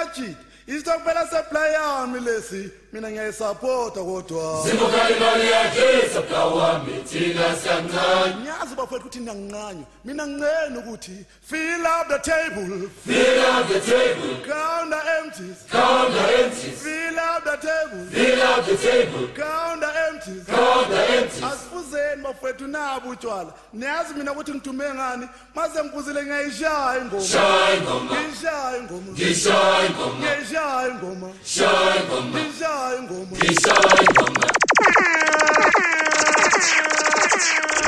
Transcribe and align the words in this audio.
majid 0.00 0.36
isitokubela 0.66 1.26
supply 1.26 1.72
yami 1.72 2.20
lesi 2.20 2.70
mina 2.92 3.10
ngiyayisapota 3.10 4.00
kodwa. 4.00 4.64
Sibuka 4.64 5.10
imali 5.10 5.50
yakhe 5.50 6.08
supply 6.14 6.36
wami 6.36 6.92
thina 6.92 7.56
siyancane 7.56 8.34
ngiyazi 8.40 8.74
bafowethu 8.76 9.06
ukuthi 9.06 9.18
ninganqanywa 9.18 9.86
mina 10.04 10.26
ngincene 10.26 10.78
ukuthi 10.78 11.24
fill 11.42 11.86
up 11.86 12.08
the 12.08 12.18
table. 12.18 12.88
Fill 13.06 13.40
up 13.40 13.68
the 13.68 13.80
table. 13.80 14.36
Count 14.46 14.90
the 14.90 15.00
empties 15.18 15.58
count 15.72 16.12
the 16.12 16.44
empties 16.44 16.82
fill 16.82 17.18
up 17.18 17.44
the 17.44 17.56
table. 17.68 18.06
Fill 18.10 18.42
up 18.42 18.66
the 18.66 18.76
table. 18.76 19.28
Count 19.34 19.80
the 19.80 19.89
empties 20.20 20.44
count 20.46 20.88
the 20.88 21.12
empties 21.16 21.42
asifuzeni 21.44 22.22
bafowethu 22.22 22.66
nabo 22.68 23.10
utshwala 23.10 23.52
niyazi 23.72 24.14
mina 24.14 24.32
ukuthi 24.32 24.52
ngithume 24.52 24.94
ngani? 24.94 25.28
Maze 25.54 25.84
ngibuzile 25.84 26.22
ngiyayishaya 26.22 26.98
ingoma. 27.00 27.24
Shaya 27.24 27.76
ingoma. 27.76 28.14
Ngiyishaya 28.14 28.76
ingoma. 28.78 29.12
Ngishaya 29.12 29.86
ingoma. 29.86 30.14
Ngiyayishaya 30.18 30.88
ingoma. 30.88 31.32
Shaya 31.44 31.96
ingoma. 32.02 32.40
Ngiyishaya 32.40 32.96
ingoma. 32.98 33.36
Ngishaya 33.36 34.02
ingoma. 34.08 34.46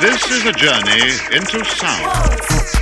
This 0.01 0.31
is 0.31 0.47
a 0.47 0.53
journey 0.53 1.37
into 1.37 1.65
sound. 1.65 2.82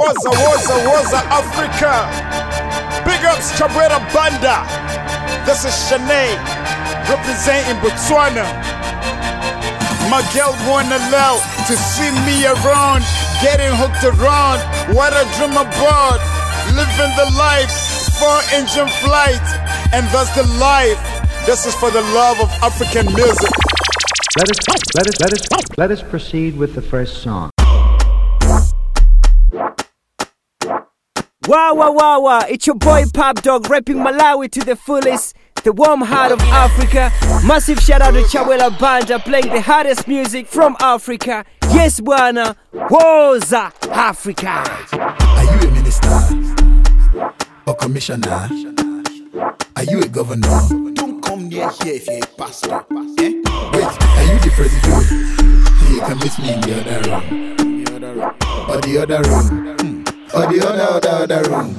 Woza, 0.00 0.30
Woza, 0.32 0.76
Woza, 0.88 1.20
Africa. 1.28 1.92
Big 3.04 3.20
ups, 3.28 3.52
Chabwera 3.52 4.00
Banda. 4.16 4.64
This 5.44 5.66
is 5.68 5.76
Shanae, 5.76 6.40
representing 7.04 7.76
Botswana. 7.84 8.48
My 10.08 10.24
girl 10.32 10.56
wanna 10.64 10.96
allow 10.96 11.36
to 11.68 11.76
see 11.76 12.08
me 12.24 12.46
around, 12.48 13.04
getting 13.44 13.68
hooked 13.76 14.00
around. 14.08 14.64
What 14.96 15.12
I 15.12 15.28
dream 15.36 15.52
about, 15.52 16.20
living 16.72 17.12
the 17.20 17.28
life, 17.36 17.68
four 18.16 18.40
engine 18.56 18.88
flight, 19.04 19.44
and 19.92 20.08
that's 20.08 20.32
the 20.34 20.48
life. 20.56 20.96
This 21.44 21.66
is 21.66 21.74
for 21.74 21.90
the 21.90 22.00
love 22.16 22.40
of 22.40 22.48
African 22.62 23.04
music. 23.12 23.52
Let 24.38 24.48
us 24.48 24.58
let 24.96 25.06
us 25.08 25.20
let 25.20 25.32
us 25.34 25.76
let 25.76 25.90
us 25.90 26.02
proceed 26.02 26.56
with 26.56 26.74
the 26.74 26.80
first 26.80 27.22
song. 27.22 27.50
Wow, 31.46 31.72
wow, 31.74 31.92
wow, 31.92 32.20
wow. 32.20 32.40
It's 32.50 32.66
your 32.66 32.76
boy 32.76 33.04
Pop 33.14 33.40
Dog 33.40 33.70
rapping 33.70 33.96
Malawi 33.96 34.50
to 34.50 34.60
the 34.60 34.76
fullest. 34.76 35.34
The 35.64 35.72
warm 35.72 36.02
heart 36.02 36.32
of 36.32 36.40
Africa. 36.40 37.10
Massive 37.46 37.80
shout 37.80 38.02
out 38.02 38.12
to 38.12 38.20
Chabwera 38.24 38.78
Banda 38.78 39.18
playing 39.18 39.48
the 39.48 39.62
hardest 39.62 40.06
music 40.06 40.46
from 40.46 40.76
Africa. 40.80 41.46
Yes, 41.70 41.98
Buana. 41.98 42.56
Woza 42.74 43.72
Africa. 43.90 44.64
Are 44.92 45.44
you 45.44 45.68
a 45.68 45.72
minister 45.72 46.08
or 47.66 47.74
commissioner? 47.74 48.48
Are 49.76 49.84
you 49.84 50.00
a 50.02 50.08
governor? 50.08 50.60
Don't 50.92 51.22
come 51.22 51.48
near 51.48 51.70
here 51.82 51.94
if 51.94 52.06
you're 52.06 52.22
a 52.22 52.26
pastor. 52.36 52.84
Eh? 53.18 53.32
Wait, 53.72 53.84
are 53.84 54.24
you 54.24 54.38
the 54.40 54.52
president? 54.54 55.10
You 55.90 56.00
can 56.00 56.18
meet 56.18 56.38
me 56.38 56.52
in 56.52 56.60
the 56.60 56.80
other 56.80 57.00
room. 57.08 57.56
Or 58.68 58.80
the 58.82 58.98
other 59.02 59.22
room. 59.22 59.76
Hmm. 59.78 59.99
Or 60.32 60.46
the 60.46 60.64
other, 60.66 61.08
other, 61.08 61.34
other 61.36 61.50
room. 61.50 61.76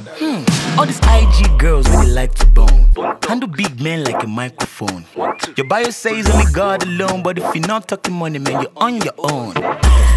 All 0.77 0.85
these 0.85 0.99
IG 0.99 1.57
girls 1.59 1.87
really 1.89 2.11
like 2.11 2.33
to 2.35 2.45
bone. 2.47 2.91
Handle 3.27 3.47
big 3.47 3.79
men 3.81 4.03
like 4.03 4.23
a 4.23 4.27
microphone. 4.27 5.05
Your 5.55 5.67
bio 5.67 5.89
says 5.89 6.29
only 6.29 6.51
God 6.51 6.83
alone, 6.83 7.23
but 7.23 7.37
if 7.37 7.55
you're 7.55 7.67
not 7.67 7.87
talking 7.87 8.13
money, 8.13 8.39
man, 8.39 8.61
you're 8.63 8.71
on 8.75 8.95
your 8.97 9.13
own. 9.19 9.53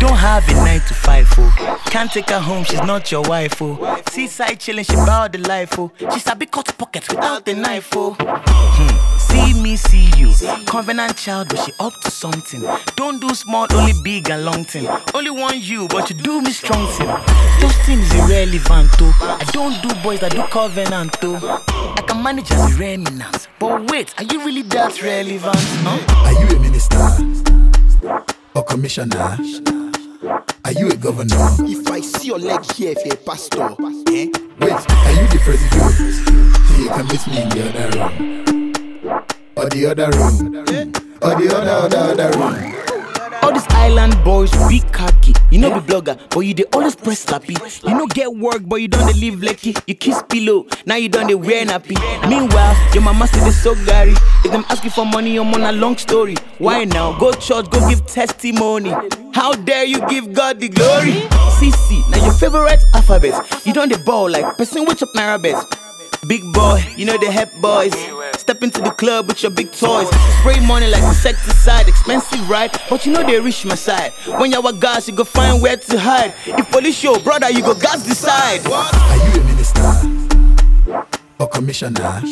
Don't 0.00 0.17
have 0.17 0.49
a 0.49 0.53
nine 0.55 0.81
to 0.81 0.94
five, 0.94 1.27
oh. 1.39 1.81
Can't 1.87 2.11
take 2.11 2.28
her 2.31 2.41
home, 2.41 2.65
she's 2.65 2.83
not 2.83 3.11
your 3.12 3.23
wife, 3.23 3.61
oh. 3.62 4.03
Seaside 4.11 4.59
chilling, 4.59 4.84
she 4.84 4.94
bout 4.97 5.33
the 5.33 5.39
life, 5.39 5.78
oh. 5.78 5.93
She's 6.12 6.27
a 6.27 6.34
big 6.34 6.50
cut 6.50 6.77
pockets 6.77 7.09
without 7.09 7.44
the 7.47 7.55
knife, 7.55 7.91
oh. 7.94 8.17
Hmm. 8.19 9.19
See 9.34 9.53
me, 9.61 9.77
see 9.77 10.11
you. 10.17 10.33
Covenant 10.67 11.17
child, 11.17 11.49
but 11.49 11.59
she 11.59 11.72
up 11.81 12.00
to 12.03 12.11
something. 12.11 12.62
Don't 12.95 13.21
do 13.21 13.34
small, 13.34 13.67
only 13.72 13.93
big 14.05 14.31
and 14.31 14.45
long 14.45 14.65
thing. 14.65 14.87
Only 15.12 15.31
want 15.31 15.56
you, 15.56 15.89
but 15.89 16.09
you 16.09 16.15
do 16.15 16.41
me 16.41 16.53
strong 16.53 16.87
thing. 16.93 17.09
Those 17.61 17.77
things 17.78 18.15
irrelevant, 18.15 18.91
oh. 19.00 19.39
I 19.41 19.44
don't 19.50 19.83
do 19.83 19.93
boys 20.03 20.23
I 20.23 20.28
do 20.28 20.44
covenant, 20.44 21.17
oh. 21.23 21.94
I 21.99 22.03
can 22.03 22.23
manage 22.23 22.53
as 22.53 22.75
a 22.75 22.78
remnant. 22.78 23.49
But 23.59 23.91
wait, 23.91 24.15
are 24.19 24.25
you 24.25 24.44
really 24.44 24.62
that 24.62 25.03
relevant? 25.03 25.56
Huh? 25.59 26.27
Are 26.27 26.33
you 26.33 26.56
a 26.56 26.61
minister 26.61 26.99
or 28.55 28.62
commissioner? 28.62 29.37
Are 30.65 30.73
you 30.73 30.91
a 30.91 30.97
governor? 30.97 31.49
If 31.61 31.91
I 31.91 32.00
see 32.00 32.28
your 32.28 32.39
leg 32.39 32.65
here, 32.73 32.94
if 32.97 33.05
you're 33.05 33.15
a 33.15 33.19
pastor, 33.19 33.65
eh? 33.65 34.31
Wait, 34.61 34.73
are 34.73 35.12
you 35.12 35.27
the 35.27 35.41
president? 35.43 36.78
You 36.78 36.89
can 36.89 37.06
meet 37.09 37.27
me 37.27 37.43
in 37.43 37.49
the 37.49 37.69
other 37.69 37.99
room. 37.99 38.63
Or 39.56 39.69
the 39.69 39.87
other 39.87 40.10
room. 40.19 40.56
Or 41.22 41.34
the 41.41 41.56
other, 41.56 41.97
other, 41.97 42.22
other 42.22 42.38
room. 42.38 42.75
All 43.42 43.53
these 43.53 43.66
island 43.70 44.16
boys, 44.25 44.50
big 44.69 44.91
cocky. 44.92 45.32
You 45.50 45.59
know 45.59 45.78
be 45.78 45.92
blogger, 45.92 46.19
but 46.31 46.41
you 46.41 46.54
they 46.54 46.65
always 46.72 46.97
press 46.97 47.26
slappy. 47.26 47.54
You 47.87 47.94
know 47.94 48.06
get 48.06 48.34
work, 48.34 48.62
but 48.64 48.76
you 48.76 48.88
don't 48.88 49.14
live 49.16 49.43
lucky. 49.43 49.76
You 49.87 49.94
kiss 49.94 50.22
pillow, 50.28 50.66
now 50.87 50.97
you 50.97 51.09
don't 51.09 51.26
they 51.28 51.34
wear 51.34 51.64
nappy. 51.66 51.94
Meanwhile, 52.28 52.75
your 52.94 53.03
mama 53.03 53.26
still 53.28 53.44
they 53.44 53.50
so 53.50 53.75
Gary. 53.84 54.14
If 54.44 54.50
them 54.50 54.64
ask 54.70 54.82
you 54.82 54.91
for 54.91 55.04
money, 55.04 55.37
I'm 55.37 55.53
on 55.54 55.62
a 55.62 55.72
long 55.72 55.97
story. 55.98 56.37
Why 56.59 56.84
now? 56.84 57.16
Go 57.19 57.32
church, 57.32 57.70
go 57.70 57.88
give 57.88 58.04
testimony. 58.06 58.91
How 59.34 59.53
dare 59.53 59.84
you 59.84 60.00
give 60.09 60.32
God 60.32 60.59
the 60.59 60.69
glory? 60.69 61.12
CC, 61.60 62.09
now 62.10 62.25
your 62.25 62.34
favorite 62.34 62.82
alphabet. 62.94 63.34
You 63.64 63.72
don't 63.72 63.93
the 63.93 63.98
ball 63.98 64.31
like 64.31 64.56
person 64.56 64.84
which 64.87 65.03
up 65.03 65.10
Naira 65.14 65.41
best. 65.41 65.84
Big 66.27 66.53
boy, 66.55 66.83
you 66.97 67.05
know 67.05 67.19
the 67.19 67.31
hep 67.31 67.53
boys. 67.61 67.93
Step 68.39 68.62
into 68.62 68.81
the 68.81 68.91
club 68.91 69.29
with 69.29 69.43
your 69.43 69.51
big 69.51 69.71
toys. 69.73 70.09
Spray 70.41 70.59
money 70.67 70.89
like 70.89 71.03
insecticide, 71.03 71.87
expensive 71.87 72.49
right? 72.49 72.75
But 72.89 73.05
you 73.05 73.12
know 73.12 73.23
they 73.23 73.39
reach 73.41 73.65
my 73.67 73.75
side. 73.75 74.12
When 74.39 74.51
you 74.51 74.61
are 74.61 74.73
gas, 74.73 75.07
you 75.07 75.15
go 75.15 75.25
find 75.25 75.61
where 75.61 75.77
to 75.77 75.99
hide. 76.01 76.33
If 76.47 76.71
police 76.71 76.97
show, 76.97 77.19
brother, 77.21 77.51
you 77.51 77.61
go 77.61 77.75
gas 77.75 78.07
decide. 78.07 78.67
Are 78.67 79.17
you 79.29 79.41
a 79.41 79.45
minister 79.45 79.83
or 81.39 81.49
commissioner? 81.49 82.23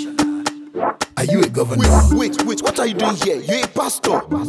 Are 1.19 1.25
you 1.25 1.43
a 1.43 1.49
governor? 1.49 1.87
Wait, 2.13 2.39
wait, 2.39 2.45
wait, 2.45 2.63
what 2.63 2.79
are 2.81 2.87
you 2.87 2.95
doing 2.95 3.17
here? 3.17 3.41
You're 3.41 3.65
a 3.65 3.69
pastor. 3.69 4.13
Wait, 4.13 4.25
are 4.25 4.47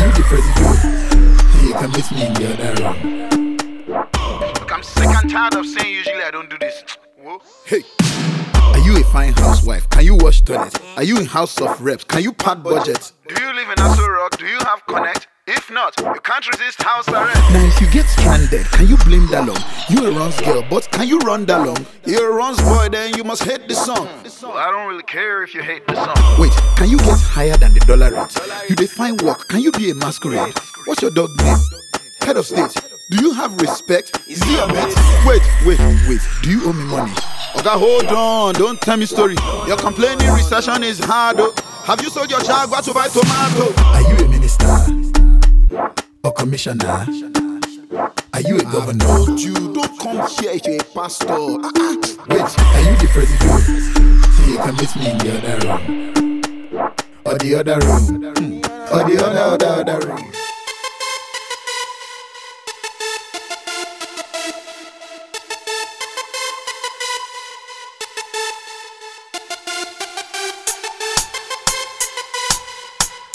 you 0.00 0.12
the 0.12 0.24
president? 0.26 0.78
You 1.62 1.74
can 1.74 1.90
meet 1.92 2.10
me 2.10 2.26
in 2.26 2.34
the 2.34 2.44
other 2.52 2.72
room. 2.82 3.56
Look, 3.86 4.72
I'm 4.72 4.82
sick 4.82 5.08
and 5.08 5.30
tired 5.30 5.54
of 5.54 5.66
saying 5.66 5.94
usually 5.94 6.22
I 6.22 6.30
don't 6.30 6.48
do 6.48 6.56
this. 6.58 6.82
Hey, 7.64 7.82
are 8.54 8.78
you 8.80 9.00
a 9.00 9.04
fine 9.04 9.32
housewife? 9.32 9.88
Can 9.88 10.04
you 10.04 10.14
wash 10.14 10.42
toilet? 10.42 10.78
Are 10.98 11.02
you 11.02 11.18
in 11.18 11.24
House 11.24 11.58
of 11.58 11.80
Reps? 11.80 12.04
Can 12.04 12.22
you 12.22 12.34
pad 12.34 12.62
budget? 12.62 13.12
Do 13.26 13.42
you 13.42 13.54
live 13.54 13.70
in 13.70 13.76
Aso 13.76 14.06
Rock? 14.06 14.36
Do 14.36 14.44
you 14.44 14.58
have 14.58 14.84
Connect? 14.86 15.26
If 15.46 15.70
not, 15.70 15.98
you 15.98 16.20
can't 16.22 16.46
resist 16.46 16.82
house 16.82 17.08
arrest. 17.08 17.40
Now, 17.50 17.64
if 17.64 17.80
you 17.80 17.90
get 17.90 18.04
stranded, 18.08 18.66
can 18.72 18.88
you 18.88 18.98
blame 18.98 19.26
Dalong? 19.28 19.58
You 19.88 20.06
a 20.06 20.10
runs 20.10 20.38
girl, 20.42 20.62
but 20.68 20.90
can 20.90 21.08
you 21.08 21.18
run 21.20 21.46
Dalong? 21.46 21.86
You're 22.04 22.30
a 22.30 22.34
runs 22.34 22.60
boy, 22.60 22.90
then 22.90 23.14
you 23.14 23.24
must 23.24 23.44
hate 23.44 23.68
the 23.68 23.74
song. 23.74 24.06
Well, 24.42 24.58
I 24.58 24.70
don't 24.70 24.86
really 24.86 25.02
care 25.02 25.42
if 25.42 25.54
you 25.54 25.62
hate 25.62 25.86
the 25.86 25.94
song. 25.94 26.38
Wait, 26.38 26.52
can 26.76 26.90
you 26.90 26.98
get 26.98 27.18
higher 27.20 27.56
than 27.56 27.72
the 27.72 27.80
dollar 27.80 28.12
rate? 28.12 28.36
You 28.68 28.76
define 28.76 29.16
work. 29.24 29.48
Can 29.48 29.60
you 29.62 29.72
be 29.72 29.90
a 29.90 29.94
masquerade? 29.94 30.58
What's 30.84 31.00
your 31.00 31.10
dog 31.10 31.30
name? 31.38 31.56
Head 32.20 32.36
of 32.36 32.44
state. 32.44 32.93
Do 33.10 33.22
you 33.22 33.32
have 33.34 33.60
respect? 33.60 34.18
Is 34.28 34.42
he 34.42 34.56
a 34.56 34.66
mate? 34.66 34.94
Wait, 35.26 35.42
wait, 35.66 35.78
wait. 36.08 36.20
Do 36.42 36.50
you 36.50 36.64
owe 36.64 36.72
me 36.72 36.84
money? 36.84 37.12
Okay, 37.56 37.68
hold 37.68 38.06
on. 38.06 38.54
Don't 38.54 38.80
tell 38.80 38.96
me 38.96 39.04
story. 39.04 39.36
You're 39.66 39.76
complaining 39.76 40.26
recession 40.32 40.82
is 40.82 40.98
hard. 41.00 41.36
Oh. 41.38 41.54
Have 41.84 42.00
you 42.02 42.08
sold 42.08 42.30
your 42.30 42.40
jaguar 42.40 42.80
to 42.80 42.94
buy 42.94 43.08
tomato? 43.08 43.74
Are 43.82 44.00
you 44.00 44.24
a 44.24 44.28
minister 44.28 44.66
or 46.24 46.32
commissioner? 46.32 47.06
Are 48.32 48.40
you 48.40 48.56
a 48.56 48.62
governor? 48.62 49.04
I 49.04 49.24
told 49.26 49.40
you, 49.40 49.52
don't 49.74 49.98
come 50.00 50.26
here 50.26 50.52
if 50.52 50.64
you're 50.66 50.80
a 50.80 50.84
pastor. 50.84 51.26
Ah, 51.28 51.72
ah. 51.76 51.96
Wait, 52.28 52.40
are 52.40 52.80
you 52.80 52.96
the 52.96 53.08
president? 53.12 53.84
You 54.48 54.56
can 54.56 54.74
meet 54.76 54.96
me 54.96 55.10
in 55.10 55.18
the 55.18 55.30
other 55.36 55.56
room. 55.68 56.42
Or 57.26 57.38
the 57.38 57.54
other 57.54 57.78
room. 57.80 58.62
Or 58.92 59.04
the 59.04 59.24
other, 59.24 59.64
other, 59.66 59.92
other 59.92 60.06
room. 60.06 60.32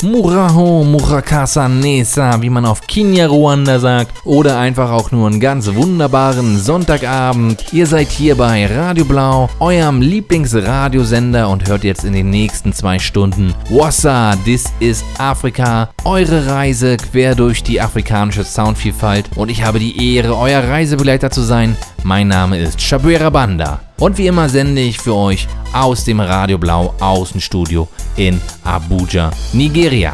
Muraho, 0.09 0.83
Murakasa 0.83 1.69
Nesa, 1.69 2.41
wie 2.41 2.49
man 2.49 2.65
auf 2.65 2.81
Kinyarwanda 2.81 3.77
sagt, 3.77 4.11
oder 4.25 4.57
einfach 4.57 4.89
auch 4.89 5.11
nur 5.11 5.27
einen 5.27 5.39
ganz 5.39 5.71
wunderbaren 5.75 6.57
Sonntagabend. 6.57 7.71
Ihr 7.71 7.85
seid 7.85 8.09
hier 8.09 8.35
bei 8.35 8.65
Radio 8.65 9.05
Blau, 9.05 9.49
eurem 9.59 10.01
Lieblingsradiosender 10.01 11.47
und 11.47 11.69
hört 11.69 11.83
jetzt 11.83 12.05
in 12.05 12.13
den 12.13 12.31
nächsten 12.31 12.73
zwei 12.73 12.97
Stunden 12.97 13.53
Wassa, 13.69 14.35
This 14.45 14.73
is 14.79 15.03
Afrika, 15.19 15.91
eure 16.05 16.47
Reise 16.47 16.97
quer 16.97 17.35
durch 17.35 17.61
die 17.61 17.79
afrikanische 17.79 18.43
Soundvielfalt 18.43 19.29
und 19.35 19.49
ich 19.49 19.63
habe 19.63 19.77
die 19.77 20.15
Ehre, 20.15 20.35
euer 20.35 20.63
Reisebegleiter 20.63 21.29
zu 21.29 21.41
sein. 21.41 21.77
Mein 22.03 22.29
Name 22.29 22.57
ist 22.57 22.81
Shabuera 22.81 23.29
Banda. 23.29 23.79
Und 23.99 24.17
wie 24.17 24.27
immer 24.27 24.47
sende 24.47 24.81
ich 24.81 24.97
für 24.97 25.13
euch 25.13 25.47
aus 25.73 26.05
dem 26.05 26.21
Radio 26.21 26.57
Blau 26.57 26.95
Außenstudio 26.99 27.87
in 28.15 28.39
Abuja, 28.63 29.29
Nigeria. 29.51 30.13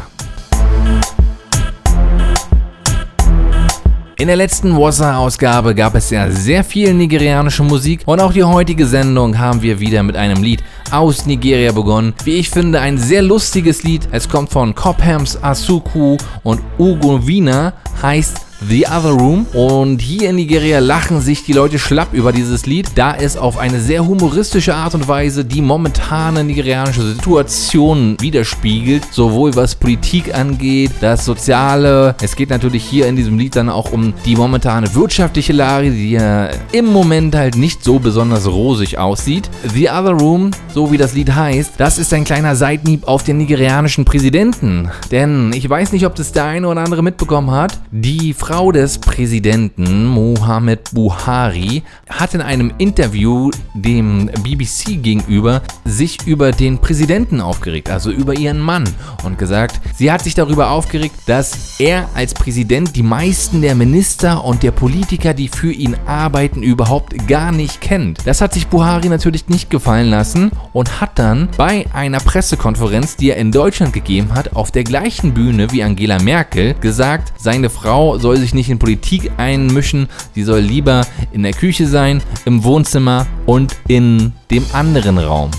In 4.18 4.28
der 4.28 4.36
letzten 4.36 4.76
Wassa-Ausgabe 4.76 5.74
gab 5.74 5.94
es 5.94 6.10
ja 6.10 6.30
sehr 6.30 6.64
viel 6.64 6.94
nigerianische 6.94 7.62
Musik 7.62 8.00
und 8.06 8.18
auch 8.18 8.32
die 8.32 8.42
heutige 8.42 8.86
Sendung 8.86 9.38
haben 9.38 9.62
wir 9.62 9.78
wieder 9.78 10.02
mit 10.02 10.16
einem 10.16 10.42
Lied 10.42 10.64
aus 10.90 11.26
Nigeria 11.26 11.70
begonnen. 11.70 12.14
Wie 12.24 12.36
ich 12.36 12.50
finde, 12.50 12.80
ein 12.80 12.98
sehr 12.98 13.22
lustiges 13.22 13.82
Lied. 13.82 14.08
Es 14.10 14.28
kommt 14.28 14.50
von 14.50 14.74
Cophams 14.74 15.40
Asuku 15.44 16.16
und 16.42 16.60
Ugo 16.78 17.24
Wiener, 17.26 17.74
heißt 18.02 18.45
The 18.68 18.86
Other 18.86 19.10
Room. 19.10 19.46
Und 19.52 20.00
hier 20.00 20.30
in 20.30 20.36
Nigeria 20.36 20.78
lachen 20.78 21.20
sich 21.20 21.44
die 21.44 21.52
Leute 21.52 21.78
schlapp 21.78 22.12
über 22.12 22.32
dieses 22.32 22.66
Lied, 22.66 22.90
da 22.94 23.14
es 23.14 23.36
auf 23.36 23.58
eine 23.58 23.80
sehr 23.80 24.06
humoristische 24.06 24.74
Art 24.74 24.94
und 24.94 25.06
Weise 25.08 25.44
die 25.44 25.60
momentane 25.60 26.42
nigerianische 26.42 27.02
Situation 27.02 28.16
widerspiegelt, 28.20 29.12
sowohl 29.12 29.54
was 29.54 29.74
Politik 29.74 30.34
angeht, 30.34 30.92
das 31.00 31.24
Soziale. 31.24 32.14
Es 32.22 32.34
geht 32.34 32.50
natürlich 32.50 32.84
hier 32.84 33.06
in 33.06 33.16
diesem 33.16 33.38
Lied 33.38 33.56
dann 33.56 33.68
auch 33.68 33.92
um 33.92 34.14
die 34.24 34.36
momentane 34.36 34.94
wirtschaftliche 34.94 35.52
Lage, 35.52 35.90
die 35.90 36.12
ja 36.12 36.48
im 36.72 36.86
Moment 36.86 37.36
halt 37.36 37.56
nicht 37.56 37.84
so 37.84 37.98
besonders 37.98 38.46
rosig 38.46 38.98
aussieht. 38.98 39.50
The 39.74 39.90
Other 39.90 40.12
Room, 40.12 40.50
so 40.72 40.90
wie 40.92 40.96
das 40.96 41.12
Lied 41.14 41.34
heißt, 41.34 41.72
das 41.78 41.98
ist 41.98 42.12
ein 42.14 42.24
kleiner 42.24 42.56
Seitenhieb 42.56 43.06
auf 43.06 43.22
den 43.22 43.38
nigerianischen 43.38 44.04
Präsidenten. 44.04 44.90
Denn 45.10 45.52
ich 45.52 45.68
weiß 45.68 45.92
nicht, 45.92 46.06
ob 46.06 46.14
das 46.14 46.32
der 46.32 46.44
eine 46.44 46.68
oder 46.68 46.80
andere 46.80 47.02
mitbekommen 47.02 47.50
hat. 47.50 47.78
Die 47.90 48.32
Frau 48.46 48.70
des 48.70 48.98
Präsidenten 48.98 50.04
Mohamed 50.04 50.92
Buhari 50.94 51.82
hat 52.08 52.32
in 52.32 52.40
einem 52.40 52.72
Interview 52.78 53.50
dem 53.74 54.30
BBC 54.44 55.02
gegenüber 55.02 55.62
sich 55.84 56.24
über 56.28 56.52
den 56.52 56.78
Präsidenten 56.78 57.40
aufgeregt, 57.40 57.90
also 57.90 58.12
über 58.12 58.34
ihren 58.34 58.60
Mann 58.60 58.84
und 59.24 59.36
gesagt, 59.36 59.80
sie 59.96 60.12
hat 60.12 60.22
sich 60.22 60.36
darüber 60.36 60.70
aufgeregt, 60.70 61.16
dass 61.26 61.80
er 61.80 62.08
als 62.14 62.34
Präsident 62.34 62.94
die 62.94 63.02
meisten 63.02 63.62
der 63.62 63.74
Minister 63.74 64.44
und 64.44 64.62
der 64.62 64.70
Politiker, 64.70 65.34
die 65.34 65.48
für 65.48 65.72
ihn 65.72 65.96
arbeiten, 66.06 66.62
überhaupt 66.62 67.26
gar 67.26 67.50
nicht 67.50 67.80
kennt. 67.80 68.24
Das 68.26 68.40
hat 68.40 68.54
sich 68.54 68.68
Buhari 68.68 69.08
natürlich 69.08 69.48
nicht 69.48 69.70
gefallen 69.70 70.08
lassen 70.08 70.52
und 70.72 71.00
hat 71.00 71.18
dann 71.18 71.48
bei 71.56 71.86
einer 71.92 72.20
Pressekonferenz, 72.20 73.16
die 73.16 73.30
er 73.30 73.38
in 73.38 73.50
Deutschland 73.50 73.92
gegeben 73.92 74.34
hat, 74.34 74.54
auf 74.54 74.70
der 74.70 74.84
gleichen 74.84 75.34
Bühne 75.34 75.72
wie 75.72 75.82
Angela 75.82 76.22
Merkel 76.22 76.74
gesagt, 76.74 77.32
seine 77.36 77.70
Frau 77.70 78.18
soll 78.18 78.35
soll 78.36 78.42
sich 78.42 78.54
nicht 78.54 78.68
in 78.68 78.78
Politik 78.78 79.30
einmischen, 79.38 80.08
sie 80.34 80.42
soll 80.42 80.60
lieber 80.60 81.06
in 81.32 81.42
der 81.42 81.54
Küche 81.54 81.86
sein, 81.86 82.22
im 82.44 82.64
Wohnzimmer 82.64 83.26
und 83.46 83.76
in 83.88 84.32
dem 84.50 84.62
anderen 84.74 85.16
Raum 85.18 85.50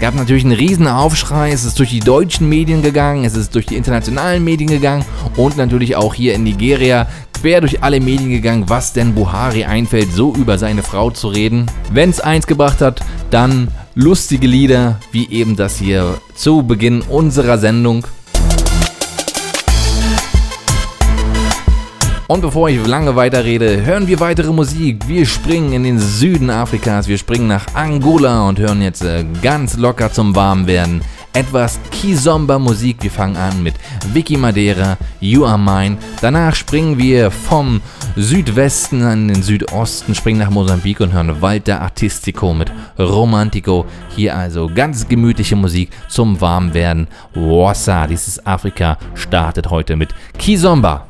gab 0.00 0.14
natürlich 0.14 0.44
einen 0.44 0.54
riesen 0.54 0.86
Aufschrei. 0.86 1.50
Es 1.50 1.64
ist 1.64 1.76
durch 1.80 1.90
die 1.90 1.98
deutschen 1.98 2.48
Medien 2.48 2.82
gegangen, 2.82 3.24
es 3.24 3.34
ist 3.34 3.52
durch 3.56 3.66
die 3.66 3.74
internationalen 3.74 4.44
Medien 4.44 4.70
gegangen 4.70 5.04
und 5.36 5.56
natürlich 5.56 5.96
auch 5.96 6.14
hier 6.14 6.34
in 6.34 6.44
Nigeria 6.44 7.08
quer 7.32 7.60
durch 7.60 7.82
alle 7.82 7.98
Medien 7.98 8.30
gegangen, 8.30 8.64
was 8.68 8.92
denn 8.92 9.16
Buhari 9.16 9.64
einfällt, 9.64 10.12
so 10.12 10.32
über 10.36 10.56
seine 10.56 10.84
Frau 10.84 11.10
zu 11.10 11.26
reden. 11.26 11.66
Wenn 11.92 12.10
es 12.10 12.20
eins 12.20 12.46
gebracht 12.46 12.80
hat, 12.80 13.00
dann 13.30 13.68
lustige 13.96 14.46
Lieder 14.46 15.00
wie 15.10 15.28
eben 15.30 15.56
das 15.56 15.78
hier 15.78 16.14
zu 16.36 16.62
Beginn 16.62 17.00
unserer 17.02 17.58
Sendung. 17.58 18.06
Und 22.28 22.42
bevor 22.42 22.68
ich 22.68 22.86
lange 22.86 23.16
weiterrede, 23.16 23.86
hören 23.86 24.06
wir 24.06 24.20
weitere 24.20 24.52
Musik. 24.52 25.08
Wir 25.08 25.24
springen 25.24 25.72
in 25.72 25.84
den 25.84 25.98
Süden 25.98 26.50
Afrikas, 26.50 27.08
wir 27.08 27.16
springen 27.16 27.48
nach 27.48 27.64
Angola 27.72 28.46
und 28.46 28.58
hören 28.58 28.82
jetzt 28.82 29.02
äh, 29.02 29.24
ganz 29.40 29.78
locker 29.78 30.12
zum 30.12 30.36
Warmwerden 30.36 31.00
etwas 31.32 31.78
Kizomba 31.90 32.58
Musik. 32.58 32.98
Wir 33.00 33.10
fangen 33.10 33.36
an 33.36 33.62
mit 33.62 33.74
Vicky 34.12 34.36
Madeira, 34.36 34.98
You 35.20 35.46
Are 35.46 35.58
Mine. 35.58 35.96
Danach 36.20 36.54
springen 36.54 36.98
wir 36.98 37.30
vom 37.30 37.80
Südwesten 38.16 39.02
an 39.02 39.28
den 39.28 39.42
Südosten, 39.42 40.14
springen 40.14 40.40
nach 40.40 40.50
Mosambik 40.50 41.00
und 41.00 41.12
hören 41.12 41.40
Walter 41.40 41.80
Artistico 41.80 42.52
mit 42.52 42.70
Romantico. 42.98 43.86
Hier 44.14 44.36
also 44.36 44.68
ganz 44.74 45.08
gemütliche 45.08 45.56
Musik 45.56 45.90
zum 46.08 46.40
Warmwerden. 46.40 47.08
Wassa, 47.34 48.06
dieses 48.06 48.44
Afrika 48.44 48.98
startet 49.14 49.70
heute 49.70 49.96
mit 49.96 50.10
Kizomba. 50.38 51.07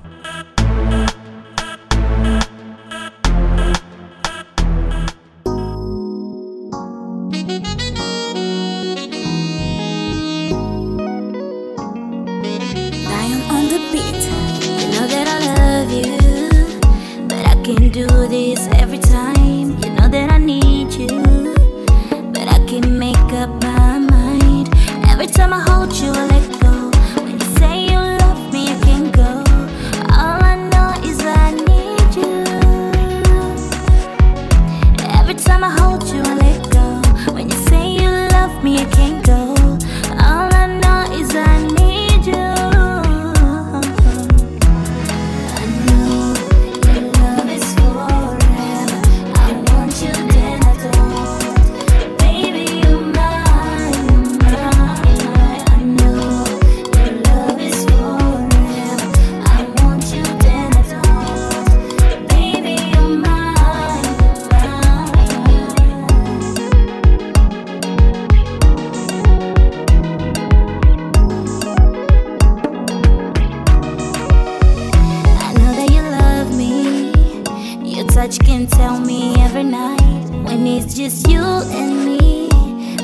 can 78.37 78.67
tell 78.67 79.01
me 79.01 79.35
every 79.37 79.63
night 79.63 80.03
when 80.45 80.67
it's 80.67 80.95
just 80.95 81.29
you 81.29 81.41
and 81.41 82.05
me. 82.05 82.49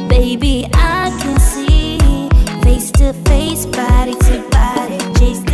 Baby, 0.06 0.66
I 0.74 1.16
can 1.22 1.40
see 1.40 1.98
face 2.62 2.90
to 2.92 3.14
face, 3.24 3.64
body 3.64 4.14
to 4.14 4.48
body, 4.50 4.98
chase. 5.18 5.53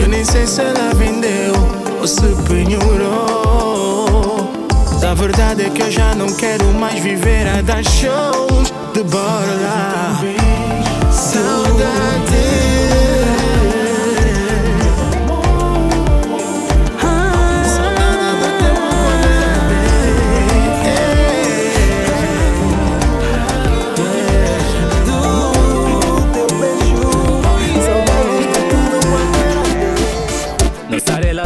Eu 0.00 0.08
nem 0.08 0.24
sei 0.24 0.46
se 0.46 0.60
ela 0.60 0.94
vendeu 0.94 1.54
ou 2.00 2.06
se 2.06 2.22
penhorou. 2.48 4.04
A 5.08 5.14
verdade 5.14 5.62
é 5.66 5.70
que 5.70 5.82
eu 5.82 5.90
já 5.90 6.14
não 6.14 6.26
quero 6.26 6.66
mais 6.74 6.98
viver 7.00 7.46
a 7.46 7.62
dar 7.62 7.84
shows 7.84 8.72
de 8.92 9.02
borla. 9.04 10.18
Saudade. 11.10 12.53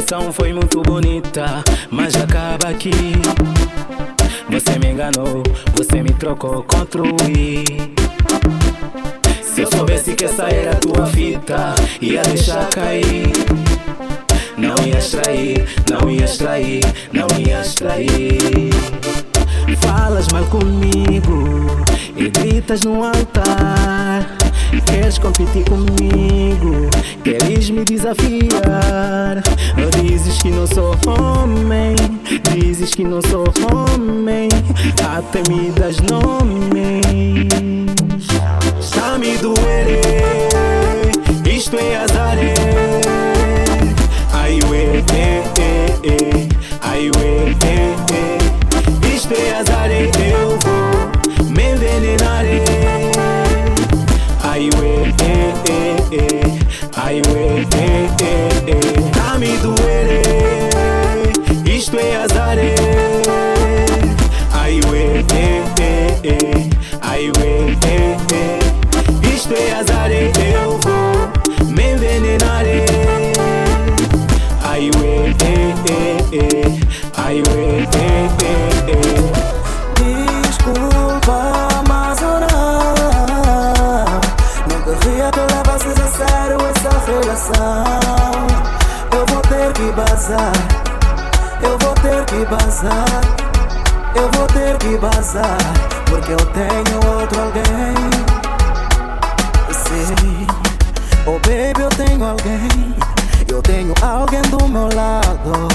Então 0.09 0.33
foi 0.33 0.55
muito 0.55 0.81
bonita, 0.81 1.63
mas 1.91 2.15
acaba 2.15 2.71
aqui. 2.71 2.91
Você 4.49 4.79
me 4.79 4.93
enganou, 4.93 5.43
você 5.77 6.03
me 6.03 6.09
trocou 6.15 6.63
contra 6.63 7.03
o 7.03 7.15
I. 7.29 7.93
Se 9.43 9.61
eu 9.61 9.71
soubesse 9.71 10.15
que 10.15 10.25
essa 10.25 10.45
era 10.45 10.71
a 10.71 10.77
tua 10.77 11.05
fita, 11.09 11.75
ia 12.01 12.23
deixar 12.23 12.71
cair. 12.71 13.31
Não 14.57 14.77
ia 14.87 14.97
extrair, 14.97 15.69
não 15.91 16.11
ia 16.11 16.25
extrair, 16.25 16.81
não 17.13 17.29
ia 17.39 17.61
extrair. 17.61 18.71
Falas 19.83 20.27
mal 20.29 20.47
comigo 20.47 21.85
e 22.17 22.31
gritas 22.31 22.81
no 22.81 23.05
altar. 23.05 24.39
Queres 24.87 25.19
competir 25.19 25.65
comigo? 25.65 26.91
Queres 27.25 27.71
me 27.71 27.85
desafiar? 27.85 29.43
Dizes 30.03 30.43
que 30.43 30.51
não 30.51 30.67
sou 30.67 30.95
homem, 31.07 31.95
dizes 32.55 32.95
que 32.95 33.05
não 33.05 33.21
sou 33.23 33.45
homem, 33.73 34.49
até 35.17 35.43
me 35.49 35.71
das 35.73 35.99
nomes. 36.01 37.03
Está 38.81 39.19
me 39.19 39.37
doer, 39.39 41.13
isto 41.47 41.77
é 41.77 41.97
azaré. 41.97 42.58
Porque 96.09 96.33
eu 96.33 96.47
tenho 96.47 97.19
outro 97.19 97.41
alguém. 97.41 97.65
Sei. 99.73 100.47
Oh 101.27 101.39
baby, 101.41 101.83
eu 101.83 101.89
tenho 101.91 102.25
alguém. 102.25 102.95
Eu 103.51 103.63
tenho 103.63 103.95
alguém 104.03 104.43
do 104.43 104.69
meu 104.69 104.89
lado. 104.95 105.69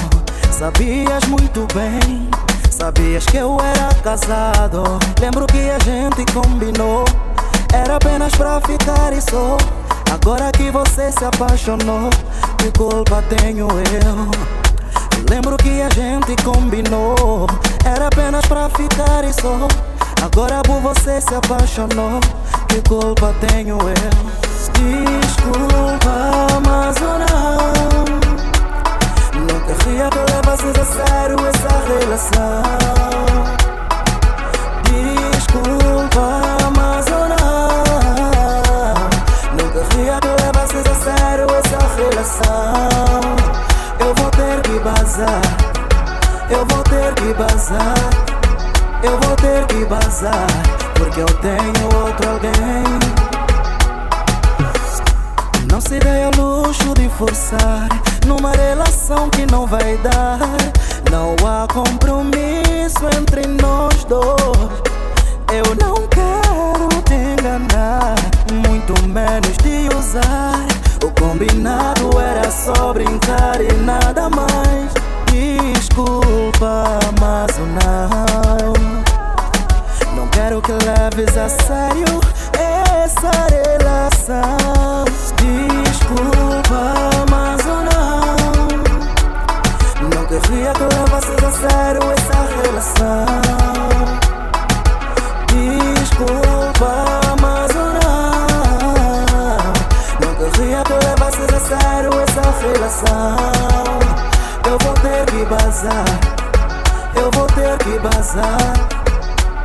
Sabias 0.50 1.24
muito 1.24 1.66
bem. 1.74 2.28
Sabias 2.70 3.24
que 3.26 3.36
eu 3.36 3.56
era 3.60 3.94
casado. 4.02 4.82
Lembro 5.20 5.46
que 5.46 5.70
a 5.70 5.78
gente 5.78 6.24
combinou. 6.32 7.04
Era 7.72 7.96
apenas 7.96 8.32
pra 8.34 8.60
ficar 8.60 9.12
e 9.12 9.20
só. 9.20 9.56
Agora 10.12 10.52
que 10.52 10.70
você 10.70 11.10
se 11.10 11.24
apaixonou, 11.24 12.08
que 12.58 12.70
culpa 12.78 13.22
tenho 13.28 13.68
eu? 13.68 14.63
Lembro 15.34 15.56
que 15.56 15.82
a 15.82 15.88
gente 15.88 16.36
combinou. 16.44 17.48
Era 17.84 18.06
apenas 18.06 18.46
pra 18.46 18.70
ficar 18.70 19.24
e 19.24 19.32
só. 19.32 19.66
Agora 20.24 20.62
por 20.62 20.80
você 20.80 21.20
se 21.20 21.34
apaixonou, 21.34 22.20
que 22.68 22.80
culpa 22.88 23.34
tenho 23.40 23.76
eu? 23.80 23.94
Desculpa, 24.78 26.46
mas 26.64 26.96
eu 26.98 27.18
não 27.18 28.04
Não 29.42 29.60
queria 29.60 30.08
que 30.08 30.18
levasses 30.32 30.78
a 30.78 30.84
sério 30.84 31.36
essa 31.48 31.74
relação 31.88 32.62
Desculpa, 34.84 36.03
bazar 45.14 45.40
Eu 46.50 46.66
vou 46.66 46.82
ter 46.84 47.14
que 47.14 47.34
bazar 47.34 47.94
Eu 49.02 49.18
vou 49.20 49.36
ter 49.36 49.66
que 49.66 49.84
bazar 49.84 50.46
Porque 50.94 51.20
eu 51.20 51.26
tenho 51.26 52.04
outro 52.04 52.30
alguém 52.30 53.14
não 55.70 55.80
se 55.80 55.98
dê 55.98 56.22
ao 56.22 56.30
luxo 56.36 56.94
de 56.94 57.08
forçar 57.08 57.88
numa 58.28 58.52
relação 58.52 59.28
que 59.28 59.44
não 59.50 59.66
vai 59.66 59.98
dar. 59.98 60.38
Não 61.10 61.34
há 61.44 61.66
compromisso 61.66 63.04
entre 63.18 63.44
nós 63.60 64.04
dois. 64.04 64.70
Eu 65.52 65.74
não 65.74 66.06
quero 66.06 67.02
te 67.02 67.14
enganar, 67.14 68.14
muito 68.52 68.94
menos 69.08 69.56
te 69.56 69.88
usar. 69.96 70.83
O 71.04 71.10
combinado 71.20 72.18
era 72.18 72.50
só 72.50 72.94
brincar 72.94 73.60
e 73.60 73.70
nada 73.74 74.30
mais. 74.30 74.90
Desculpa, 75.30 76.98
mas 77.20 77.58
não. 77.58 78.72
Não 80.16 80.26
quero 80.28 80.62
que 80.62 80.72
leves 80.72 81.36
a 81.36 81.46
sério 81.50 82.22
essa 82.54 83.30
relação. 83.50 85.04
Desculpa, 85.36 86.94
mas 87.30 87.62
não 87.66 87.84
Não 90.08 90.24
queria 90.26 90.72
que 90.72 90.84
levasses 90.84 91.44
a 91.44 91.50
sério 91.50 92.00
essa 92.12 92.38
relação 92.62 93.93
Eu 104.66 104.78
vou 104.78 104.94
ter 104.94 105.26
que 105.26 105.44
bazar. 105.44 106.04
Eu 107.14 107.30
vou 107.30 107.46
ter 107.48 107.78
que 107.78 107.98
bazar. 107.98 108.94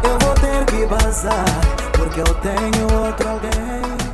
Eu 0.03 0.17
vou 0.19 0.33
ter 0.35 0.65
que 0.65 0.85
bazar 0.85 1.45
Porque 1.93 2.21
eu 2.21 2.33
tenho 2.35 3.05
outro 3.05 3.29
alguém 3.29 4.08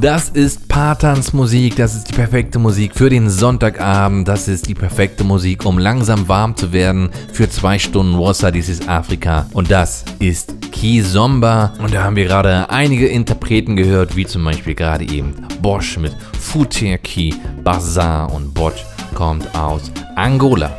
Das 0.00 0.30
ist 0.30 0.66
Patans 0.66 1.34
Musik, 1.34 1.76
das 1.76 1.94
ist 1.94 2.08
die 2.08 2.14
perfekte 2.14 2.58
Musik 2.58 2.94
für 2.94 3.10
den 3.10 3.28
Sonntagabend, 3.28 4.26
das 4.26 4.48
ist 4.48 4.66
die 4.66 4.72
perfekte 4.72 5.24
Musik, 5.24 5.66
um 5.66 5.78
langsam 5.78 6.26
warm 6.26 6.56
zu 6.56 6.72
werden 6.72 7.10
für 7.34 7.50
zwei 7.50 7.78
Stunden 7.78 8.18
Wasser, 8.18 8.50
dies 8.50 8.70
ist 8.70 8.88
Afrika. 8.88 9.46
Und 9.52 9.70
das 9.70 10.06
ist 10.18 10.54
Kizomba. 10.72 11.74
Und 11.82 11.92
da 11.92 12.04
haben 12.04 12.16
wir 12.16 12.24
gerade 12.24 12.70
einige 12.70 13.08
Interpreten 13.08 13.76
gehört, 13.76 14.16
wie 14.16 14.24
zum 14.24 14.42
Beispiel 14.42 14.74
gerade 14.74 15.04
eben 15.04 15.34
Bosch 15.60 15.98
mit 15.98 16.16
Futerki, 16.40 17.34
Bazar 17.62 18.32
und 18.32 18.54
Bosch 18.54 18.82
kommt 19.14 19.54
aus 19.54 19.92
Angola. 20.16 20.74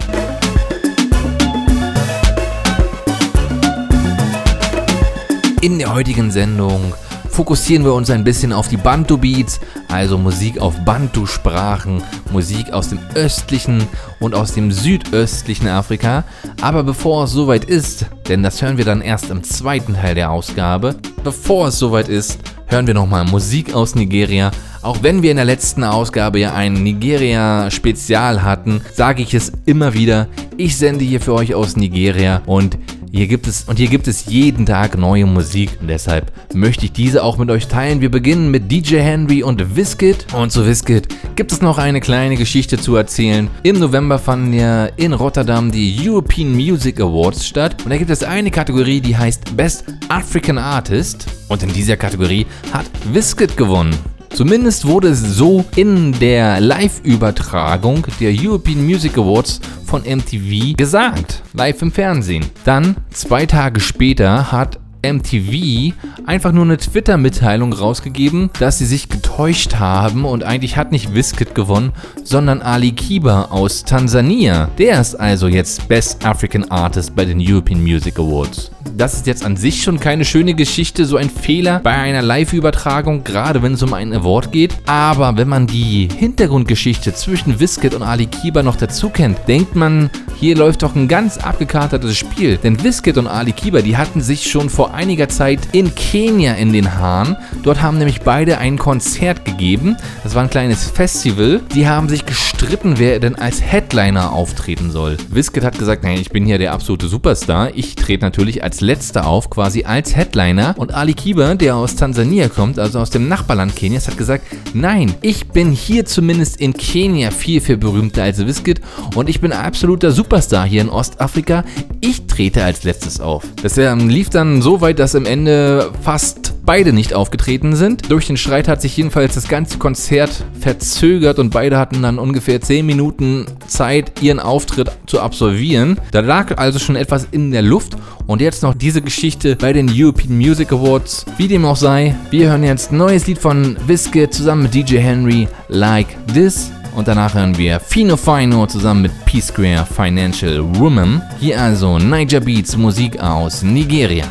In 5.62 5.78
der 5.78 5.94
heutigen 5.94 6.32
Sendung 6.32 6.96
fokussieren 7.42 7.84
wir 7.84 7.96
uns 7.96 8.12
ein 8.12 8.24
bisschen 8.24 8.54
auf 8.54 8.68
die 8.68 8.78
Bantu-Beats, 8.78 9.62
also 9.88 10.20
Musik 10.20 10.60
auf 10.60 10.76
Bantu-Sprachen, 10.86 12.04
Musik 12.32 12.72
aus 12.72 12.90
dem 12.90 13.00
östlichen 13.16 13.88
und 14.20 14.36
aus 14.36 14.54
dem 14.54 14.72
südöstlichen 14.72 15.68
Afrika. 15.68 16.24
Aber 16.62 16.84
bevor 16.84 17.24
es 17.24 17.32
soweit 17.32 17.66
ist, 17.66 18.06
denn 18.30 18.44
das 18.44 18.62
hören 18.62 18.78
wir 18.78 18.86
dann 18.86 19.02
erst 19.02 19.32
im 19.32 19.42
zweiten 19.42 19.96
Teil 19.96 20.14
der 20.14 20.30
Ausgabe, 20.30 20.98
bevor 21.24 21.70
es 21.70 21.80
soweit 21.80 22.10
ist, 22.10 22.38
hören 22.68 22.86
wir 22.86 22.94
nochmal 22.94 23.26
Musik 23.26 23.74
aus 23.74 23.96
Nigeria. 23.96 24.52
Auch 24.84 25.02
wenn 25.02 25.24
wir 25.24 25.32
in 25.32 25.38
der 25.38 25.46
letzten 25.46 25.84
Ausgabe 25.84 26.38
ja 26.38 26.54
ein 26.54 26.74
Nigeria-Spezial 26.74 28.44
hatten, 28.44 28.82
sage 28.94 29.24
ich 29.24 29.34
es 29.34 29.52
immer 29.66 29.96
wieder, 29.96 30.28
ich 30.58 30.78
sende 30.78 31.04
hier 31.04 31.20
für 31.20 31.34
euch 31.34 31.56
aus 31.56 31.76
Nigeria 31.76 32.44
und 32.46 32.78
hier 33.12 33.28
gibt 33.28 33.46
es 33.46 33.66
und 33.66 33.78
hier 33.78 33.90
gibt 33.90 34.08
es 34.08 34.28
jeden 34.28 34.66
Tag 34.66 34.98
neue 34.98 35.26
Musik 35.26 35.78
und 35.82 35.90
deshalb 35.90 36.32
möchte 36.54 36.86
ich 36.86 36.94
diese 36.94 37.24
auch 37.24 37.38
mit 37.38 37.50
euch 37.50 37.68
teilen. 37.68 38.00
Wir 38.00 38.10
beginnen 38.10 38.52
mit 38.52 38.72
DJ 38.72 39.00
Henry 39.00 39.44
und 39.44 39.76
Wizkid 39.76 40.28
und 40.34 40.52
zu 40.52 40.66
Wizkid 40.66 41.10
gibt 41.36 41.52
es 41.52 41.62
noch 41.62 41.78
eine 41.78 42.00
kleine 42.00 42.38
Geschichte 42.38 42.78
zu 42.78 42.96
erzählen. 42.96 43.50
Im 43.64 43.80
November 43.80 44.18
fanden 44.18 44.54
ja 44.54 44.86
in 44.86 45.12
Rotterdam 45.12 45.72
die 45.72 45.94
European 46.08 46.54
Music 46.54 47.02
Awards 47.02 47.46
statt 47.46 47.76
und 47.84 47.90
da 47.90 47.98
gibt 47.98 48.12
es 48.12 48.24
eine 48.24 48.50
Kategorie, 48.50 49.02
die 49.02 49.18
heißt 49.18 49.58
Best 49.58 49.84
African 50.08 50.58
Artist 50.58 51.26
und 51.50 51.64
in 51.64 51.74
dieser 51.74 51.98
Kategorie 51.98 52.46
hat 52.72 52.86
Wizkid 53.12 53.58
gewonnen. 53.58 53.94
Zumindest 54.34 54.88
wurde 54.88 55.10
es 55.10 55.20
so 55.20 55.66
in 55.76 56.18
der 56.20 56.62
Live-Übertragung 56.62 58.06
der 58.20 58.34
European 58.34 58.84
Music 58.84 59.18
Awards 59.18 59.60
von 59.86 60.04
MTV 60.04 60.76
gesagt, 60.78 61.44
live 61.54 61.82
im 61.82 61.92
Fernsehen. 61.92 62.46
Dann, 62.64 62.96
zwei 63.12 63.46
Tage 63.46 63.82
später, 63.82 64.52
hat 64.52 64.80
MTV 65.06 65.94
einfach 66.26 66.52
nur 66.52 66.64
eine 66.64 66.78
Twitter-Mitteilung 66.78 67.74
rausgegeben, 67.74 68.50
dass 68.60 68.78
sie 68.78 68.86
sich 68.86 69.10
getäuscht 69.10 69.76
haben 69.76 70.26
und 70.26 70.44
eigentlich 70.44 70.78
hat 70.78 70.92
nicht 70.92 71.14
Wizkid 71.16 71.56
gewonnen, 71.56 71.92
sondern 72.24 72.62
Ali 72.62 72.92
Kiba 72.92 73.46
aus 73.46 73.84
Tansania. 73.84 74.70
Der 74.78 75.02
ist 75.02 75.16
also 75.16 75.48
jetzt 75.48 75.88
Best 75.88 76.26
African 76.26 76.70
Artist 76.70 77.16
bei 77.16 77.26
den 77.26 77.40
European 77.42 77.82
Music 77.82 78.20
Awards. 78.20 78.72
Das 78.96 79.14
ist 79.14 79.28
jetzt 79.28 79.46
an 79.46 79.58
sich 79.58 79.84
schon 79.84 80.00
keine 80.00 80.26
schöne 80.26 80.54
Geschichte, 80.54 81.06
so 81.06 81.18
ein 81.18 81.30
Fehler 81.30 81.80
bei 81.80 81.92
einer 81.92 82.22
Live-Übertragung, 82.22 83.24
gerade 83.24 83.64
wenn 83.64 83.74
es 83.74 83.84
um 83.84 83.94
einen 83.94 84.14
Award 84.14 84.52
geht. 84.52 84.76
Aber 84.86 85.38
wenn 85.38 85.48
man 85.48 85.66
die 85.66 86.10
Hintergrundgeschichte 86.18 87.14
zwischen 87.14 87.60
Wizkid 87.60 87.96
und 87.96 88.04
Ali 88.04 88.28
Kiba 88.28 88.64
noch 88.64 88.76
dazu 88.76 89.10
kennt, 89.10 89.38
denkt 89.48 89.76
man, 89.76 90.10
hier 90.40 90.56
läuft 90.56 90.84
doch 90.84 90.96
ein 90.96 91.08
ganz 91.08 91.38
abgekartetes 91.38 92.18
Spiel. 92.18 92.58
Denn 92.58 92.84
Wizkid 92.84 93.18
und 93.18 93.28
Ali 93.28 93.54
Kiba, 93.54 93.82
die 93.82 93.98
hatten 93.98 94.22
sich 94.22 94.50
schon 94.50 94.70
vor 94.70 94.91
einiger 94.94 95.30
Zeit 95.30 95.60
in 95.72 95.94
Kenia 95.96 96.54
in 96.54 96.74
den 96.74 96.96
Haaren. 96.96 97.36
Dort 97.64 97.82
haben 97.82 97.98
nämlich 97.98 98.22
beide 98.22 98.58
ein 98.58 98.78
Konzert 98.78 99.46
gegeben. 99.46 99.98
Das 100.24 100.36
war 100.36 100.44
ein 100.44 100.50
kleines 100.50 100.90
Festival. 100.90 101.62
Die 101.74 101.88
haben 101.88 102.10
sich 102.10 102.26
gestritten, 102.26 102.98
wer 102.98 103.20
denn 103.20 103.36
als 103.36 103.62
Headliner 103.62 104.32
auftreten 104.32 104.92
soll. 104.92 105.18
Wizkid 105.30 105.64
hat 105.64 105.78
gesagt, 105.78 106.04
nein, 106.04 106.18
ich 106.20 106.30
bin 106.30 106.46
hier 106.46 106.58
der 106.58 106.74
absolute 106.74 107.08
Superstar. 107.08 107.72
Ich 107.76 107.96
trete 107.96 108.26
natürlich 108.26 108.64
als 108.64 108.82
letzter 108.82 109.28
auf, 109.28 109.50
quasi 109.50 109.84
als 109.84 110.16
Headliner. 110.16 110.76
Und 110.78 110.94
Ali 110.94 111.14
Kiba, 111.14 111.56
der 111.56 111.76
aus 111.76 111.96
Tansania 111.96 112.50
kommt, 112.50 112.80
also 112.80 113.00
aus 113.00 113.10
dem 113.10 113.28
Nachbarland 113.28 113.76
Kenias, 113.76 114.08
hat 114.08 114.18
gesagt, 114.18 114.46
nein, 114.74 115.14
ich 115.22 115.48
bin 115.50 115.72
hier 115.72 116.06
zumindest 116.06 116.60
in 116.60 116.74
Kenia 116.74 117.32
viel, 117.32 117.62
viel 117.62 117.78
berühmter 117.78 118.24
als 118.24 118.46
Wizkid 118.46 118.82
und 119.16 119.30
ich 119.30 119.42
bin 119.42 119.52
absoluter 119.52 120.12
Superstar 120.12 120.66
hier 120.66 120.82
in 120.82 120.90
Ostafrika. 120.90 121.64
Ich 122.00 122.28
trete 122.28 122.64
als 122.64 122.84
letztes 122.84 123.20
auf. 123.20 123.44
Das 123.62 123.78
ähm, 123.78 124.10
lief 124.10 124.30
dann 124.30 124.62
so 124.62 124.81
weit, 124.82 125.00
dass 125.00 125.16
am 125.16 125.26
Ende 125.26 125.92
fast 126.02 126.52
beide 126.66 126.94
nicht 126.94 127.14
aufgetreten 127.14 127.76
sind. 127.76 128.12
Durch 128.12 128.28
den 128.28 128.38
Streit 128.38 128.68
hat 128.68 128.82
sich 128.82 128.96
jedenfalls 128.98 129.36
das 129.36 129.48
ganze 129.48 129.78
Konzert 129.78 130.44
verzögert 130.60 131.40
und 131.40 131.50
beide 131.50 131.78
hatten 131.78 132.02
dann 132.02 132.20
ungefähr 132.20 132.62
10 132.62 132.86
Minuten 132.86 133.46
Zeit, 133.68 134.22
ihren 134.22 134.40
Auftritt 134.40 134.92
zu 135.06 135.22
absolvieren. 135.22 136.00
Da 136.12 136.22
lag 136.22 136.58
also 136.58 136.80
schon 136.80 136.96
etwas 136.96 137.28
in 137.32 137.52
der 137.52 137.62
Luft 137.62 137.96
und 138.28 138.42
jetzt 138.42 138.64
noch 138.64 138.74
diese 138.74 139.02
Geschichte 139.02 139.56
bei 139.56 139.74
den 139.74 139.90
European 139.94 140.38
Music 140.38 140.72
Awards. 140.72 141.26
Wie 141.38 141.48
dem 141.48 141.66
auch 141.66 141.76
sei, 141.76 142.16
wir 142.30 142.50
hören 142.50 142.64
jetzt 142.64 142.92
ein 142.92 142.98
neues 142.98 143.28
Lied 143.28 143.40
von 143.40 143.78
Wiske 143.88 144.30
zusammen 144.30 144.64
mit 144.64 144.74
DJ 144.74 144.98
Henry, 144.98 145.48
Like 145.68 146.08
This. 146.34 146.72
Und 146.96 147.08
danach 147.08 147.34
hören 147.34 147.58
wir 147.58 147.80
Fino 147.80 148.18
Fino 148.18 148.68
zusammen 148.68 149.04
mit 149.04 149.26
P-Square 149.26 149.88
Financial 149.96 150.64
Woman. 150.76 151.22
Hier 151.40 151.60
also 151.60 151.98
Niger 151.98 152.42
Beats 152.42 152.76
Musik 152.76 153.18
aus 153.20 153.64
Nigeria. 153.64 154.26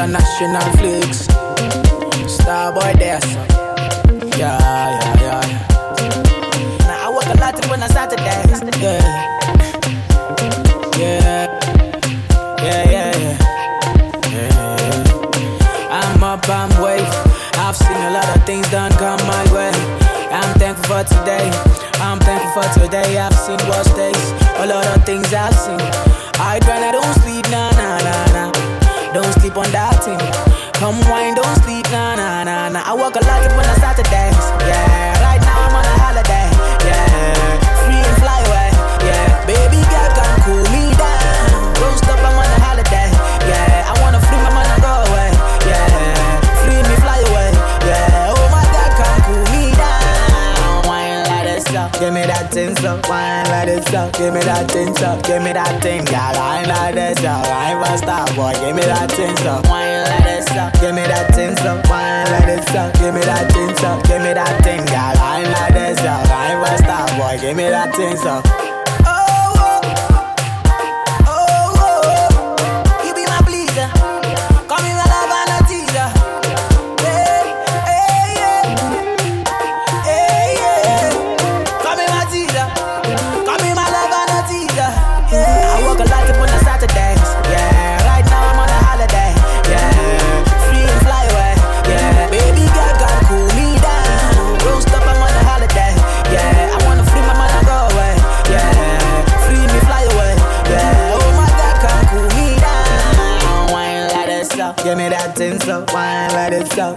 International 0.00 0.62
flicks. 0.78 1.26
Starboy 2.24 2.96
son. 3.20 3.48
Yeah, 4.38 4.56
yeah, 4.56 5.20
yeah. 5.20 5.44
Now 6.88 7.04
I 7.04 7.12
work 7.12 7.26
a 7.26 7.36
lot 7.38 7.60
when 7.68 7.82
I 7.82 7.86
start 7.86 8.16
dance. 8.16 8.62
Yeah. 8.80 8.96
Yeah. 10.96 11.44
Yeah, 12.64 12.90
yeah, 12.90 13.12
yeah. 13.20 13.36
Yeah. 14.32 15.90
I'm 15.92 16.24
up, 16.24 16.48
I'm 16.48 16.70
wave. 16.82 17.04
I've 17.60 17.76
seen 17.76 18.00
a 18.00 18.10
lot 18.10 18.24
of 18.34 18.42
things 18.46 18.70
done 18.70 18.92
come 18.92 19.20
my 19.26 19.44
way. 19.52 19.70
I'm 20.32 20.58
thankful 20.58 20.96
for 20.96 21.04
today. 21.04 21.50
I'm 22.00 22.18
thankful 22.20 22.62
for 22.62 22.80
today. 22.80 23.18
I've 23.18 23.34
seen 23.34 23.60
worse 23.68 23.92
days. 23.92 24.32
A 24.56 24.66
lot 24.66 24.86
of 24.96 25.04
things 25.04 25.30
I've 25.34 25.54
seen. 25.54 25.78
I 26.40 26.58
grind, 26.64 26.86
I 26.86 26.92
don't 26.92 27.14
sleep, 27.20 27.44
nah, 27.50 27.70
nah, 27.72 27.98
nah, 27.98 28.48
nah. 28.48 28.70
Don't 29.12 29.32
sleep 29.40 29.56
on 29.56 29.66
that 29.72 29.89
Come 30.90 31.06
wine, 31.08 31.36
don't 31.36 31.46
sleep, 31.62 31.86
nah, 31.92 32.16
nah, 32.16 32.42
nah, 32.42 32.68
nah. 32.68 32.82
I 32.82 32.90
work 32.98 33.14
a 33.14 33.22
lot 33.22 33.46
when 33.54 33.62
I 33.62 33.74
start 33.78 33.94
to 33.98 34.02
dance. 34.10 34.42
Yeah, 34.66 35.22
right 35.22 35.38
now 35.38 35.70
I'm 35.70 35.78
on 35.78 35.86
a 35.86 35.94
holiday. 36.02 36.50
Yeah, 36.82 37.62
free 37.86 37.94
and 37.94 38.18
fly 38.18 38.42
away. 38.50 38.74
Yeah, 39.06 39.38
baby 39.46 39.86
girl 39.86 40.10
can 40.18 40.34
cool 40.42 40.66
me 40.74 40.90
down. 40.98 41.78
Don't 41.78 41.94
stop, 41.94 42.18
I'm 42.18 42.34
on 42.34 42.42
a 42.42 42.58
holiday. 42.58 43.06
Yeah, 43.46 43.86
I 43.86 43.94
wanna 44.02 44.18
free 44.18 44.42
my 44.42 44.50
mind 44.50 44.66
and 44.66 44.82
go 44.82 44.90
away. 45.14 45.30
Yeah, 45.62 46.42
free 46.66 46.82
me, 46.82 46.94
fly 46.98 47.22
away. 47.22 47.54
Yeah, 47.86 48.34
oh 48.34 48.46
my 48.50 48.66
God, 48.74 48.90
can 48.98 49.18
cool 49.30 49.46
me 49.54 49.70
down. 49.78 50.90
Wine 50.90 51.22
like 51.30 51.46
this 51.54 51.70
up, 51.70 51.94
give 52.02 52.10
me 52.10 52.26
that 52.26 52.50
thing 52.50 52.74
so. 52.82 52.98
Wine 53.06 53.46
like 53.46 53.70
this 53.70 53.94
up, 53.94 54.10
give 54.18 54.34
me 54.34 54.42
that 54.42 54.66
thing 54.66 54.90
so. 54.98 55.14
Give 55.22 55.38
me 55.38 55.54
that 55.54 55.70
thing, 55.86 56.02
girl. 56.10 56.34
Wine 56.34 56.66
like 56.66 56.98
this 56.98 57.22
up, 57.22 57.46
I 57.46 57.78
ain't 57.78 58.02
star 58.02 58.26
boy. 58.34 58.58
Give 58.58 58.74
me 58.74 58.82
that 58.90 59.06
thing 59.14 59.38
so. 59.38 59.62
Wine 59.70 59.89
up, 60.56 60.72
give 60.80 60.94
me 60.94 61.02
that 61.02 61.34
thing 61.34 61.56
so. 61.56 61.80
Wine 61.88 62.30
like 62.32 62.46
this 62.46 62.74
up, 62.74 62.92
give 62.94 63.14
me 63.14 63.20
that 63.22 63.50
thing 63.52 63.76
so. 63.76 64.00
Give 64.08 64.22
me 64.22 64.32
that 64.32 64.62
thing, 64.62 64.84
girl. 64.86 65.14
Wine 65.18 65.50
like 65.50 65.74
this 65.74 65.98
up, 66.00 66.26
I 66.30 66.52
ain't 66.52 66.64
fast 66.64 66.84
star 66.84 67.06
boy. 67.18 67.40
Give 67.40 67.56
me 67.56 67.68
that 67.68 67.94
thing 67.94 68.16
so. 68.16 68.69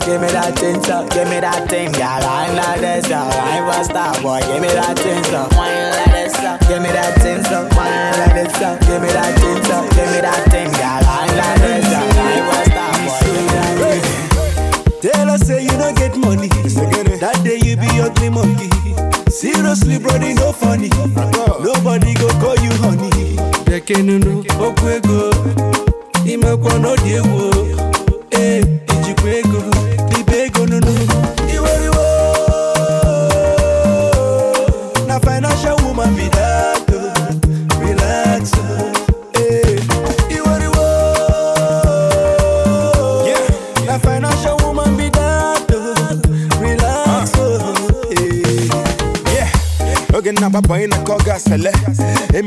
Give 0.06 0.20
me 0.20 0.28
that 0.36 0.52
thing 0.60 0.84
so. 0.84 1.08
Give 1.16 1.28
me 1.32 1.40
that 1.40 1.70
thing, 1.70 1.92
girl. 1.96 2.20
Wine 2.28 2.56
like 2.60 2.82
this 2.84 3.08
up. 3.12 3.32
Wine 3.40 3.64
for 3.64 3.84
star 3.88 4.12
boy. 4.22 4.40
Give 4.44 4.60
me 4.60 4.68
that 4.76 5.00
thing 5.00 5.24
so. 5.32 5.48
Wine 5.56 5.96
like 5.96 6.12
this 6.12 6.36
up. 6.44 6.60
Give 6.68 6.82
me 6.84 6.92
that 6.92 7.16
thing 7.24 7.40
so. 7.48 7.64
Wine 7.72 8.12
like 8.20 8.36
this 8.36 8.60
up. 8.60 8.76
Give 8.84 9.00
me 9.00 9.08
that 9.16 9.32
thing 9.40 9.60
so. 9.64 9.78
Give 9.96 10.10
me 10.12 10.20
that 10.20 10.44
thing, 10.52 10.68
girl. 10.76 11.00
Wine 11.08 11.34
like 11.40 11.60
this 11.64 11.88
up. 11.88 12.04
Wine 12.20 12.44
for 12.52 12.64
star 12.68 12.92
boy. 13.08 13.96
Tell 15.00 15.30
us 15.32 15.42
say 15.48 15.64
you 15.64 15.76
don't 15.80 15.96
get 15.96 16.16
money. 16.20 16.52
That 17.24 17.40
day 17.48 17.64
you 17.64 17.80
be 17.80 17.88
ugly 18.04 18.28
monkey. 18.30 18.68
Seriously, 19.32 20.00
brody, 20.00 20.34
no 20.36 20.52
funny. 20.52 20.92
Nobody 21.64 22.14
go 22.20 22.28
call 22.44 22.60
you 22.60 22.72
honey. 22.84 23.40
Bekenunu, 23.64 24.44
okwego. 24.60 25.32
Imekwa 26.28 26.80
no 26.80 26.96
diewo. 26.98 27.73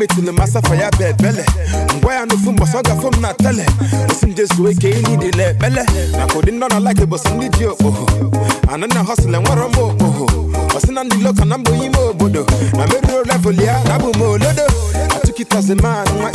Emetụla 0.07 0.33
m 0.33 0.40
asa 0.42 0.61
fa 0.62 0.75
ya 0.77 0.90
bụ 0.90 1.03
ebele 1.05 1.45
ngwa 1.97 2.14
ya 2.14 2.25
n'ofu 2.27 2.53
mbọsọ 2.53 2.83
gafụ 2.83 3.09
m 3.16 3.21
na 3.21 3.35
tele. 3.35 3.66
Osi 4.11 4.27
nje 4.27 4.45
zuo 4.45 4.71
ike 4.71 4.90
ini 4.90 5.16
dị 5.16 5.29
ekpele 5.42 5.83
na 6.16 6.27
ka 6.27 6.38
ụdị 6.38 6.51
ndị 6.53 6.64
ọ 6.64 6.69
na-alaki 6.69 7.05
bụsọ 7.07 7.31
ndị 7.35 7.49
ji 7.59 7.64
okpoho 7.66 8.07
anụ 8.73 8.87
na 8.87 9.01
hosịl 9.03 9.31
nwere 9.31 9.66
m 9.75 9.79
okpoho 9.79 10.25
ọ 10.77 10.79
sị 10.81 10.92
na 10.92 11.05
ndị 11.05 11.16
loka 11.23 11.45
na 11.45 11.59
mbụ 11.59 11.71
ime 11.85 11.99
obodo 12.11 12.47
na 12.77 12.87
merụrụ 12.87 13.62
ya 13.66 13.83
na 13.88 13.99
m 13.99 14.07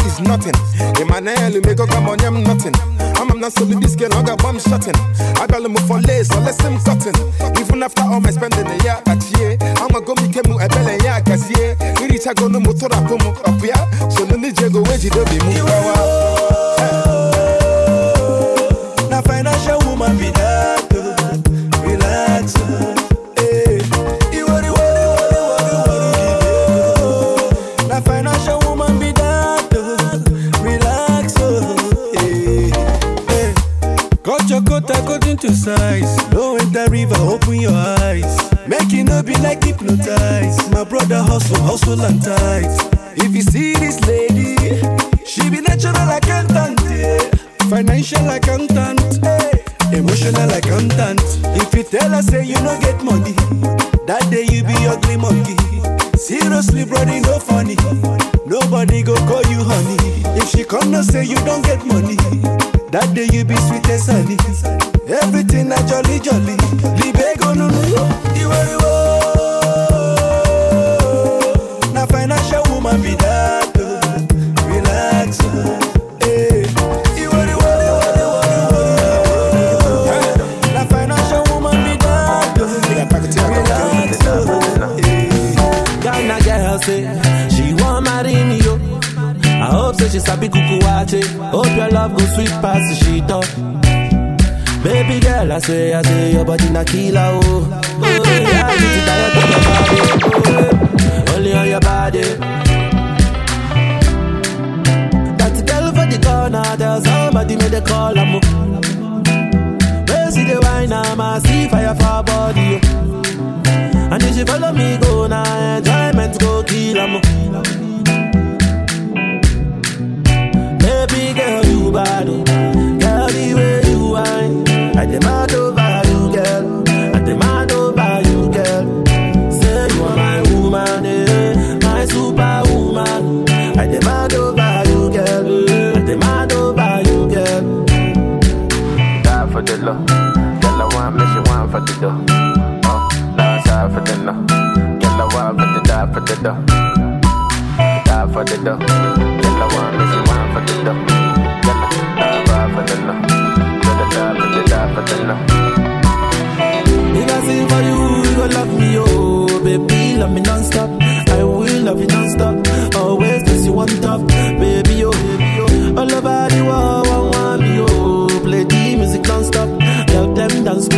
is 0.07 0.19
nothing. 0.19 0.57
M 2.01 2.07
onye 2.07 2.27
m 2.29 2.43
nothing. 2.43 3.00
Ama 3.41 3.47
m 3.47 3.47
na 3.47 3.47
nsogbu 3.47 3.79
diske 3.79 4.07
na 4.07 4.15
ọ 4.19 4.23
ga-agba 4.23 4.53
m 4.53 4.59
shotin 4.59 4.93
abịalụ 5.41 5.69
m 5.69 5.75
for 5.87 5.99
lace 6.01 6.29
olesi 6.37 6.67
m 6.69 6.77
cotton. 6.85 7.13
Even 7.59 7.83
after 7.83 8.03
all 8.03 8.19
my 8.21 8.31
spending 8.31 8.85
ya 8.85 8.95
kpachie 9.01 9.57
amago 9.81 10.13
m 10.17 10.25
ike 10.25 10.41
m 10.47 10.51
ebele 10.61 10.97
ya 11.05 11.21
gazie 11.21 11.75
irichagonu 12.03 12.59
m 12.59 12.65
tụrapụ 12.73 13.15
m 13.17 13.25
ọpụ 13.49 13.65
ya 13.65 13.77
solu 14.11 14.37
ndị 14.37 14.51
ji 14.51 14.65
ego 14.65 14.81
wee 14.83 14.97
jide 14.97 15.19
obi 15.19 15.35
m 15.35 15.53
gbawa 15.53 15.93
Na 15.95 16.40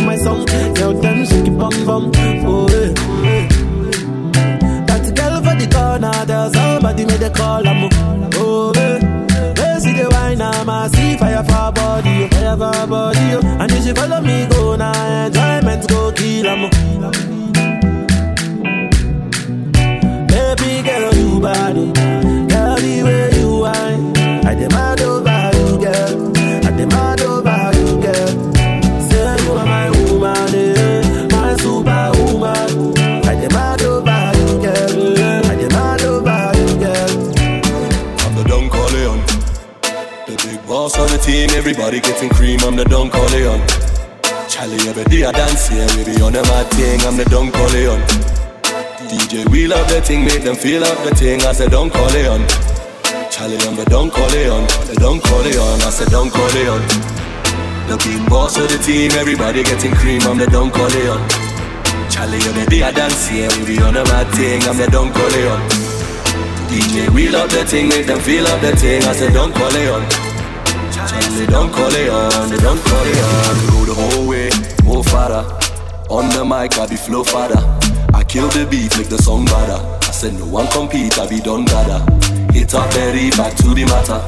my 0.04 0.16
song 0.16 0.44
Tell 0.74 0.92
them 0.94 1.24
shake 1.26 1.46
it 1.46 1.58
bum 1.58 1.72
bum 1.86 2.10
Oh, 2.46 2.66
eh, 2.66 2.94
oh, 2.96 3.24
eh. 3.24 3.48
That 4.86 5.04
girl 5.16 5.36
for 5.42 5.54
the 5.58 5.66
corner 5.72 6.24
There's 6.26 6.52
somebody 6.52 7.04
made 7.06 7.22
a 7.22 7.30
call, 7.30 7.66
I'm 7.66 7.88
Oh, 8.34 8.72
eh 8.76 8.98
They 9.54 9.80
see 9.80 9.92
the 9.92 10.08
wine, 10.10 10.40
I'm 10.42 10.68
a 10.68 10.88
see 10.94 11.16
fire 11.16 11.42
for 11.44 11.72
body, 11.72 12.24
oh, 12.24 12.28
fire 12.28 12.56
for 12.56 12.86
body, 12.86 13.34
oh. 13.34 13.58
And 13.60 13.72
if 13.72 13.84
she 13.84 13.92
follow 13.92 14.20
me, 14.20 14.46
go 14.50 14.76
now, 14.76 15.26
enjoyment 15.26 15.88
go 15.88 16.12
kill, 16.12 16.48
I'm 16.48 16.70
Baby 20.26 20.82
girl, 20.86 21.14
you 21.14 21.40
bad, 21.40 21.76
oh. 21.78 21.92
Girl, 22.48 22.76
the 22.76 23.02
way 23.04 23.33
team, 41.46 41.58
everybody 41.58 42.00
getting 42.00 42.30
cream. 42.30 42.60
I'm 42.62 42.76
the 42.76 42.84
Don 42.84 43.10
Corleone. 43.10 43.62
Charlie, 44.48 44.80
every 44.88 45.04
day 45.04 45.24
I 45.24 45.32
dance 45.32 45.68
here, 45.68 45.86
we 45.96 46.04
be 46.04 46.20
on 46.22 46.32
the 46.32 46.42
mad 46.42 46.66
thing. 46.72 47.00
I'm 47.02 47.16
the 47.16 47.24
Don 47.24 47.50
Corleone. 47.50 48.00
DJ, 49.08 49.48
we 49.50 49.66
love 49.66 49.88
the 49.88 50.00
thing, 50.00 50.24
make 50.24 50.42
them 50.42 50.56
feel 50.56 50.84
up 50.84 50.96
the 51.04 51.14
thing. 51.14 51.42
I 51.42 51.52
said 51.52 51.70
Don 51.70 51.90
Corleone. 51.90 52.46
Charlie, 53.30 53.58
I'm 53.66 53.76
the 53.76 53.84
Don 53.86 54.10
Corleone. 54.10 54.66
The 54.88 54.96
Don 54.96 55.20
Corleone, 55.20 55.80
I 55.82 55.90
said 55.90 56.08
Don 56.08 56.30
Corleone. 56.30 56.84
The 57.88 57.96
big 58.00 58.28
boss 58.28 58.56
of 58.56 58.68
the 58.68 58.78
team, 58.78 59.10
everybody 59.12 59.62
getting 59.62 59.92
cream. 59.94 60.22
I'm 60.22 60.38
the 60.38 60.46
Don 60.46 60.70
Corleone. 60.70 61.24
Charlie, 62.08 62.40
every 62.48 62.66
day 62.66 62.82
I 62.82 62.92
dance 62.92 63.28
here, 63.28 63.48
we 63.58 63.76
be 63.76 63.82
on 63.82 63.94
the 63.94 64.04
mad 64.04 64.28
thing. 64.34 64.62
I'm 64.64 64.78
the 64.78 64.88
Don 64.88 65.12
Corleone. 65.12 65.62
DJ, 66.70 67.10
we 67.10 67.28
love 67.28 67.50
the 67.50 67.64
thing, 67.64 67.88
make 67.88 68.06
them 68.06 68.20
feel 68.20 68.46
up 68.46 68.60
the 68.60 68.74
thing. 68.76 69.02
I 69.02 69.12
said, 69.12 69.32
don't 69.34 69.52
call 69.54 69.74
on. 71.14 71.46
Don't 71.46 71.72
call 71.72 71.94
it 71.94 72.10
on, 72.10 72.50
they 72.50 72.58
don't 72.58 72.80
call 72.82 73.06
it 73.06 73.22
on. 73.22 73.54
Go 73.70 73.84
the 73.84 73.94
whole 73.94 74.28
way, 74.28 74.50
more 74.84 75.04
farther. 75.04 75.44
On 76.10 76.28
the 76.30 76.44
mic, 76.44 76.78
I 76.78 76.86
be 76.86 76.96
flow 76.96 77.24
father. 77.24 77.60
I 78.14 78.22
kill 78.24 78.48
the 78.48 78.66
beat, 78.70 78.96
make 78.98 79.08
the 79.08 79.18
song 79.18 79.44
better. 79.46 79.80
I 80.02 80.12
said, 80.12 80.34
no 80.34 80.46
one 80.46 80.66
compete, 80.68 81.18
I 81.18 81.26
be 81.26 81.40
done 81.40 81.64
gather. 81.64 82.00
Hit 82.52 82.74
up 82.74 82.90
Berry, 82.92 83.30
back 83.30 83.54
to 83.56 83.74
the 83.74 83.84
matter. 83.86 84.20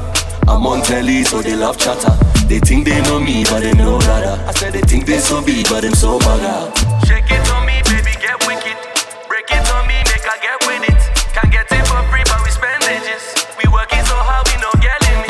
I'm 0.47 0.65
on 0.65 0.81
telly, 0.81 1.23
so 1.23 1.41
they 1.41 1.55
love 1.55 1.77
chatter. 1.77 2.11
They 2.47 2.59
think 2.59 2.85
they 2.85 3.01
know 3.03 3.19
me, 3.19 3.43
but 3.43 3.61
they 3.61 3.73
know 3.73 3.99
rather. 3.99 4.41
I 4.47 4.51
said, 4.51 4.73
they 4.73 4.81
think 4.81 5.05
they 5.05 5.19
so 5.19 5.43
big, 5.43 5.67
but 5.69 5.81
them 5.81 5.93
so 5.93 6.19
bugger. 6.19 6.71
Shake 7.05 7.29
it 7.29 7.51
on 7.51 7.65
me, 7.65 7.81
baby, 7.83 8.15
get 8.19 8.39
wicked. 8.47 8.56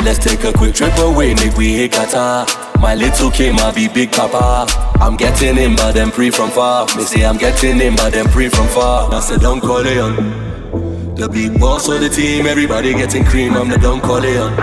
Let's 0.08 0.24
take 0.24 0.42
a 0.44 0.54
quick 0.54 0.74
trip 0.74 0.96
away, 0.96 1.34
make 1.34 1.54
we 1.58 1.74
hit 1.74 1.92
Qatar. 1.92 2.48
My 2.80 2.94
little 2.94 3.30
Kim, 3.30 3.56
I 3.58 3.70
be 3.72 3.88
big 3.88 4.10
papa. 4.10 4.64
I'm 5.02 5.18
getting 5.18 5.58
in, 5.58 5.76
but 5.76 5.92
them 5.92 6.10
free 6.10 6.30
from 6.30 6.48
far. 6.48 6.86
Me 6.96 7.02
say 7.02 7.26
I'm 7.26 7.36
getting 7.36 7.78
in, 7.78 7.94
but 7.94 8.14
them 8.14 8.26
free 8.28 8.48
from 8.48 8.68
far. 8.68 9.12
I 9.12 9.20
said, 9.20 9.42
don't 9.42 9.60
call 9.60 9.84
it 9.84 9.98
on. 9.98 11.14
The 11.14 11.28
big 11.28 11.60
boss 11.60 11.90
of 11.90 12.00
the 12.00 12.08
team, 12.08 12.46
everybody 12.46 12.94
getting 12.94 13.22
cream. 13.22 13.52
I'm 13.52 13.68
the 13.68 13.76
Don 13.76 14.00
Corleone. 14.00 14.56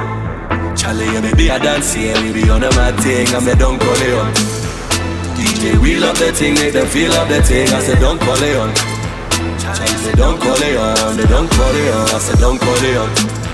Charlie, 0.75 1.05
yeah, 1.13 1.21
baby, 1.21 1.51
I 1.51 1.59
dance 1.59 1.93
here. 1.93 2.19
We 2.23 2.33
be 2.33 2.49
on 2.49 2.63
a 2.63 2.71
mad 2.71 2.99
thing. 3.03 3.27
I'm 3.27 3.45
the 3.45 3.53
Don 3.53 3.77
Corleone. 3.77 4.33
DJ, 5.37 5.77
we 5.77 5.97
love 5.97 6.17
the 6.17 6.31
thing, 6.33 6.55
make 6.55 6.73
them 6.73 6.87
feel 6.87 7.13
up 7.13 7.29
the 7.29 7.43
thing. 7.43 7.69
I 7.69 7.81
said, 7.81 7.99
don't 7.99 8.19
call 8.19 8.41
it 8.41 8.57
on. 8.57 8.73
Charlie, 9.61 9.93
say, 10.01 10.13
don't 10.13 10.41
call 10.41 10.57
it 10.57 10.75
on. 10.75 11.17
They 11.17 11.27
don't 11.27 11.51
call 11.51 11.75
it 11.75 11.93
on. 11.93 12.09
I 12.09 12.17
said, 12.17 12.39
don't 12.39 12.59
call 12.59 12.83
it 12.83 12.97
on. 12.97 13.44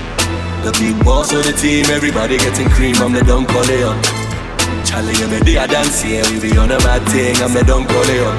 The 0.62 0.70
big 0.78 0.94
boss 1.04 1.32
of 1.32 1.42
the 1.42 1.52
team, 1.52 1.86
everybody 1.90 2.38
getting 2.38 2.70
cream. 2.70 2.94
I'm 3.02 3.12
the 3.12 3.22
Don 3.26 3.46
Corleone. 3.46 3.98
Charlie, 4.86 5.10
yeah, 5.18 5.26
baby, 5.26 5.58
I 5.58 5.66
dance 5.66 6.00
here. 6.02 6.22
We 6.30 6.38
be 6.38 6.56
on 6.56 6.70
a 6.70 6.78
mad 6.86 7.02
thing. 7.10 7.34
I'm 7.42 7.50
the 7.52 7.64
Don 7.66 7.82
Corleone. 7.82 8.38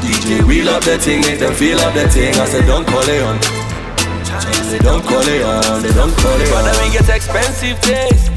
DJ, 0.00 0.40
we 0.48 0.62
love 0.62 0.82
the 0.84 0.96
thing, 0.96 1.20
make 1.20 1.38
them 1.38 1.52
feel 1.52 1.78
up 1.80 1.92
the 1.92 2.08
thing. 2.08 2.32
I 2.40 2.46
said, 2.48 2.64
don't 2.64 2.86
call 2.88 3.04
it 3.04 3.20
on. 3.20 3.36
Charlie, 4.24 4.78
don't 4.80 5.04
call 5.04 5.20
it 5.20 5.44
on. 5.44 5.82
They 5.82 5.92
don't 5.92 6.14
call 6.16 6.40
it 6.40 6.48
Brother, 6.48 6.72
on. 6.72 6.88
we 6.88 6.96
get 6.96 7.08
expensive 7.12 7.76
taste. 7.84 8.32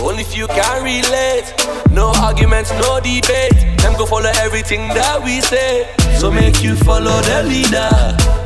Only 0.00 0.24
you 0.36 0.46
can 0.48 0.84
relate. 0.84 1.48
No 1.90 2.12
arguments, 2.20 2.70
no 2.84 3.00
debate. 3.00 3.56
Them 3.80 3.96
go 3.96 4.04
follow 4.04 4.30
everything 4.44 4.88
that 4.92 5.24
we 5.24 5.40
say. 5.40 5.88
So 6.20 6.30
make 6.30 6.62
you 6.62 6.76
follow 6.76 7.16
the 7.24 7.44
leader. 7.48 7.88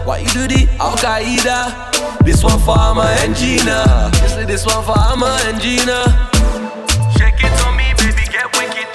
Why 0.06 0.18
you 0.18 0.30
do 0.30 0.46
the 0.46 0.70
Al 0.78 0.94
Qaeda? 0.94 1.93
This 2.24 2.42
one 2.42 2.58
for 2.60 2.94
my 2.94 3.12
Engina. 3.20 4.10
This, 4.12 4.46
this 4.46 4.64
one 4.66 4.82
for 4.82 4.96
my 5.16 5.52
Gina. 5.60 6.08
Shake 7.20 7.36
it 7.44 7.52
on 7.66 7.76
me, 7.76 7.92
baby, 8.00 8.24
get 8.32 8.48
wicked. 8.56 8.88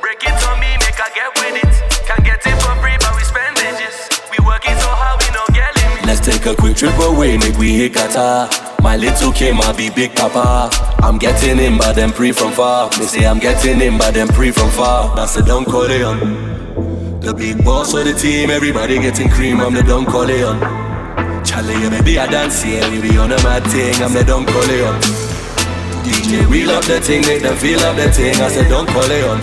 Break 0.00 0.22
it 0.22 0.38
on 0.46 0.60
me, 0.60 0.70
make 0.78 0.94
I 0.94 1.10
get 1.10 1.34
with 1.34 1.66
it. 1.66 2.06
Can't 2.06 2.24
get 2.24 2.46
it 2.46 2.54
for 2.62 2.74
free, 2.78 2.94
but 3.02 3.16
we 3.16 3.24
spend 3.26 3.58
ages. 3.58 4.08
We 4.30 4.38
working 4.46 4.78
so 4.78 4.86
hard, 4.86 5.18
we 5.18 5.34
no 5.34 5.42
get 5.52 5.74
limit. 5.82 6.06
Let's 6.06 6.20
take 6.24 6.46
a 6.46 6.54
quick 6.54 6.76
trip 6.76 6.96
away, 7.00 7.36
make 7.36 7.58
we 7.58 7.74
hit 7.74 7.94
Qatar. 7.94 8.46
My 8.80 8.96
little 8.96 9.32
Kim, 9.32 9.60
I 9.62 9.72
be 9.72 9.90
big 9.90 10.14
papa. 10.14 10.70
I'm 11.02 11.18
getting 11.18 11.58
in, 11.58 11.78
but 11.78 11.94
them 11.96 12.12
pre 12.12 12.30
from 12.30 12.52
far. 12.52 12.88
They 12.90 13.06
say 13.06 13.26
I'm 13.26 13.40
getting 13.40 13.80
in, 13.80 13.98
but 13.98 14.14
them 14.14 14.28
pre 14.28 14.52
from 14.52 14.70
far. 14.70 15.18
I 15.18 15.26
said, 15.26 15.46
don't 15.46 15.64
call 15.64 15.90
it 15.90 16.02
on. 16.02 16.20
The 17.20 17.34
big 17.34 17.64
boss 17.64 17.94
of 17.94 18.04
the 18.04 18.12
team, 18.12 18.48
everybody 18.48 19.00
getting 19.00 19.28
cream. 19.28 19.60
I'm 19.60 19.74
the 19.74 19.82
Don 19.82 20.06
Corleone. 20.06 20.85
Charlie, 21.46 21.88
baby, 21.88 22.18
I 22.18 22.26
dance 22.26 22.62
here. 22.62 22.82
We 22.90 23.00
be 23.00 23.16
on 23.16 23.30
a 23.30 23.38
mad 23.46 23.62
thing. 23.70 23.94
I'm 24.02 24.12
the 24.12 24.24
Don 24.26 24.44
Corleone. 24.44 24.98
DJ, 26.02 26.42
we 26.50 26.66
love 26.66 26.86
the 26.86 27.00
thing, 27.00 27.22
make 27.22 27.42
them 27.42 27.56
feel 27.56 27.78
up 27.86 27.94
the 27.94 28.10
thing. 28.10 28.34
I 28.42 28.50
said, 28.50 28.68
don't 28.68 28.86
call 28.86 29.06
it 29.06 29.24
on. 29.24 29.38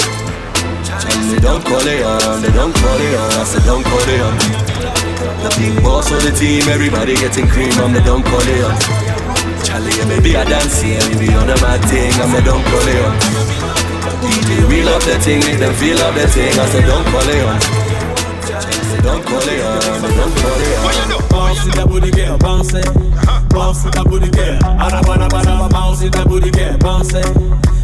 Charlie, 0.83 1.39
don't 1.39 1.63
call 1.63 1.87
it 1.87 2.03
on. 2.03 2.43
They 2.43 2.51
don't 2.51 2.75
call 2.75 2.99
it 2.99 3.15
on. 3.15 3.31
I 3.39 3.43
said, 3.47 3.63
don't 3.63 3.83
call 3.83 4.03
it 4.03 4.19
on. 4.19 4.35
The 5.43 5.49
big 5.55 5.75
boss 5.83 6.11
of 6.11 6.23
the 6.23 6.31
team, 6.35 6.67
everybody 6.67 7.15
getting 7.15 7.47
cream. 7.47 7.71
I'm 7.79 7.95
the 7.95 8.03
Don 8.03 8.23
Corleone. 8.23 8.75
Charlie, 9.63 9.95
yeah, 9.95 10.07
baby, 10.07 10.35
I 10.35 10.43
dance 10.43 10.83
here. 10.83 10.99
We 11.07 11.27
be 11.27 11.29
on 11.33 11.47
a 11.47 11.57
mad 11.63 11.83
thing. 11.87 12.11
I'm 12.19 12.35
the 12.35 12.43
Don 12.43 12.59
Corleone. 12.67 13.15
DJ, 14.23 14.67
we 14.67 14.83
love 14.83 15.03
the 15.07 15.15
thing, 15.23 15.39
make 15.47 15.59
them 15.59 15.73
feel 15.75 15.99
up 16.03 16.15
the 16.15 16.27
thing. 16.27 16.51
I 16.51 16.67
said, 16.67 16.83
don't 16.83 17.07
call 17.07 17.27
it 17.27 17.43
on. 17.47 18.82
Charlie, 19.03 19.21
don't 19.21 19.25
call 19.25 19.41
it 19.41 19.63
on. 19.63 20.01
Don't 20.01 20.35
call 20.37 20.61
it 20.61 21.11
on. 21.11 21.29
Bounce 21.29 21.65
with 21.65 21.75
that 21.75 21.87
booty 21.87 22.11
girl, 22.11 22.37
bounce 22.37 22.73
it. 22.73 22.85
Bounce 23.49 23.83
with 23.85 23.93
that 23.95 24.05
booty 24.05 24.29
girl. 24.29 24.59
Arabana, 24.79 25.29
banana, 25.29 25.69
bounce 25.69 26.01
with 26.01 26.13
that 26.13 26.27
booty 26.27 26.51
girl, 26.51 26.77
bounce 26.77 27.13
it. 27.13 27.25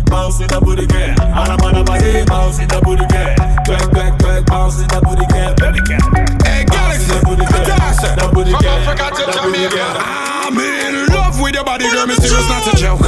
bounce 0.10 0.40
in 0.40 0.48
the 0.48 0.60
booty 0.62 0.86
girl. 0.88 1.16
Arabana 1.36 1.86
body, 1.86 2.24
bounce 2.26 2.60
in 2.60 2.68
the 2.68 2.80
booty 2.82 3.06
girl. 3.08 3.36
Twerk, 3.68 3.90
twerk, 3.92 4.18
twerk, 4.20 4.46
bounce 4.48 4.80
in 4.82 4.88
the 4.88 5.00
booty 5.04 5.26
girl. 5.28 5.54
Baby 5.60 5.82
girl. 5.86 6.02
Hey, 6.46 6.64
Galaxy, 6.66 7.12
the 7.12 7.20
booty 7.26 7.46
girl. 7.46 7.66
fantastic. 7.68 8.16
The 8.16 8.28
booty 8.34 8.52
From 8.52 8.62
girl. 8.62 8.80
Africa 8.80 9.06
to 9.12 9.24
booty 9.44 9.68
Jamaica. 9.68 9.76
girl. 9.76 9.98
I'm 10.00 10.58
in 10.58 11.08
love 11.14 11.36
with 11.42 11.54
your 11.56 11.64
body, 11.64 11.86
girl. 11.92 12.08
Me 12.08 12.16
serious, 12.16 12.48
not 12.50 12.64
a 12.64 12.74
joke. 12.78 13.02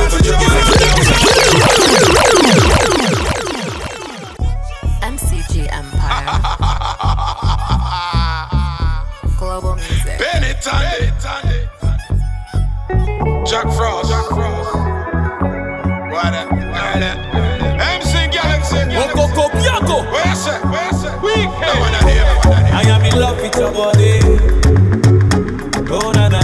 MCG 5.02 5.68
Empire. 5.72 7.38
Global 9.62 9.76
music. 9.76 10.18
Benny 10.18 10.54
Tandy. 10.60 11.12
Jack 13.46 13.70
Frost. 13.78 14.10
Jack 14.10 14.26
Frost. 14.30 14.74
What 16.10 16.34
up? 16.34 16.50
What 16.50 17.04
up? 17.04 17.18
MC 17.78 18.28
Galaxy. 18.34 18.82
Coco 18.90 19.28
Copiaco. 19.38 20.02
Where 20.12 20.28
you 20.28 20.36
say? 20.36 20.58
Where 20.66 20.86
you 20.88 20.98
say? 20.98 21.14
We 21.22 21.46
No 21.46 21.52
one. 21.52 21.62
No 21.62 22.00
one 22.02 22.10
here. 22.10 22.26
I 22.74 22.82
am 22.90 23.06
in 23.06 23.20
love 23.20 23.38
with 23.40 23.56
your 23.56 23.72
body. 23.72 24.18
Oh 25.94 26.12
na 26.12 26.30
na. 26.30 26.42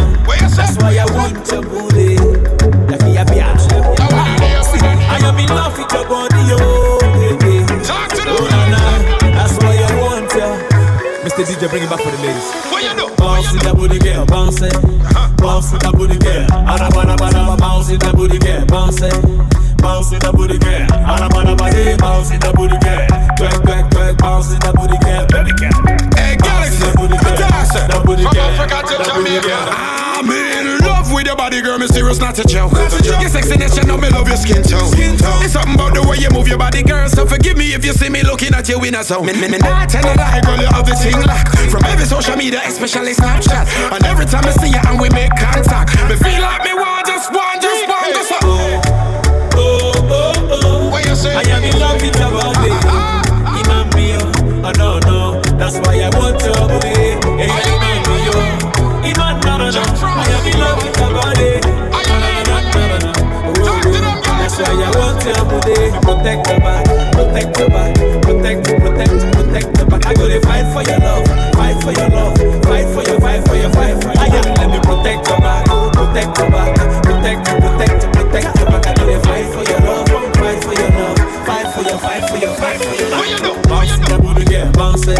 That's 0.55 0.77
why 0.77 0.97
I 0.97 1.05
want 1.15 1.47
your 1.51 1.63
booty. 1.63 2.17
Yapi 2.85 3.17
yapi 3.17 3.41
yapi. 3.41 3.97
I 5.09 5.17
am 5.25 5.39
in 5.39 5.49
love 5.49 5.75
with 5.77 5.91
your 5.91 6.05
body, 6.07 6.53
oh 6.53 6.99
baby. 7.17 7.65
Talk 7.83 8.09
to 8.09 8.21
Oh 8.27 8.47
na 8.51 8.69
na. 8.69 8.81
That's 9.33 9.57
why 9.57 9.73
I 9.73 10.01
want 10.01 10.31
you. 10.33 10.77
Mr. 11.27 11.43
DJ, 11.43 11.69
bring 11.69 11.83
it 11.83 11.89
back 11.89 11.99
for 11.99 12.11
the 12.11 12.17
bounce 14.59 14.75
it. 14.75 15.37
Bounce 15.37 15.71
in 15.73 15.79
the 15.79 15.91
booty 15.95 16.17
girl. 16.17 16.45
Arabana 16.65 17.17
bana 17.17 17.57
bounce 17.57 17.89
in 17.89 17.99
the 17.99 18.11
booty 18.13 18.39
girl, 18.39 18.65
bounce 18.65 19.01
it. 19.01 19.13
Bounce 19.77 20.11
in 20.11 20.19
the 20.19 20.31
booty 20.33 20.57
girl. 20.57 20.87
Arabana 21.05 21.57
bana 21.57 21.97
bounce 21.97 22.31
in 22.31 22.39
the 22.39 22.51
booty 22.53 22.77
girl. 22.79 23.07
Twerk 23.37 23.61
twerk 23.63 23.89
twerk, 23.89 24.17
bounce 24.17 24.51
in 24.51 24.59
the 24.59 24.71
booty 24.73 24.97
girl. 25.05 25.25
Hey, 26.15 26.35
Galaxy. 26.37 26.85
Booty 26.97 27.17
From. 27.17 28.37
Africa 28.37 28.81
to 28.87 29.03
Jamaica. 29.03 29.86
Your 31.95 32.17
body, 32.17 32.17
girl. 32.17 32.17
Me 32.17 32.17
serious, 32.17 32.19
not 32.19 32.39
a 32.39 32.43
joke. 32.43 32.71
Your 32.71 33.29
sexiness, 33.29 33.77
you 33.77 33.83
know 33.87 33.97
me 33.97 34.09
love 34.09 34.27
your 34.27 34.37
skin 34.37 34.63
tone. 34.63 34.91
It's 35.43 35.53
something 35.53 35.75
about 35.75 35.93
the 35.93 36.03
way 36.03 36.17
you 36.17 36.29
move 36.29 36.47
your 36.47 36.57
body, 36.57 36.83
girl. 36.83 37.07
So 37.09 37.25
forgive 37.25 37.57
me 37.57 37.73
if 37.73 37.85
you 37.85 37.93
see 37.93 38.09
me 38.09 38.23
looking 38.23 38.53
at 38.53 38.67
you 38.69 38.83
in 38.83 38.95
a 38.95 39.03
zone. 39.03 39.25
Me, 39.25 39.33
me, 39.33 39.47
me 39.47 39.57
not 39.57 39.89
tell 39.89 40.05
a 40.05 40.13
lie, 40.15 40.41
girl. 40.41 40.59
You 40.59 40.67
have 40.67 40.85
the 40.85 40.95
thing 40.95 41.19
lock. 41.25 41.47
From 41.69 41.83
every 41.85 42.05
social 42.05 42.35
media, 42.35 42.61
especially 42.65 43.13
Snapchat. 43.13 43.67
And 43.91 44.03
every 44.05 44.25
time 44.25 44.45
I 44.45 44.51
see 44.51 44.69
you 44.69 44.81
and 44.87 44.99
we 44.99 45.09
make 45.09 45.31
contact, 45.37 45.95
me 46.09 46.15
feel 46.15 46.41
like 46.41 46.63
me 46.63 46.73
want 46.73 47.05
just 47.05 47.31
one, 47.31 47.59
just 47.61 47.87
one, 47.87 48.13
go 48.13 48.21
so. 48.23 48.37
Oh, 48.43 49.93
oh, 50.09 50.59
oh. 50.63 50.89
What 50.91 51.05
you 51.05 51.15
say? 51.15 51.35
I 51.35 51.41
am 51.41 51.63
in 51.63 51.79
love 51.79 52.01
with 52.01 52.17
your 52.17 52.31
body. 52.31 52.56
Booty. 65.67 65.91
Protect 66.01 66.47
your 66.47 66.59
back, 66.59 66.85
protect 67.11 67.59
your 67.59 67.69
back, 67.69 67.95
protect, 68.23 68.63
protect, 68.67 69.11
protect 69.35 69.77
your 69.77 69.87
back. 69.87 70.05
I 70.07 70.13
go 70.13 70.27
to 70.27 70.39
fight 70.41 70.65
for 70.71 70.83
your 70.83 70.99
love, 70.99 71.25
fight 71.55 71.77
for 71.83 71.91
your 71.91 72.09
love, 72.09 72.37
fight 72.63 72.87
for 72.93 73.03
your, 73.03 73.19
fight 73.19 73.43
for 73.47 73.55
your, 73.55 73.71
fight 73.71 73.95
for 74.01 74.11
your. 74.15 74.23
I 74.23 74.27
am 74.31 74.45
let 74.55 74.69
me 74.71 74.79
protect 74.79 75.27
your 75.27 75.39
back, 75.39 75.65
protect 75.93 76.37
your 76.39 76.49
back, 76.51 76.75
protect, 77.03 77.39
protect, 77.47 77.97
protect 78.15 78.49
your 78.57 78.67
back. 78.71 78.87
I 78.87 78.93
go 78.95 79.05
to 79.07 79.19
fight 79.27 79.47
for 79.51 79.63
your 79.63 79.79
love, 79.83 80.07
fight 80.39 80.63
for 80.63 80.73
your 80.73 80.91
love, 80.95 81.17
fight 81.45 81.67
for 81.75 81.81
your, 81.83 81.99
fight 81.99 82.23
for 82.29 82.37
your, 82.37 82.53
fight 82.55 82.79
for 82.79 82.95
your. 82.95 83.09
What 83.11 83.29
you 83.29 83.39
do? 83.43 83.51
Bounce 83.67 83.91
in 83.91 84.01
that 84.07 84.21
booty, 84.21 84.45
girl, 84.45 84.71
bounce 84.71 85.07
it. 85.07 85.19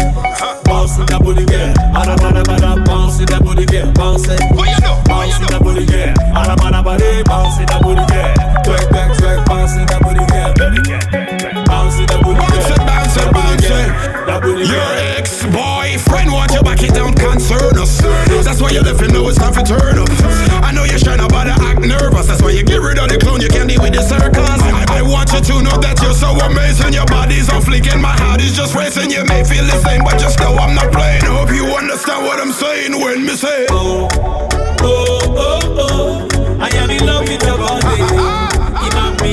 Bounce 0.64 0.98
in 0.98 1.06
that 1.06 1.20
booty, 1.22 1.44
girl. 1.44 1.72
Arabana 1.96 2.42
bada, 2.44 2.84
bounce 2.86 3.20
in 3.20 3.26
that 3.26 3.42
booty, 3.42 3.66
girl, 3.66 3.92
bounce 3.92 4.28
it. 4.28 4.40
What 4.56 4.68
you 4.68 4.80
do? 4.80 4.92
Bounce 5.08 5.36
in 5.36 5.48
that 5.52 5.60
booty, 5.62 5.84
girl. 5.86 6.14
Arabana 6.32 6.80
bada, 6.84 7.24
bounce 7.24 7.58
in 7.60 7.66
that 7.66 7.82
booty, 7.82 8.04
girl. 8.12 8.47
Twerk, 8.68 8.84
twerk, 8.92 9.12
twerk, 9.16 9.40
bounce 9.48 9.72
in 9.80 9.86
that 9.88 10.00
booty, 10.04 10.20
girl. 10.28 10.52
Bounce 11.64 11.96
in 11.96 12.04
that 12.12 12.20
booty, 12.20 12.36
girl. 12.36 12.52
Bounce 12.52 12.68
it, 12.68 12.84
bounce 12.84 13.16
it, 13.16 13.28
bounce 13.32 13.64
it. 13.64 13.88
That 14.28 14.44
booty, 14.44 14.68
Your 14.68 14.90
ex-boyfriend 15.16 16.28
want 16.28 16.52
you 16.52 16.60
back, 16.60 16.84
it 16.84 16.92
don't 16.92 17.16
concern 17.16 17.80
us. 17.80 17.96
That's 18.44 18.60
why 18.60 18.68
you 18.76 18.84
left 18.84 19.00
him 19.00 19.16
know 19.16 19.24
it's 19.32 19.40
time 19.40 19.56
to 19.56 19.64
turn 19.64 19.96
up. 19.96 20.12
I 20.60 20.76
know 20.76 20.84
you're 20.84 21.00
trying 21.00 21.24
to 21.24 21.28
bother 21.32 21.56
act 21.56 21.80
nervous. 21.80 22.28
That's 22.28 22.44
why 22.44 22.52
you 22.52 22.60
get 22.60 22.84
rid 22.84 23.00
of 23.00 23.08
the 23.08 23.16
clone, 23.16 23.40
you 23.40 23.48
can't 23.48 23.72
deal 23.72 23.80
with 23.80 23.96
the 23.96 24.04
circus. 24.04 24.36
I, 24.60 25.00
I 25.00 25.02
want 25.02 25.32
you 25.32 25.40
to 25.40 25.54
know 25.64 25.80
that 25.80 25.96
you're 26.04 26.12
so 26.12 26.36
amazing. 26.44 26.92
Your 26.92 27.08
body's 27.08 27.48
on 27.48 27.64
fleek 27.64 27.88
and 27.88 28.04
my 28.04 28.12
heart 28.20 28.44
is 28.44 28.52
just 28.52 28.76
racing. 28.76 29.08
You 29.08 29.24
may 29.24 29.48
feel 29.48 29.64
the 29.64 29.80
same, 29.80 30.04
but 30.04 30.20
just 30.20 30.36
know 30.44 30.52
I'm 30.60 30.76
not 30.76 30.92
playing. 30.92 31.24
Hope 31.24 31.56
you 31.56 31.64
understand 31.72 32.28
what 32.28 32.36
I'm 32.36 32.52
saying 32.52 32.92
when 33.00 33.24
me 33.24 33.32
say. 33.32 33.64
Oh, 33.72 34.12
oh, 34.84 35.24
oh, 35.40 36.28
oh. 36.28 36.28
I 36.60 36.68
am 36.76 36.90
in 36.90 37.06
love 37.06 37.24
with 37.24 37.40
your 37.48 37.56
body. 37.56 37.87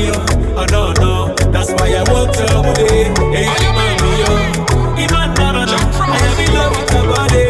Mio, 0.06 0.14
oh 0.54 0.66
no 0.70 0.94
no, 1.02 1.34
that's 1.50 1.72
why 1.82 1.90
I 1.98 2.04
want 2.14 2.30
your 2.38 2.62
booty. 2.62 3.10
Hey, 3.34 3.50
Imam 3.50 3.98
mio, 4.06 4.30
Imam 5.02 5.34
no 5.34 5.50
no 5.50 5.66
no, 5.66 5.78
I 5.98 6.22
am 6.30 6.38
in 6.46 6.54
love 6.54 6.78
with 6.78 6.94
your 6.94 7.06
body. 7.10 7.46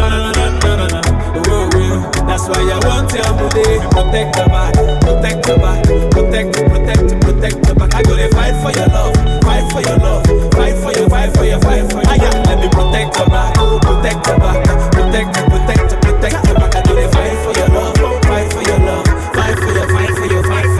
No 0.00 0.08
no 0.08 0.18
no 0.32 0.32
no 0.32 0.76
no 0.80 0.86
no, 0.88 1.00
oh, 1.04 1.44
oh, 1.44 1.68
oh. 1.76 2.24
that's 2.24 2.48
why 2.48 2.64
I 2.64 2.80
want 2.88 3.12
your 3.12 3.28
booty. 3.36 3.84
Protect 3.92 4.32
your 4.32 4.48
back, 4.48 4.72
protect 5.04 5.44
your 5.44 5.58
back, 5.60 5.84
protect, 6.08 6.48
protect, 6.72 7.20
protect 7.20 7.66
your 7.68 7.74
back. 7.76 7.94
I 7.94 8.02
go 8.02 8.16
to 8.16 8.28
fight 8.32 8.56
for 8.64 8.72
your 8.72 8.88
love, 8.88 9.12
fight 9.44 9.68
for 9.68 9.80
your 9.84 9.98
love, 10.00 10.24
fight 10.56 10.76
for 10.80 10.92
your, 10.96 11.08
fight 11.10 11.36
for 11.36 11.44
your, 11.44 11.60
fight 11.60 11.84
for 11.92 12.00
your. 12.00 12.08
I 12.08 12.16
am 12.16 12.42
let 12.48 12.58
me 12.64 12.68
protect 12.72 13.12
your 13.20 13.28
back, 13.28 13.52
protect 13.84 14.24
your 14.24 14.38
back, 14.40 14.64
protect, 14.88 15.28
protect, 15.52 16.00
protect 16.00 16.48
your 16.48 16.54
back. 16.56 16.72
I 16.76 16.80
go 16.80 16.96
to 16.96 17.08
fight 17.12 17.36
for 17.44 17.52
your 17.60 17.68
love, 17.76 17.92
fight 18.24 18.48
for 18.56 18.62
your 18.64 18.80
love, 18.88 19.04
fight 19.36 19.56
for 19.60 19.68
your, 19.76 19.84
fight 19.92 20.10
for 20.16 20.26
your, 20.32 20.42
fight 20.48 20.64
for 20.64 20.79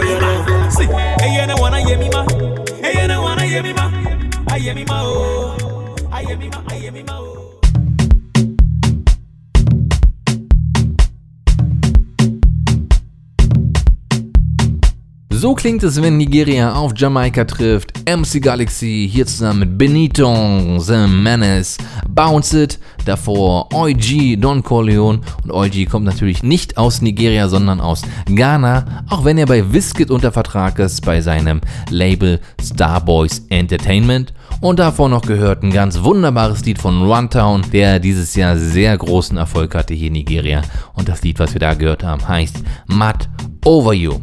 ayé 4.61 4.75
mi 4.75 4.85
máa 4.85 5.03
o 5.03 5.65
ayé 6.11 6.37
mi 6.37 6.47
máa 6.53 6.63
ayé 6.69 6.91
mi 6.91 7.01
máa 7.01 7.17
o. 7.17 7.41
So 15.33 15.55
klingt 15.55 15.81
es, 15.81 15.99
wenn 15.99 16.17
Nigeria 16.17 16.71
auf 16.71 16.93
Jamaika 16.95 17.45
trifft. 17.45 17.91
MC 18.05 18.39
Galaxy 18.39 19.09
hier 19.11 19.25
zusammen 19.25 19.61
mit 19.61 19.77
Benito, 19.79 20.27
The 20.77 21.07
Menace, 21.07 21.79
Bounce 22.07 22.53
It, 22.53 22.79
davor 23.05 23.73
OG, 23.73 24.39
Don 24.39 24.63
Corleone. 24.63 25.21
Und 25.43 25.51
OG 25.51 25.89
kommt 25.89 26.05
natürlich 26.05 26.43
nicht 26.43 26.77
aus 26.77 27.01
Nigeria, 27.01 27.47
sondern 27.47 27.81
aus 27.81 28.01
Ghana, 28.25 29.05
auch 29.09 29.25
wenn 29.25 29.37
er 29.37 29.45
bei 29.45 29.73
Wizkid 29.73 30.11
unter 30.11 30.31
Vertrag 30.31 30.79
ist, 30.79 31.05
bei 31.05 31.21
seinem 31.21 31.61
Label 31.89 32.39
Starboys 32.61 33.45
Entertainment. 33.49 34.33
Und 34.61 34.79
davor 34.79 35.09
noch 35.09 35.23
gehört 35.23 35.63
ein 35.63 35.71
ganz 35.71 36.03
wunderbares 36.03 36.63
Lied 36.65 36.79
von 36.79 37.01
Runtown, 37.01 37.63
der 37.73 37.99
dieses 37.99 38.35
Jahr 38.35 38.57
sehr 38.57 38.97
großen 38.97 39.37
Erfolg 39.37 39.73
hatte 39.73 39.93
hier 39.93 40.07
in 40.07 40.13
Nigeria. 40.13 40.61
Und 40.93 41.09
das 41.09 41.23
Lied, 41.23 41.39
was 41.39 41.53
wir 41.53 41.59
da 41.59 41.73
gehört 41.73 42.03
haben, 42.03 42.27
heißt 42.27 42.63
Mud 42.87 43.27
Over 43.65 43.93
You. 43.93 44.19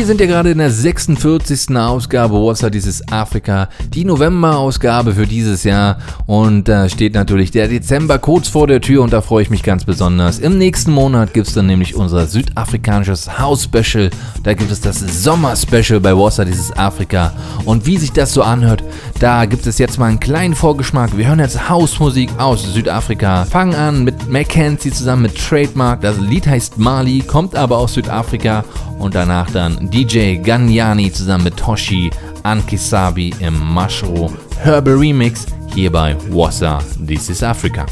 Wir 0.00 0.06
sind 0.06 0.18
ja 0.18 0.26
gerade 0.26 0.52
in 0.52 0.56
der 0.56 0.70
46. 0.70 1.76
Ausgabe 1.76 2.32
What's 2.32 2.64
dieses 2.72 3.06
Afrika, 3.12 3.68
die 3.92 4.06
November-Ausgabe 4.06 5.12
für 5.12 5.26
dieses 5.26 5.62
Jahr. 5.62 5.98
Und 6.24 6.68
da 6.68 6.88
steht 6.88 7.12
natürlich 7.12 7.50
der 7.50 7.68
Dezember 7.68 8.18
kurz 8.18 8.48
vor 8.48 8.66
der 8.66 8.80
Tür 8.80 9.02
und 9.02 9.12
da 9.12 9.20
freue 9.20 9.42
ich 9.42 9.50
mich 9.50 9.62
ganz 9.62 9.84
besonders. 9.84 10.38
Im 10.38 10.56
nächsten 10.56 10.90
Monat 10.90 11.34
gibt 11.34 11.48
es 11.48 11.52
dann 11.52 11.66
nämlich 11.66 11.96
unser 11.96 12.26
südafrikanisches 12.26 13.38
House-Special, 13.38 14.08
da 14.42 14.54
gibt 14.54 14.70
es 14.70 14.80
das 14.80 15.00
Sommer-Special 15.00 16.00
bei 16.00 16.16
What's 16.16 16.36
dieses 16.36 16.74
Afrika. 16.78 17.34
Und 17.66 17.84
wie 17.84 17.98
sich 17.98 18.12
das 18.12 18.32
so 18.32 18.42
anhört, 18.42 18.82
da 19.18 19.44
gibt 19.44 19.66
es 19.66 19.76
jetzt 19.76 19.98
mal 19.98 20.06
einen 20.06 20.18
kleinen 20.18 20.54
Vorgeschmack. 20.54 21.14
Wir 21.18 21.28
hören 21.28 21.40
jetzt 21.40 21.68
Hausmusik 21.68 22.30
aus 22.38 22.62
Südafrika, 22.72 23.44
fangen 23.44 23.74
an 23.74 24.04
mit 24.04 24.30
Mackenzie 24.30 24.92
zusammen 24.92 25.24
mit 25.24 25.36
Trademark, 25.36 26.00
das 26.00 26.18
Lied 26.18 26.46
heißt 26.46 26.78
Mali, 26.78 27.20
kommt 27.20 27.54
aber 27.54 27.76
aus 27.76 27.92
Südafrika. 27.92 28.64
Und 29.00 29.14
danach 29.14 29.50
dann 29.50 29.89
DJ 29.90 30.36
Ganyani 30.40 31.10
zusammen 31.12 31.44
mit 31.44 31.56
Toshi 31.56 32.10
Ankisabi 32.44 33.34
im 33.40 33.58
Mashro 33.58 34.30
Herbal 34.62 34.94
Remix 34.94 35.46
hier 35.74 35.90
bei 35.90 36.16
Wassa 36.30 36.78
This 37.04 37.28
is 37.28 37.42
Africa. 37.42 37.86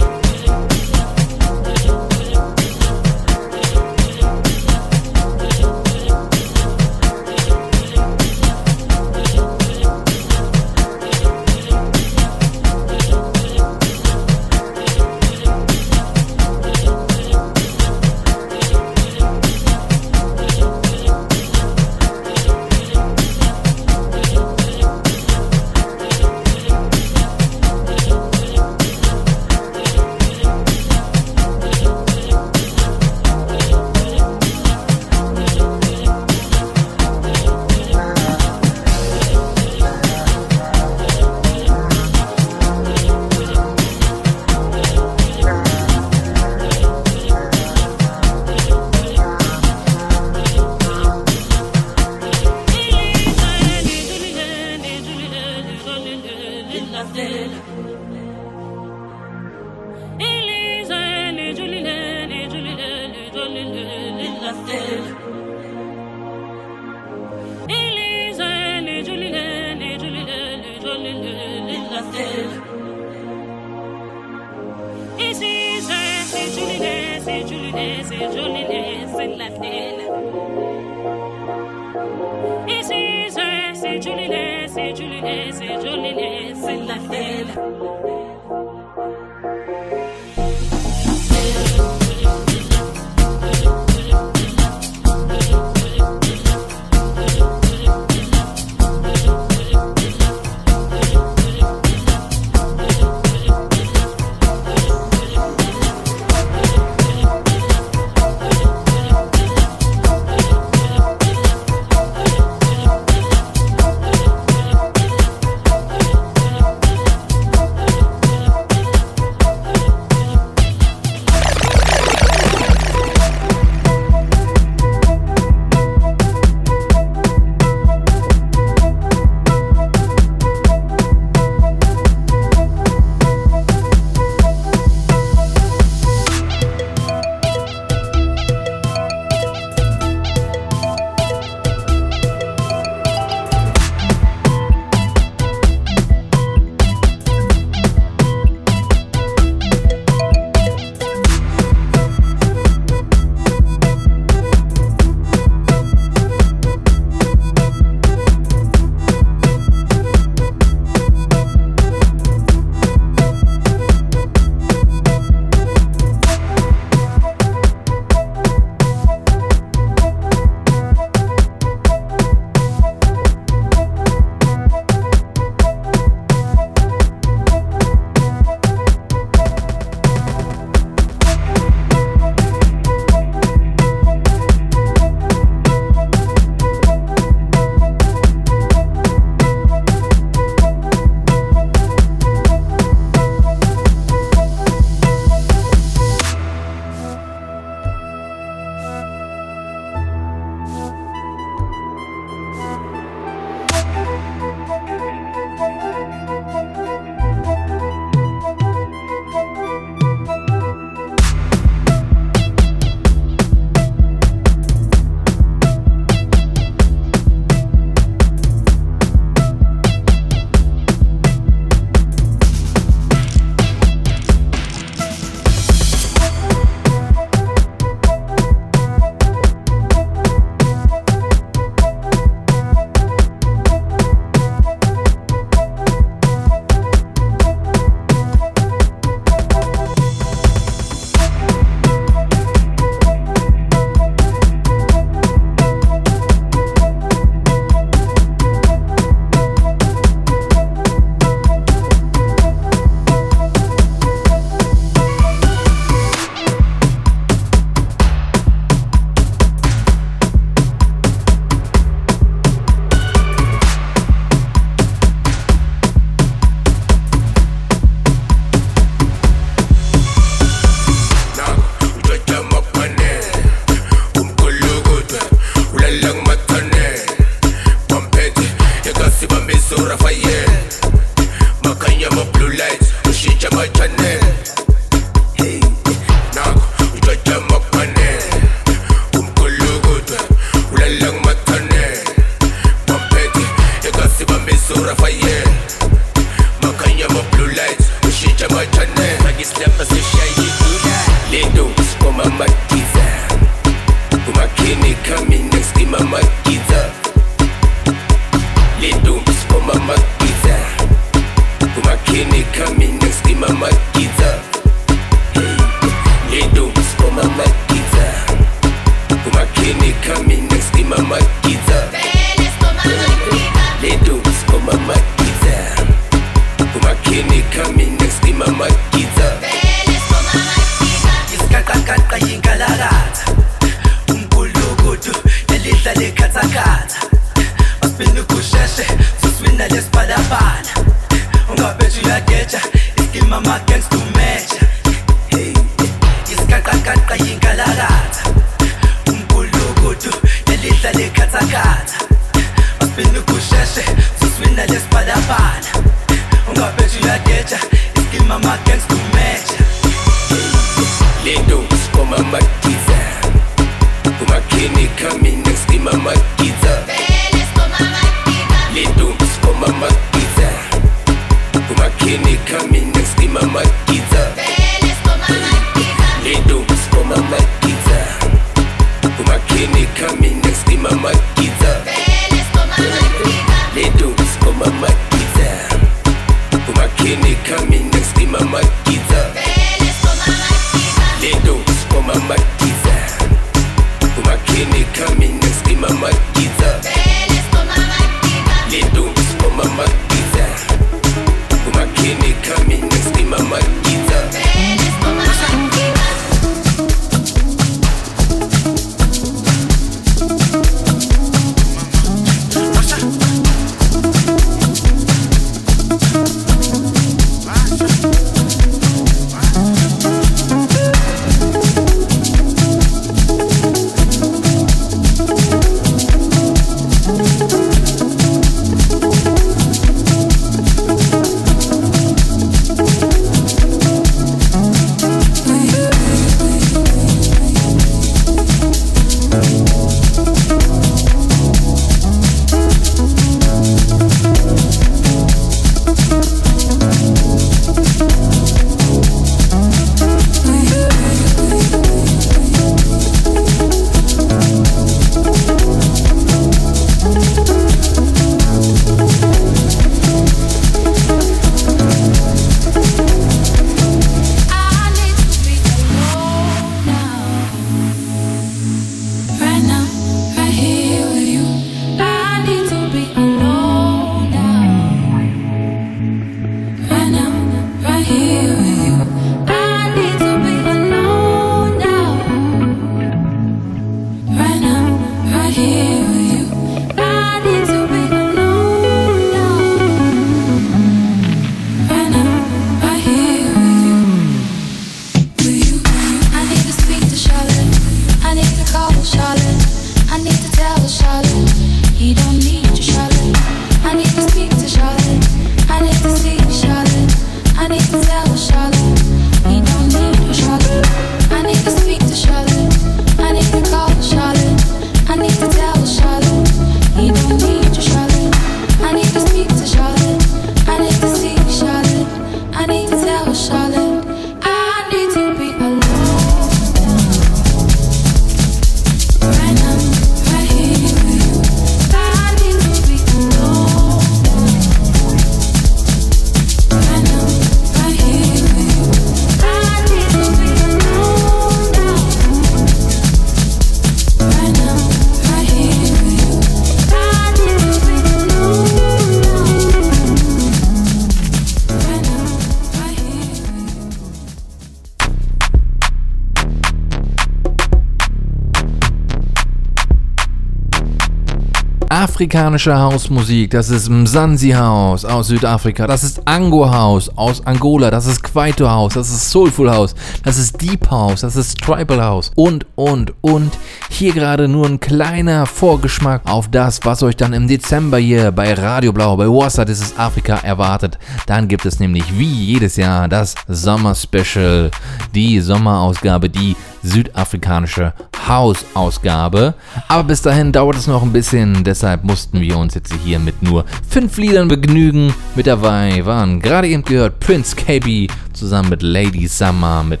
Afrikanische 562.16 562.78
Hausmusik, 562.78 563.50
das 563.50 563.68
ist 563.68 563.90
Mzansi 563.90 564.52
House 564.52 565.04
aus 565.04 565.26
Südafrika, 565.26 565.86
das 565.86 566.02
ist 566.02 566.26
Ango 566.26 566.72
House 566.72 567.10
aus 567.14 567.46
Angola, 567.46 567.90
das 567.90 568.06
ist 568.06 568.22
Kwaito 568.22 568.70
House, 568.70 568.94
das 568.94 569.10
ist 569.10 569.30
Soulful 569.30 569.70
House, 569.70 569.94
das 570.24 570.38
ist 570.38 570.55
Deep 570.66 570.90
House, 570.90 571.20
das 571.20 571.36
ist 571.36 571.60
Tribal 571.60 572.02
House 572.02 572.32
und, 572.34 572.66
und, 572.74 573.12
und. 573.20 573.56
Hier 573.88 574.12
gerade 574.12 574.48
nur 574.48 574.66
ein 574.66 574.80
kleiner 574.80 575.46
Vorgeschmack 575.46 576.22
auf 576.24 576.50
das, 576.50 576.80
was 576.82 577.04
euch 577.04 577.14
dann 577.14 577.32
im 577.34 577.46
Dezember 577.46 577.98
hier 577.98 578.32
bei 578.32 578.52
Radio 578.52 578.92
Blau, 578.92 579.16
bei 579.16 579.26
das 579.64 579.80
ist 579.80 579.96
Afrika 579.96 580.38
erwartet. 580.38 580.98
Dann 581.26 581.46
gibt 581.46 581.66
es 581.66 581.78
nämlich 581.78 582.18
wie 582.18 582.24
jedes 582.24 582.74
Jahr 582.74 583.06
das 583.06 583.36
Sommer 583.46 583.94
Special, 583.94 584.72
die 585.14 585.38
Sommerausgabe, 585.40 586.28
die 586.28 586.56
südafrikanische 586.82 587.92
House-Ausgabe. 588.26 589.54
Aber 589.88 590.04
bis 590.04 590.22
dahin 590.22 590.52
dauert 590.52 590.76
es 590.76 590.86
noch 590.86 591.02
ein 591.02 591.12
bisschen, 591.12 591.62
deshalb 591.64 592.02
mussten 592.04 592.40
wir 592.40 592.58
uns 592.58 592.74
jetzt 592.74 592.92
hier 593.04 593.18
mit 593.18 593.42
nur 593.42 593.64
fünf 593.88 594.16
Liedern 594.16 594.48
begnügen. 594.48 595.14
Mit 595.34 595.46
dabei 595.46 596.04
waren 596.04 596.40
gerade 596.40 596.68
eben 596.68 596.82
gehört 596.82 597.20
Prince 597.20 597.54
KB 597.54 598.08
zusammen 598.32 598.70
mit 598.70 598.82
Lady 598.82 599.26
Summer, 599.28 599.82
mit 599.82 600.00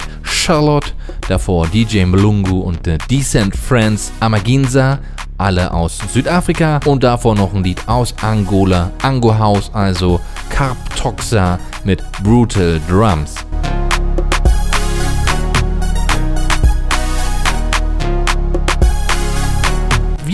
Charlotte, 0.56 0.94
davor 1.28 1.66
DJ 1.66 2.06
Mlungu 2.06 2.60
und 2.60 2.78
The 2.86 2.96
Decent 3.10 3.54
Friends 3.54 4.10
Amaginsa. 4.20 5.00
Alle 5.36 5.70
aus 5.70 5.98
Südafrika 6.14 6.80
und 6.86 7.04
davor 7.04 7.34
noch 7.34 7.52
ein 7.52 7.62
Lied 7.62 7.86
aus 7.86 8.14
Angola, 8.22 8.90
Ango 9.02 9.38
House, 9.38 9.70
also 9.74 10.18
Carp 10.48 10.78
Toxa 10.96 11.58
mit 11.84 12.02
Brutal 12.22 12.80
Drums. 12.88 13.34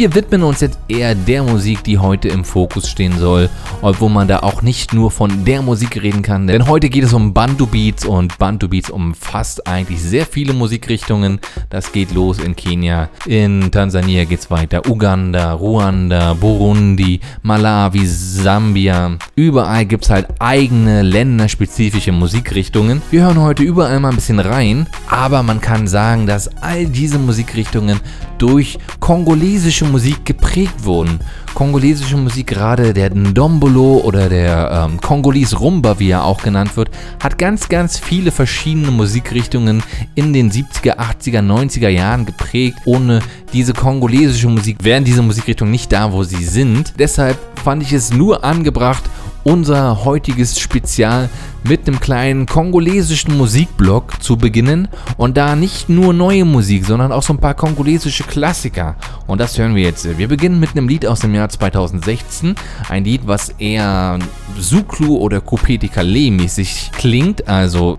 Wir 0.02 0.16
widmen 0.16 0.42
uns 0.42 0.60
jetzt 0.60 0.80
eher 0.88 1.14
der 1.14 1.44
Musik, 1.44 1.84
die 1.84 1.96
heute 1.96 2.26
im 2.26 2.44
Fokus 2.44 2.90
stehen 2.90 3.16
soll, 3.20 3.48
obwohl 3.82 4.10
man 4.10 4.26
da 4.26 4.40
auch 4.40 4.60
nicht 4.60 4.92
nur 4.92 5.12
von 5.12 5.44
der 5.44 5.62
Musik 5.62 6.02
reden 6.02 6.22
kann, 6.22 6.48
denn 6.48 6.66
heute 6.66 6.88
geht 6.88 7.04
es 7.04 7.12
um 7.12 7.32
Bantu 7.32 7.68
Beats 7.68 8.04
und 8.04 8.36
Bantu 8.36 8.66
Beats 8.66 8.90
umfasst 8.90 9.64
eigentlich 9.68 10.02
sehr 10.02 10.26
viele 10.26 10.54
Musikrichtungen. 10.54 11.38
Das 11.70 11.92
geht 11.92 12.10
los 12.10 12.40
in 12.40 12.56
Kenia, 12.56 13.10
in 13.26 13.70
Tansania 13.70 14.24
geht's 14.24 14.50
weiter, 14.50 14.90
Uganda, 14.90 15.52
Ruanda, 15.52 16.34
Burundi, 16.34 17.20
Malawi, 17.42 18.04
Sambia. 18.04 19.18
Überall 19.36 19.86
gibt's 19.86 20.10
halt 20.10 20.26
eigene 20.40 21.02
länderspezifische 21.02 22.10
Musikrichtungen. 22.10 23.02
Wir 23.12 23.22
hören 23.22 23.40
heute 23.40 23.62
überall 23.62 24.00
mal 24.00 24.08
ein 24.08 24.16
bisschen 24.16 24.40
rein, 24.40 24.88
aber 25.08 25.44
man 25.44 25.60
kann 25.60 25.86
sagen, 25.86 26.26
dass 26.26 26.48
all 26.60 26.86
diese 26.86 27.20
Musikrichtungen 27.20 28.00
durch 28.38 28.78
kongolesische 29.00 29.84
Musik 29.84 30.24
geprägt 30.24 30.84
wurden. 30.84 31.20
Kongolesische 31.54 32.16
Musik, 32.16 32.48
gerade 32.48 32.92
der 32.94 33.10
Ndombolo 33.14 33.98
oder 34.04 34.28
der 34.28 34.88
ähm, 34.90 35.00
Kongolis 35.00 35.58
Rumba, 35.58 35.98
wie 35.98 36.10
er 36.10 36.24
auch 36.24 36.42
genannt 36.42 36.76
wird, 36.76 36.90
hat 37.22 37.38
ganz, 37.38 37.68
ganz 37.68 37.98
viele 37.98 38.30
verschiedene 38.30 38.90
Musikrichtungen 38.90 39.82
in 40.14 40.32
den 40.32 40.50
70er, 40.50 40.96
80er, 40.96 41.40
90er 41.40 41.88
Jahren 41.88 42.26
geprägt. 42.26 42.78
Ohne 42.84 43.20
diese 43.52 43.74
kongolesische 43.74 44.48
Musik 44.48 44.78
wären 44.82 45.04
diese 45.04 45.22
Musikrichtungen 45.22 45.70
nicht 45.70 45.92
da, 45.92 46.12
wo 46.12 46.24
sie 46.24 46.44
sind. 46.44 46.94
Deshalb 46.98 47.38
fand 47.62 47.82
ich 47.82 47.92
es 47.92 48.12
nur 48.12 48.44
angebracht, 48.44 49.04
unser 49.44 50.04
heutiges 50.04 50.58
Spezial 50.58 51.28
mit 51.64 51.86
einem 51.86 52.00
kleinen 52.00 52.46
kongolesischen 52.46 53.36
Musikblock 53.36 54.22
zu 54.22 54.36
beginnen 54.36 54.88
und 55.16 55.36
da 55.36 55.54
nicht 55.54 55.88
nur 55.88 56.12
neue 56.12 56.44
Musik, 56.44 56.84
sondern 56.84 57.12
auch 57.12 57.22
so 57.22 57.32
ein 57.32 57.38
paar 57.38 57.54
kongolesische 57.54 58.24
Klassiker. 58.24 58.96
Und 59.26 59.40
das 59.40 59.58
hören 59.58 59.74
wir 59.74 59.82
jetzt. 59.82 60.18
Wir 60.18 60.28
beginnen 60.28 60.58
mit 60.58 60.70
einem 60.70 60.88
Lied 60.88 61.06
aus 61.06 61.20
dem 61.20 61.34
Jahr 61.34 61.48
2016, 61.48 62.54
ein 62.88 63.04
Lied, 63.04 63.22
was 63.26 63.50
eher 63.58 64.18
Suklu 64.58 65.16
oder 65.16 65.38
Coupé 65.38 65.88
Calais 65.88 66.30
mäßig 66.30 66.90
klingt, 66.92 67.48
also 67.48 67.98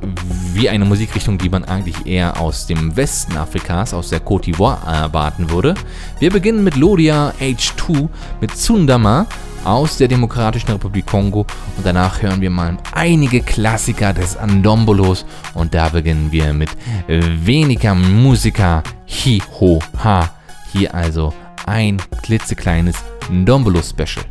wie 0.53 0.69
eine 0.69 0.85
Musikrichtung, 0.85 1.37
die 1.37 1.49
man 1.49 1.63
eigentlich 1.63 2.05
eher 2.05 2.39
aus 2.39 2.67
dem 2.67 2.95
Westen 2.95 3.37
Afrikas, 3.37 3.93
aus 3.93 4.09
der 4.09 4.21
Côte 4.21 4.45
d'Ivoire 4.45 4.85
erwarten 4.85 5.49
würde. 5.49 5.73
Wir 6.19 6.31
beginnen 6.31 6.63
mit 6.63 6.75
Lodia 6.75 7.33
H2 7.39 8.09
mit 8.41 8.51
Tsundama 8.51 9.25
aus 9.65 9.97
der 9.97 10.07
Demokratischen 10.07 10.71
Republik 10.71 11.05
Kongo 11.05 11.45
und 11.77 11.85
danach 11.85 12.21
hören 12.21 12.41
wir 12.41 12.49
mal 12.49 12.77
einige 12.93 13.41
Klassiker 13.41 14.13
des 14.13 14.37
Andombolos 14.37 15.25
und 15.53 15.73
da 15.73 15.89
beginnen 15.89 16.31
wir 16.31 16.53
mit 16.53 16.69
weniger 17.07 17.95
Musiker 17.95 18.83
Hi 19.07 19.41
Ho 19.59 19.79
Ha. 20.03 20.29
Hier 20.71 20.93
also 20.93 21.33
ein 21.65 22.01
klitzekleines 22.23 22.95
Ndombolo 23.29 23.81
Special. 23.81 24.25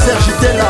Serge 0.00 0.28
était 0.30 0.56
là 0.56 0.69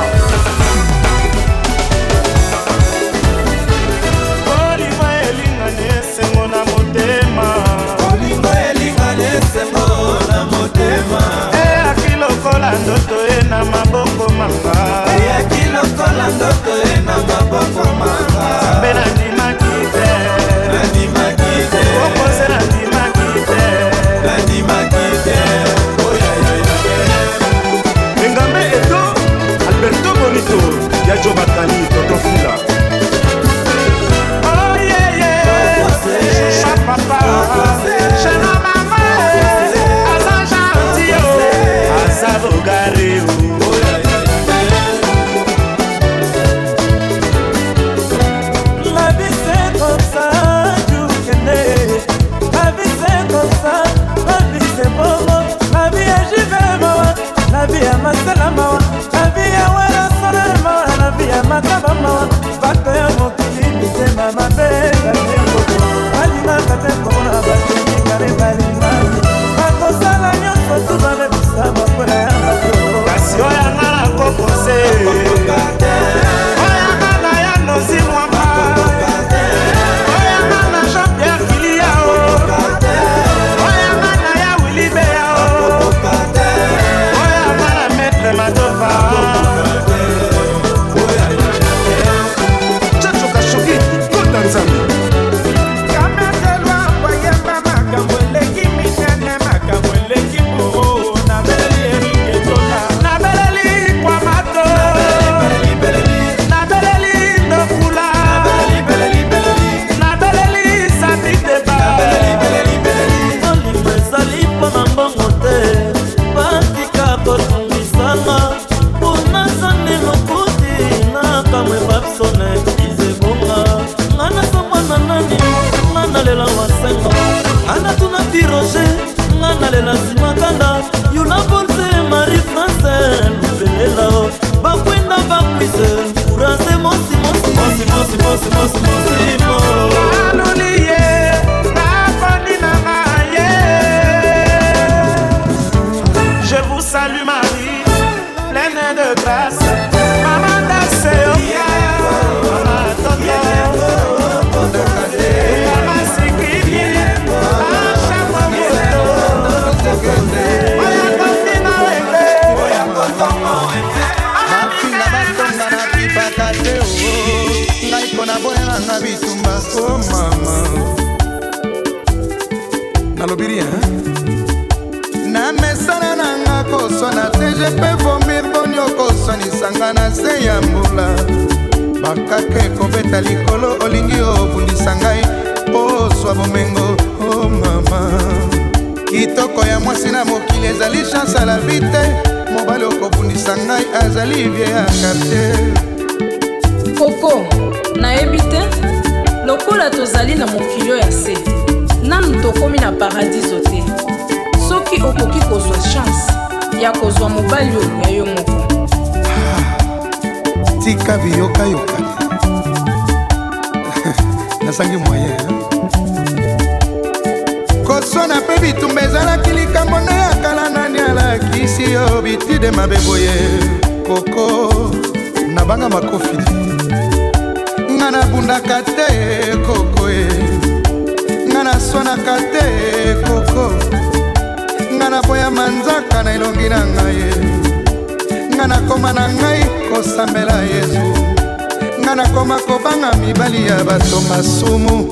nakoma 242.23 242.61
kobanga 242.61 243.13
mibali 243.17 243.67
ya 243.67 243.85
bato 243.85 244.21
masumu. 244.29 245.09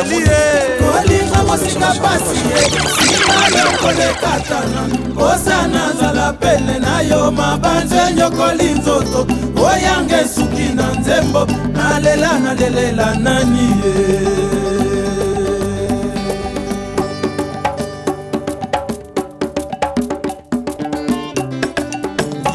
ezeli 0.00 0.20
ye. 0.28 0.42
Kolinga 0.80 1.40
kosinga 1.48 1.90
pasi 2.02 2.38
ye. 2.50 2.60
Sima 2.94 3.38
yo 3.56 3.66
kolekatana 3.80 4.82
kosana 5.16 5.82
nzala 5.94 6.32
pene 6.32 6.78
na 6.78 7.00
yo. 7.00 7.30
Mabanze 7.30 8.14
nyokoli 8.16 8.70
nzoto 8.70 9.26
oyanga 9.64 10.20
esuki 10.20 10.74
na 10.74 10.92
nzembo. 10.92 11.46
Nalela 11.72 12.38
nalelela 12.38 13.14
nani 13.14 13.66
ye. 13.82 13.94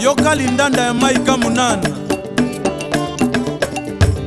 Yoka 0.03 0.35
lindanda 0.35 0.81
ya 0.81 0.93
maika 0.93 1.37
munana. 1.37 1.89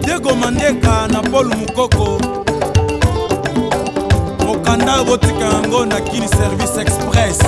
Diego 0.04 0.34
mandeka 0.34 1.06
na 1.08 1.22
paul 1.22 1.46
mukoko. 1.46 2.17
ata 4.88 5.04
botika 5.04 5.44
yango 5.44 5.86
na 5.86 6.00
kili 6.00 6.28
service 6.28 6.80
express. 6.80 7.38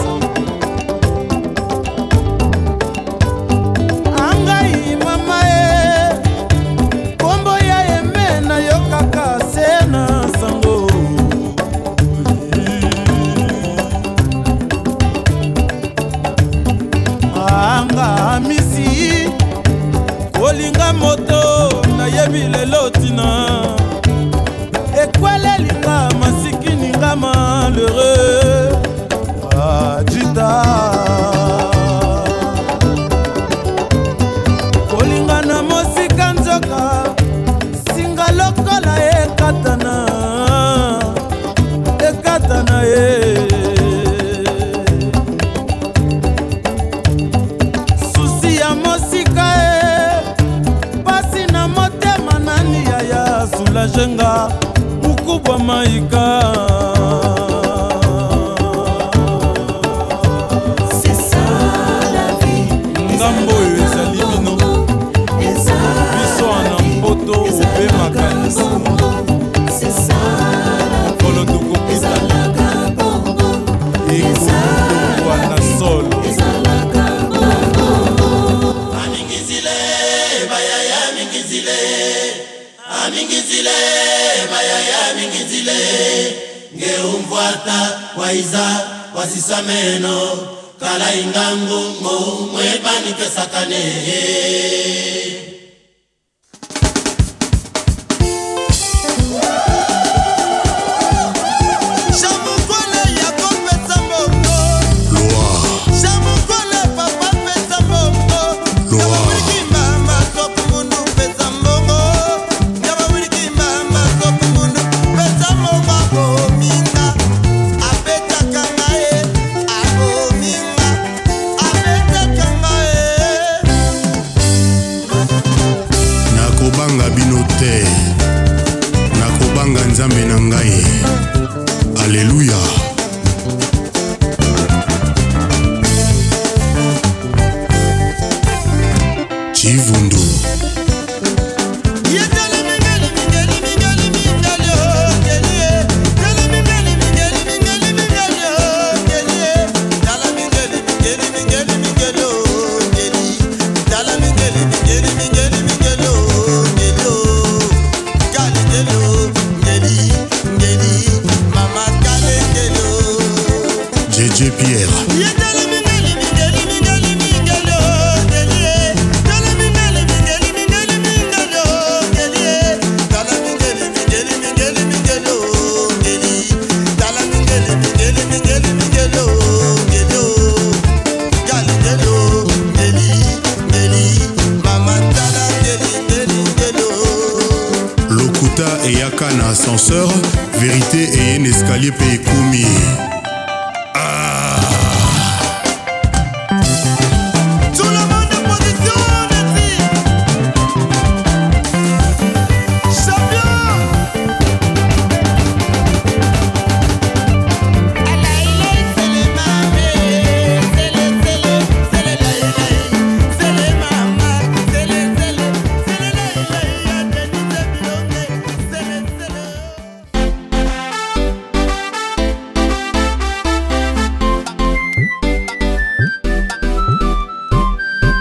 kata 87.71 87.99
waiza 88.17 88.81
wasisameno 89.17 90.39
kalaingangu 90.81 91.81
ngou 92.03 92.47
mwebanikesakane 92.53 93.85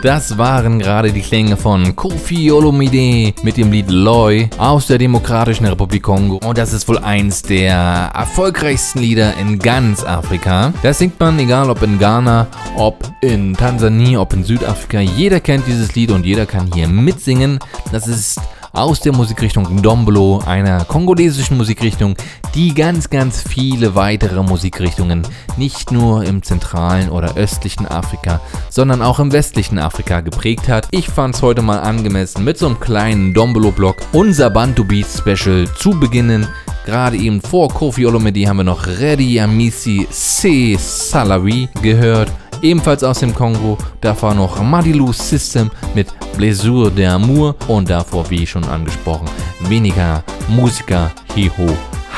Das 0.10 0.40
waren 0.40 0.80
gerade 0.80 1.14
die 1.14 1.22
Klänge 1.22 1.56
von 1.56 1.96
Kofi 1.96 2.52
Olomide 2.52 3.32
mit 3.44 3.58
dem 3.58 3.72
Lied 3.72 3.92
Loy 3.92 4.50
aus 4.58 4.88
der 4.88 4.98
Demokratischen 4.98 5.68
Republik 5.68 6.02
Kongo. 6.02 6.40
Und 6.44 6.58
das 6.58 6.74
ist 6.74 6.88
wohl 6.88 6.98
eins 6.98 7.44
der 7.44 8.10
erfolgreichsten 8.16 9.02
Lieder 9.02 9.38
in 9.38 9.60
ganz 9.60 10.04
Afrika. 10.04 10.74
Das 10.82 10.98
singt 10.98 11.20
man 11.20 11.38
egal 11.38 11.70
ob 11.70 11.84
in 11.84 12.00
Ghana, 12.00 12.48
ob 12.76 12.98
in 13.22 13.54
Tansania, 13.54 14.20
ob 14.20 14.34
in 14.34 14.44
Südafrika. 14.44 15.00
Jeder 15.00 15.42
kennt 15.42 15.68
dieses 15.68 15.94
Lied 15.94 16.10
und 16.10 16.26
jeder 16.26 16.48
kann 16.48 16.72
hier 16.74 16.88
mitsingen. 16.88 17.60
Das 17.92 18.08
ist 18.08 18.40
aus 18.74 19.00
der 19.00 19.14
Musikrichtung 19.14 19.82
Dombolo, 19.82 20.42
einer 20.46 20.86
kongolesischen 20.86 21.58
Musikrichtung, 21.58 22.16
die 22.56 22.74
ganz, 22.74 23.10
ganz 23.10 23.42
viele 23.42 23.96
weitere 23.96 24.44
Musikrichtungen 24.44 25.24
nicht 25.58 25.92
nur 25.92 26.24
im 26.24 26.44
zentralen 26.44 27.10
oder 27.10 27.36
östlichen 27.36 27.88
Afrika, 27.88 28.42
sondern 28.70 29.02
auch 29.02 29.20
im 29.20 29.32
westlichen 29.32 29.80
Afrika 29.80 30.22
geprägt 30.22 30.68
hat. 30.68 30.88
Ich 30.92 31.08
fand 31.08 31.36
es 31.36 31.42
heute 31.42 31.62
mal 31.62 31.80
angemessen, 31.80 32.44
mit 32.44 32.58
so 32.58 32.68
einem 32.68 32.80
kleinen 32.80 33.34
Dombolo-Block 33.34 33.98
unser 34.14 34.50
Bantu 34.50 34.84
Beat 34.84 35.08
Special 35.08 35.68
zu 35.76 35.92
beginnen. 36.00 36.48
Gerade 36.86 37.18
eben 37.18 37.42
vor 37.42 37.70
Kofi 37.70 38.06
Olomide 38.06 38.48
haben 38.48 38.58
wir 38.58 38.64
noch 38.64 38.88
Ready 38.88 39.40
Amisi 39.40 40.08
C 40.10 40.76
Salawi 40.80 41.70
gehört 41.82 42.32
ebenfalls 42.62 43.04
aus 43.04 43.20
dem 43.20 43.34
Kongo. 43.34 43.78
Davor 44.02 44.34
noch 44.34 44.62
Madilu 44.62 45.12
System 45.14 45.70
mit 45.96 46.08
Blessure 46.38 46.90
d'Amour 46.90 47.56
und 47.68 47.90
davor, 47.90 48.30
wie 48.30 48.46
schon 48.46 48.64
angesprochen, 48.64 49.30
weniger 49.68 50.24
Musiker 50.48 51.12
Hiho 51.36 51.68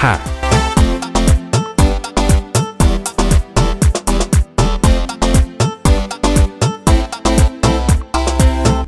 Ha. 0.01 0.19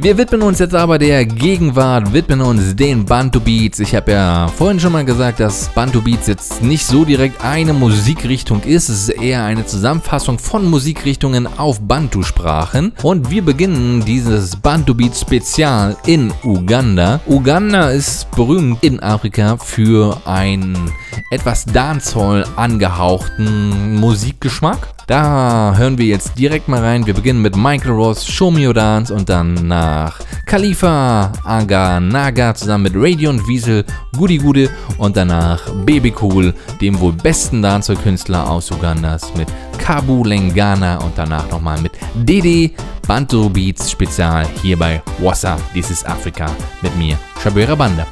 Wir 0.03 0.17
widmen 0.17 0.41
uns 0.41 0.59
jetzt 0.59 0.75
aber 0.75 0.99
der 0.99 1.25
Gegenwart, 1.25 2.11
widmen 2.11 2.41
uns 2.41 2.75
den 2.75 3.05
Bantu 3.05 3.39
Beats. 3.39 3.79
Ich 3.79 3.95
habe 3.95 4.11
ja 4.11 4.49
vorhin 4.49 4.77
schon 4.77 4.91
mal 4.91 5.05
gesagt, 5.05 5.39
dass 5.39 5.69
Bantu 5.69 6.01
Beats 6.01 6.27
jetzt 6.27 6.61
nicht 6.61 6.85
so 6.85 7.05
direkt 7.05 7.41
eine 7.41 7.71
Musikrichtung 7.71 8.61
ist. 8.63 8.89
Es 8.89 9.07
ist 9.07 9.21
eher 9.21 9.45
eine 9.45 9.65
Zusammenfassung 9.65 10.39
von 10.39 10.69
Musikrichtungen 10.69 11.47
auf 11.47 11.79
Bantu-Sprachen. 11.79 12.91
Und 13.01 13.31
wir 13.31 13.45
beginnen 13.45 14.03
dieses 14.03 14.57
Bantu 14.57 14.93
Beats 14.93 15.21
Spezial 15.21 15.95
in 16.05 16.33
Uganda. 16.43 17.21
Uganda 17.25 17.89
ist 17.89 18.29
berühmt 18.31 18.83
in 18.83 18.99
Afrika 18.99 19.55
für 19.55 20.17
einen 20.25 20.91
etwas 21.31 21.63
Dancehall 21.63 22.45
angehauchten 22.57 23.95
Musikgeschmack. 24.01 24.85
Da 25.07 25.73
hören 25.75 25.97
wir 25.97 26.05
jetzt 26.05 26.37
direkt 26.39 26.69
mal 26.69 26.79
rein. 26.79 27.05
Wir 27.05 27.13
beginnen 27.13 27.41
mit 27.41 27.57
Michael 27.57 27.91
Ross, 27.91 28.39
Your 28.39 28.73
Dance 28.73 29.13
und 29.13 29.27
dann 29.27 29.67
nach 29.67 30.19
Khalifa 30.45 31.31
Aga 31.43 31.99
Naga 31.99 32.55
zusammen 32.55 32.83
mit 32.83 32.93
Radio 32.95 33.29
und 33.31 33.45
Wiesel, 33.47 33.83
Goody 34.15 34.37
Gude 34.37 34.69
und 34.97 35.17
danach 35.17 35.61
Baby 35.85 36.13
Cool, 36.21 36.53
dem 36.79 36.99
wohl 36.99 37.11
besten 37.11 37.61
Dancehall-Künstler 37.61 38.49
aus 38.49 38.71
Ugandas 38.71 39.33
mit 39.35 39.49
Kabu 39.77 40.23
Lengana 40.23 40.97
und 40.99 41.17
danach 41.17 41.49
nochmal 41.49 41.81
mit 41.81 41.91
Dede 42.13 42.73
Bantu 43.05 43.49
Beats 43.49 43.91
Spezial 43.91 44.47
hier 44.61 44.77
bei 44.77 45.01
Wassa, 45.19 45.57
This 45.73 45.91
is 45.91 46.05
Africa 46.05 46.49
mit 46.81 46.95
mir, 46.95 47.17
Shabira 47.41 47.75
Banda. 47.75 48.07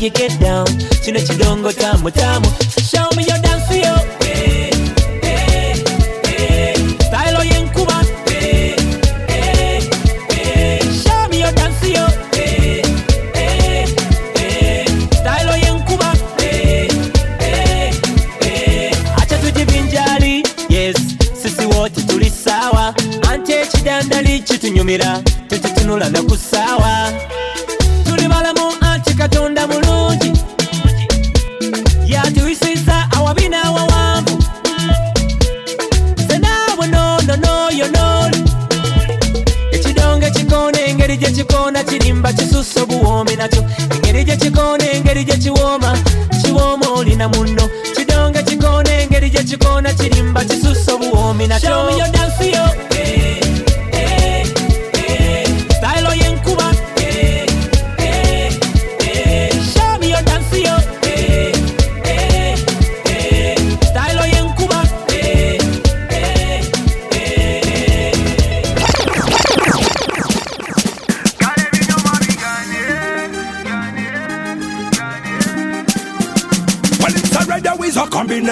You 0.00 0.10
get 0.10 0.38
down. 0.40 0.66
Chino 1.02 1.18
chidongo 1.20 1.72
tamu 1.72 2.10
tamu 2.10 2.46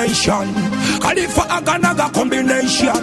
combination. 0.07 0.55
And 1.03 1.19
if 1.19 1.39
I 1.39 1.59
another 1.59 2.09
combination, 2.13 2.95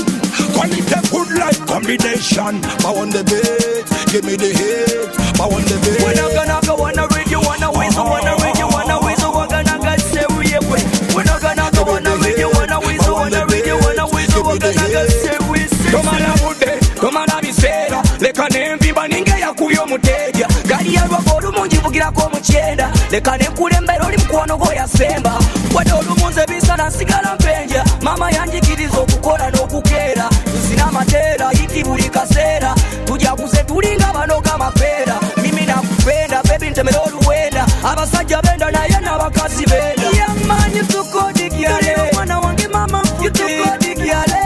call 0.55 0.71
it 0.71 0.91
a 0.91 0.99
good 1.11 1.29
life 1.37 1.65
combination. 1.67 2.63
I 2.85 2.91
want 2.91 3.11
the 3.13 3.23
bed, 3.23 3.83
give 4.11 4.23
me 4.23 4.35
the 4.35 4.51
head. 4.53 5.11
I 5.39 5.45
want 5.47 5.65
the 5.67 5.77
bed. 5.83 5.99
When 6.03 6.17
I'm 6.19 6.31
gonna 6.33 6.59
go, 6.65 6.75
wanna 6.75 7.07
read 7.15 7.29
you, 7.29 7.39
wanna 7.41 7.71
win, 7.71 7.91
on 7.95 8.07
a 8.07 8.09
wanna 8.09 8.35
read 8.43 8.57
you, 8.57 8.67
wanna 8.67 8.97
win, 9.03 9.17
so 9.17 9.31
we're 9.35 9.47
gonna 9.47 9.79
get 9.79 9.99
say 9.99 10.25
we 10.37 10.47
have 10.55 10.67
win. 10.69 10.83
When 11.15 11.27
I'm 11.27 11.41
gonna 11.41 11.67
go, 11.75 11.83
wanna 11.83 12.15
read 12.23 12.37
you, 12.39 12.49
wanna 12.53 12.79
win, 12.79 12.99
so 13.01 13.13
wanna 13.13 13.45
read 13.47 13.65
you, 13.65 13.77
wanna 13.79 14.05
win, 14.07 14.27
so 14.31 14.39
we're 14.43 14.59
gonna 14.59 14.87
get 14.87 15.09
say 15.11 15.37
we 15.51 15.59
say. 15.67 15.91
Come 15.91 16.07
on, 16.07 16.21
I'm 16.23 16.37
good, 16.39 16.79
come 16.97 17.17
on, 17.17 17.29
I'm 17.29 17.43
fair. 17.53 17.89
Leka 18.19 18.47
nembi 18.49 18.93
baninge 18.93 19.31
ya 19.39 19.53
kuyo 19.53 19.85
muteja 19.85 20.47
Gari 20.67 20.93
ya 20.93 21.03
rwago 21.05 21.39
rumungi 21.39 21.75
bugira 21.77 22.11
ko 22.11 22.29
muchenda 22.29 22.91
Leka 23.11 23.37
nekulembera 23.37 24.07
oli 24.07 24.17
mukono 24.17 24.57
go 24.57 24.71
yasemba 24.73 25.37
wadde 25.83 25.93
olumunze 25.93 26.45
bisala 26.47 26.87
nsigala 26.89 27.35
mpenja. 27.35 27.83
Mama 28.01 28.31
yanjigiriza 28.31 28.97
okukola 28.97 29.49
n'okukeera 29.51 30.29
tuzina 30.51 30.91
mateera 30.91 31.51
yiti 31.51 31.83
buli 31.83 32.09
kaseera 32.09 32.75
tujaguze 33.05 33.63
tulinga 33.63 34.13
banoga 34.13 34.57
mapeera 34.57 35.15
mimi 35.41 35.65
nakupenda 35.65 36.43
bebi 36.43 36.69
ntemera 36.69 36.99
oluwenda 36.99 37.65
abasajja 37.83 38.41
benda 38.41 38.71
naye 38.71 38.97
n'abakazi 39.01 39.65
benda 39.65 40.07
yamanyi 40.19 40.79
tukodigyale 40.87 41.95
mwana 42.13 42.39
wange 42.39 42.67
mama 42.67 43.01
tukodigyale 43.01 44.41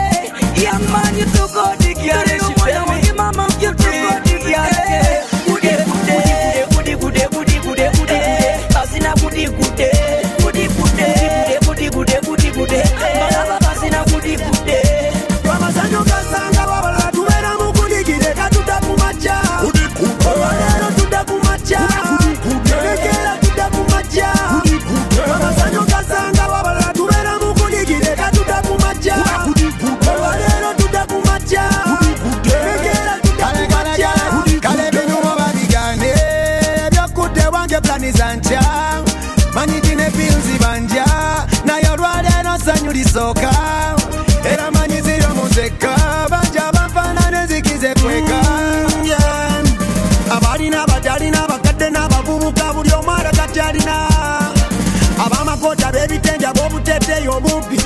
yamanyi 0.64 1.24
tukodigyale 1.24 1.47
bó 57.40 57.62
bì. 57.70 57.78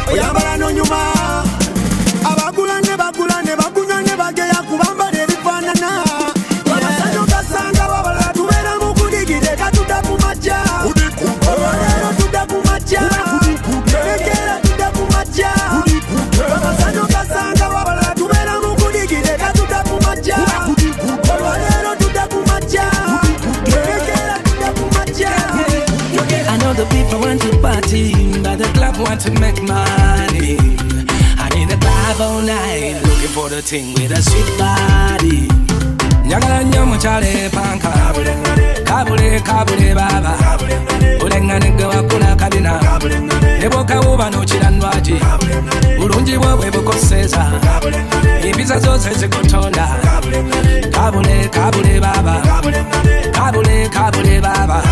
Want 29.12 29.22
to 29.22 29.32
make 29.42 29.62
money. 29.64 30.56
I 31.44 31.50
need 31.54 31.70
a 31.70 31.78
club 31.84 32.22
all 32.22 32.42
night, 32.42 32.96
looking 33.04 33.28
for 33.36 33.50
the 33.50 33.62
thing 33.62 33.94
with 33.96 34.12
a 34.12 34.22
sweet 34.22 34.50
body. 34.58 35.48
njagala 36.26 36.64
nnyo 36.64 36.86
mukyale 36.86 37.50
panka. 37.50 37.90
Kabule 38.84 39.40
kabule 39.40 39.96
baba. 39.96 40.34
Olenganidde 41.24 41.84
wakula 41.86 42.36
kabina. 42.36 42.80
Ne 43.60 43.70
bwokawuba 43.70 44.30
nokiranwaki 44.30 45.16
bulungi 46.00 46.38
bwe 46.38 46.56
bwe 46.56 46.72
bukoseeza 46.72 47.52
empisa 48.44 48.80
zose 48.80 49.14
zikutonda 49.14 49.88
kabule 50.92 51.50
kabule 51.50 52.00
baba. 52.00 52.42
Kabule 53.32 53.90
kabule 53.90 54.42
baba. 54.42 54.84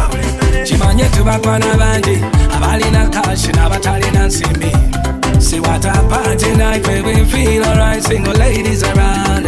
Kimanye 0.64 1.04
tubakwana 1.04 1.74
bangi 1.78 2.18
abalina 2.60 3.08
kashi 3.10 3.52
n'abatalina 3.52 4.28
nsimbi 4.28 4.72
See 5.40 5.60
what 5.60 5.86
a 5.86 5.94
party 6.10 6.52
night 6.58 6.86
where 6.86 7.02
we 7.04 7.24
feel 7.26 7.64
alright, 7.64 8.04
single 8.04 8.34
ladies 8.34 8.84
around 8.84 9.46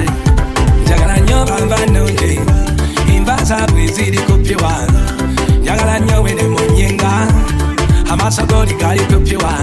njagala 0.86 1.18
nnyo 1.18 1.46
bava 1.46 1.86
nungi 1.86 2.40
invaza 3.16 3.68
bweziri 3.68 4.18
kupyiwa 4.18 4.74
njagala 5.62 6.00
nnyo 6.00 6.22
wene 6.22 6.44
munyenga 6.44 7.28
amaaso 8.12 8.46
goli 8.46 8.74
gali 8.74 9.00
kupyiwa 9.00 9.54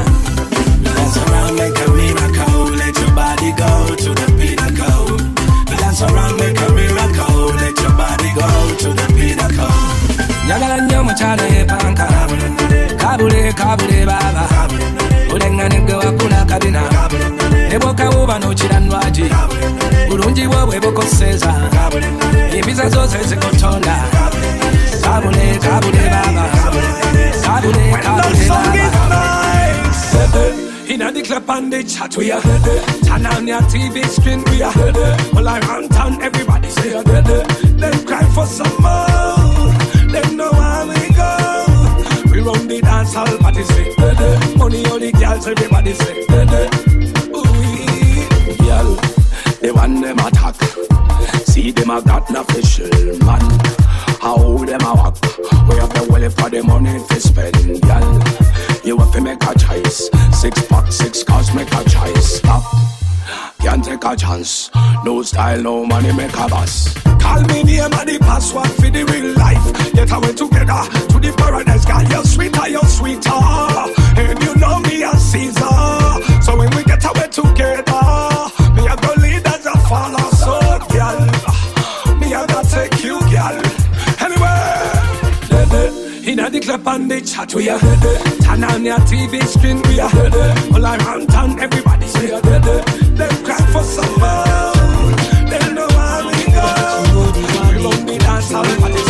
Dance 0.85 1.17
around, 1.17 1.59
a 1.61 1.91
miracle. 1.93 2.77
Let 2.77 2.99
your 2.99 3.11
body 3.15 3.51
go 3.53 3.97
to 3.97 4.15
the. 4.15 4.29
Dance 5.79 6.03
around, 6.03 6.37
make 6.39 6.61
a 6.61 6.73
miracle. 6.73 7.47
Let 7.57 7.81
your 7.81 7.93
body 7.97 8.31
go 8.35 8.77
to 8.79 8.89
the 8.95 9.07
pinnacle. 9.17 9.98
Njagala 10.49 10.77
nnyo 10.81 11.05
mukyala 11.05 11.43
yepanka 11.43 12.07
kabule 12.97 13.53
kabule 13.53 14.07
baba. 14.07 14.45
Olenganidde 15.33 15.93
wakula 15.93 16.45
kabina. 16.49 16.83
Ne 17.69 17.79
bwokawuba 17.79 18.39
nokiranwaki. 18.39 19.25
Bulungi 20.09 20.49
bwe 20.49 20.67
bwe 20.67 20.81
bukoseeza. 20.81 21.53
Empisa 22.57 22.89
zose 22.89 23.19
zikutonda 23.29 23.97
kabule 25.03 25.59
kabule 25.65 26.03
baba. 26.15 26.45
Kabule 27.45 27.85
kabule 28.05 28.49
baba. 28.49 29.21
Inna 30.89 31.13
the 31.13 31.23
club 31.23 31.51
and 31.51 31.71
the 31.73 31.85
chat 31.85 32.17
we 32.17 32.33
are. 32.33 32.41
Turn 33.05 33.27
on 33.27 33.47
your 33.47 33.61
TV 33.69 34.03
screen 34.09 34.43
we 34.45 34.63
are. 34.63 34.73
I 34.73 35.61
run 35.61 35.89
town 35.91 36.23
everybody 36.23 36.71
say 36.71 36.91
Them 37.03 38.07
cry 38.07 38.25
for 38.35 38.47
some 38.47 38.83
more 38.83 39.48
run 42.49 42.67
the 42.67 42.81
dance 42.81 43.15
hall 43.15 43.39
party 43.39 43.63
say. 43.65 43.95
Money 44.57 44.85
all 44.87 44.99
the 44.99 45.13
girls 45.13 45.47
everybody 45.47 45.93
say. 45.93 46.21
Ooh 47.37 48.57
girl 48.65 48.97
They 49.61 49.71
want 49.71 50.03
them 50.03 50.19
attack. 50.19 50.57
See 51.47 51.71
them 51.73 51.91
a 51.91 52.03
got 52.03 52.31
no 52.31 52.41
official 52.41 52.89
man. 53.27 53.45
How 54.21 54.65
them 54.65 54.81
a 54.81 54.95
walk? 54.95 55.17
We 55.69 55.77
have 55.77 55.93
the 55.93 56.07
wallet 56.11 56.33
for 56.33 56.51
the 56.51 56.63
money 56.63 56.99
to 57.09 57.21
spend 57.21 57.83
girl. 57.83 58.09
You 58.85 58.97
have 58.99 59.13
to 59.13 59.21
make 59.21 59.43
a 59.45 59.59
choice. 59.59 60.09
Six 60.41 60.67
pack, 60.67 60.91
six 60.93 61.23
cars, 61.23 61.55
make 61.55 61.73
a 61.73 61.85
choice. 61.89 62.39
Stop. 62.39 62.63
Can't 63.61 63.85
take 63.85 64.05
a 64.05 64.17
chance. 64.17 64.71
No 65.05 65.23
style, 65.23 65.61
no 65.63 65.85
money, 65.85 66.13
make 66.13 66.33
a 66.33 66.49
boss. 66.49 66.95
Call 67.21 67.43
me 67.43 67.63
name 67.65 67.93
and 67.93 68.09
the 68.09 68.19
password 68.21 68.71
for 68.71 68.91
the 68.91 69.05
real 69.05 69.35
life. 69.35 69.93
Get 69.93 70.11
away 70.13 70.33
together 70.33 70.58
to 70.58 70.58
chat 87.39 87.55
we 87.55 87.69
are. 87.69 87.79
Turn 87.79 88.65
on 88.65 88.85
your 88.85 88.99
TV 89.07 89.41
screen 89.47 89.81
we 89.83 90.01
are. 90.01 90.11
Dead. 90.11 90.73
All 90.75 90.85
around 90.85 91.29
town 91.29 91.61
everybody's 91.61 92.13
dead. 92.13 92.43
They 92.43 93.29
cry 93.45 93.63
for 93.73 93.83
summer 93.83 94.45
They 95.51 95.65
know 95.75 95.89
how 95.89 96.27
we 96.27 96.45
go. 96.57 96.69
We 97.73 97.79
won't 97.85 98.03
be 98.07 98.15
dance 98.19 98.53
all 98.53 98.65
party 98.65 99.03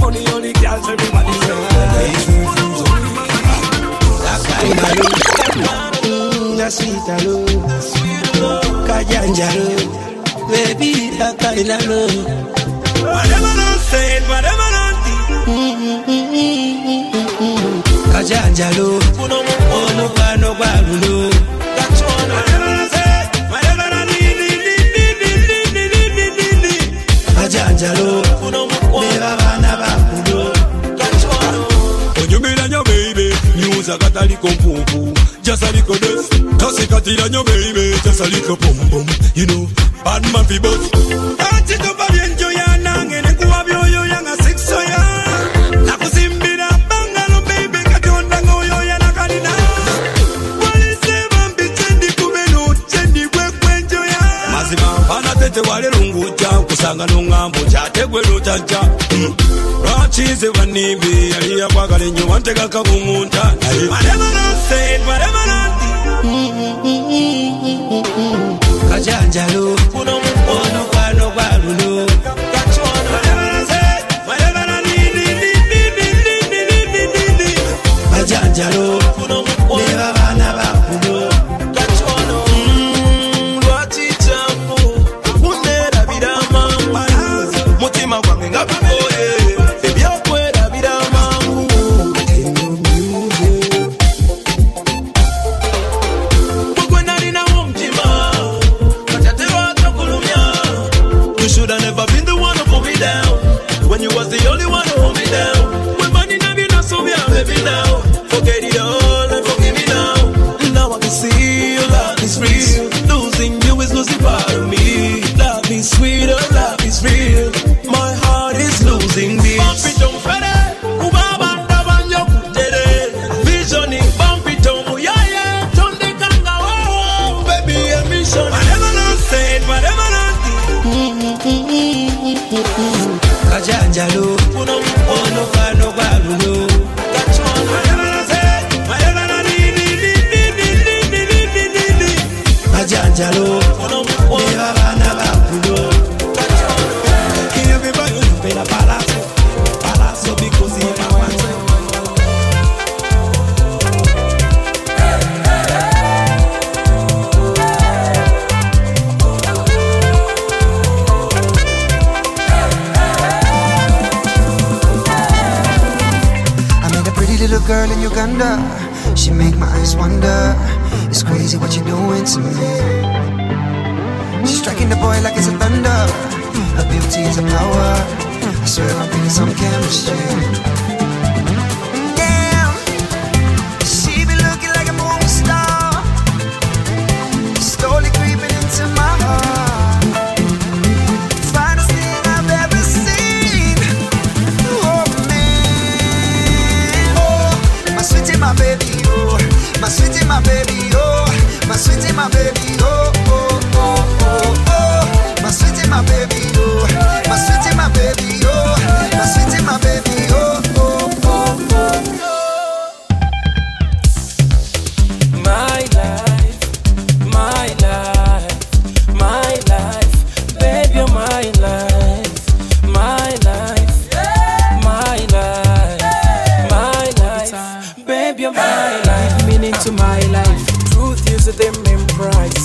Funny 0.00 0.22
only 0.28 0.52
girls 0.52 0.88
everybody's 0.88 1.42
here 1.44 1.62
That's 4.24 4.44
kind 4.46 4.72
That's 6.58 6.76
sweet 6.76 7.08
alone 7.14 7.46
Kajanjaro 8.86 9.76
Baby, 10.48 10.92
that 11.18 11.34
kind 11.38 11.70
of 11.70 11.86
love 11.88 12.16
Whatever 13.02 13.52
I'm 13.66 13.78
saying, 13.78 14.24
whatever 14.28 14.61
I 18.22 18.24
did. 18.24 18.30
kajanjalo 18.30 19.00
omukwano 19.74 20.54
gwa 20.54 20.72
lulo. 20.86 21.30
Kajanjalo 27.36 28.22
leba 29.10 29.36
baana 29.36 29.76
bakulo 29.80 30.52
onyumira 32.22 32.68
nyo 32.68 32.82
baby. 32.84 33.34
Nyuza 33.56 33.98
kataliko 33.98 34.48
mpupu 34.48 35.12
jasaliko 35.42 35.94
des. 35.98 36.28
Kasikatira 36.58 37.28
nyo 37.28 37.44
baby. 37.44 37.94
Jasaliko 38.04 38.56
pum 38.56 38.76
pum. 38.90 39.06
You 39.34 39.46
know 39.46 39.68
bad 40.04 40.22
man 40.32 40.44
fi 40.46 40.58
boss. 40.58 40.90
Achitopa 41.38 42.06
byenjo 42.12 42.50
yanange 42.52 42.71
walelunguja 56.82 56.96
kusanga 56.96 57.06
nongambo 57.06 57.58
kyategwero 57.70 58.40
kyajja 58.40 58.80
lwakize 59.84 60.50
banimbi 60.50 61.30
yali 61.30 61.58
yakwagala 61.60 62.04
ennyo 62.04 62.26
wantegaka 62.28 62.82
kuŋunta 62.82 63.44
naye 63.60 63.88
kajanjalo 68.90 69.76
omukwano 70.12 71.26
gwa 71.34 71.48
lulo 71.62 72.06
kajanjalo 78.12 78.98
leba 79.28 79.61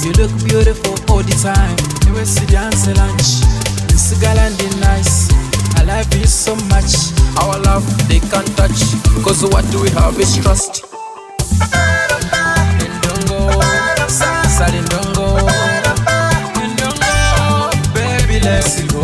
You 0.08 0.14
look 0.14 0.32
beautiful 0.48 0.96
all 1.12 1.22
the 1.22 1.36
time. 1.44 1.76
You 2.08 2.14
will 2.14 2.26
see 2.26 2.46
dance 2.46 2.88
lunch. 2.96 3.44
This 3.92 4.16
girl 4.22 4.40
and 4.40 4.56
the 4.56 4.80
nice. 4.80 5.28
I 5.76 5.84
love 5.84 6.08
you 6.16 6.26
so 6.26 6.56
much. 6.72 7.12
Our 7.44 7.60
love 7.68 7.84
they 8.08 8.22
can't 8.22 8.48
touch. 8.56 8.88
Cause 9.22 9.44
what 9.52 9.70
do 9.70 9.82
we 9.82 9.90
have 10.00 10.18
is 10.18 10.38
trust. 10.38 10.86
Ndongo, 12.88 13.62
salindongo, 14.48 15.52
ndongo, 16.72 17.94
baby 17.94 18.40
let's 18.40 18.82
go. 18.88 18.97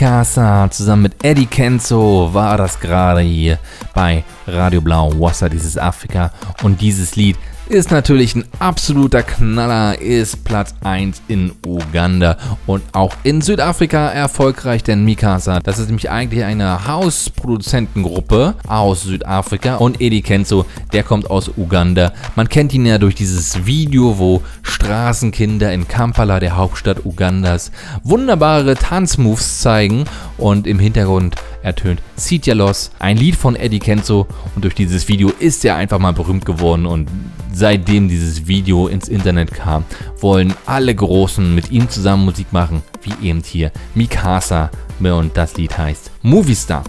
Mikasa 0.00 0.70
zusammen 0.70 1.02
mit 1.02 1.22
Eddie 1.22 1.44
Kenzo 1.44 2.30
war 2.32 2.56
das 2.56 2.80
gerade 2.80 3.20
hier 3.20 3.58
bei 3.92 4.24
Radio 4.46 4.80
Blau 4.80 5.12
Wasser, 5.20 5.50
dieses 5.50 5.76
Afrika. 5.76 6.32
Und 6.62 6.80
dieses 6.80 7.16
Lied 7.16 7.36
ist 7.70 7.92
natürlich 7.92 8.34
ein 8.34 8.44
absoluter 8.58 9.22
Knaller, 9.22 10.00
ist 10.00 10.42
Platz 10.42 10.74
1 10.82 11.22
in 11.28 11.52
Uganda 11.64 12.36
und 12.66 12.82
auch 12.90 13.14
in 13.22 13.42
Südafrika 13.42 14.08
erfolgreich, 14.08 14.82
denn 14.82 15.04
Mikasa, 15.04 15.60
das 15.60 15.78
ist 15.78 15.86
nämlich 15.86 16.10
eigentlich 16.10 16.42
eine 16.42 16.88
Hausproduzentengruppe 16.88 18.54
aus 18.66 19.04
Südafrika 19.04 19.76
und 19.76 20.00
Eddie 20.00 20.22
Kenzo, 20.22 20.66
der 20.92 21.04
kommt 21.04 21.30
aus 21.30 21.52
Uganda. 21.56 22.12
Man 22.34 22.48
kennt 22.48 22.74
ihn 22.74 22.86
ja 22.86 22.98
durch 22.98 23.14
dieses 23.14 23.64
Video, 23.64 24.18
wo 24.18 24.42
Straßenkinder 24.62 25.72
in 25.72 25.86
Kampala, 25.86 26.40
der 26.40 26.56
Hauptstadt 26.56 27.06
Ugandas, 27.06 27.70
wunderbare 28.02 28.74
Tanzmoves 28.74 29.60
zeigen 29.60 30.06
und 30.38 30.66
im 30.66 30.80
Hintergrund 30.80 31.36
ertönt. 31.62 32.00
Seed 32.16 32.46
Ya 32.46 32.54
Loss, 32.54 32.90
ein 32.98 33.16
Lied 33.16 33.36
von 33.36 33.56
Eddie 33.56 33.78
Kenzo. 33.78 34.26
Und 34.54 34.64
durch 34.64 34.74
dieses 34.74 35.08
Video 35.08 35.30
ist 35.38 35.64
er 35.64 35.76
einfach 35.76 35.98
mal 35.98 36.12
berühmt 36.12 36.44
geworden. 36.44 36.86
Und 36.86 37.08
seitdem 37.52 38.08
dieses 38.08 38.46
Video 38.46 38.88
ins 38.88 39.08
Internet 39.08 39.52
kam, 39.52 39.84
wollen 40.20 40.54
alle 40.66 40.94
Großen 40.94 41.54
mit 41.54 41.70
ihm 41.70 41.88
zusammen 41.88 42.24
Musik 42.24 42.52
machen, 42.52 42.82
wie 43.02 43.28
eben 43.28 43.42
hier 43.44 43.72
Mikasa. 43.94 44.70
Und 45.00 45.36
das 45.36 45.56
Lied 45.56 45.76
heißt 45.76 46.10
Movie 46.22 46.54
Star. 46.54 46.84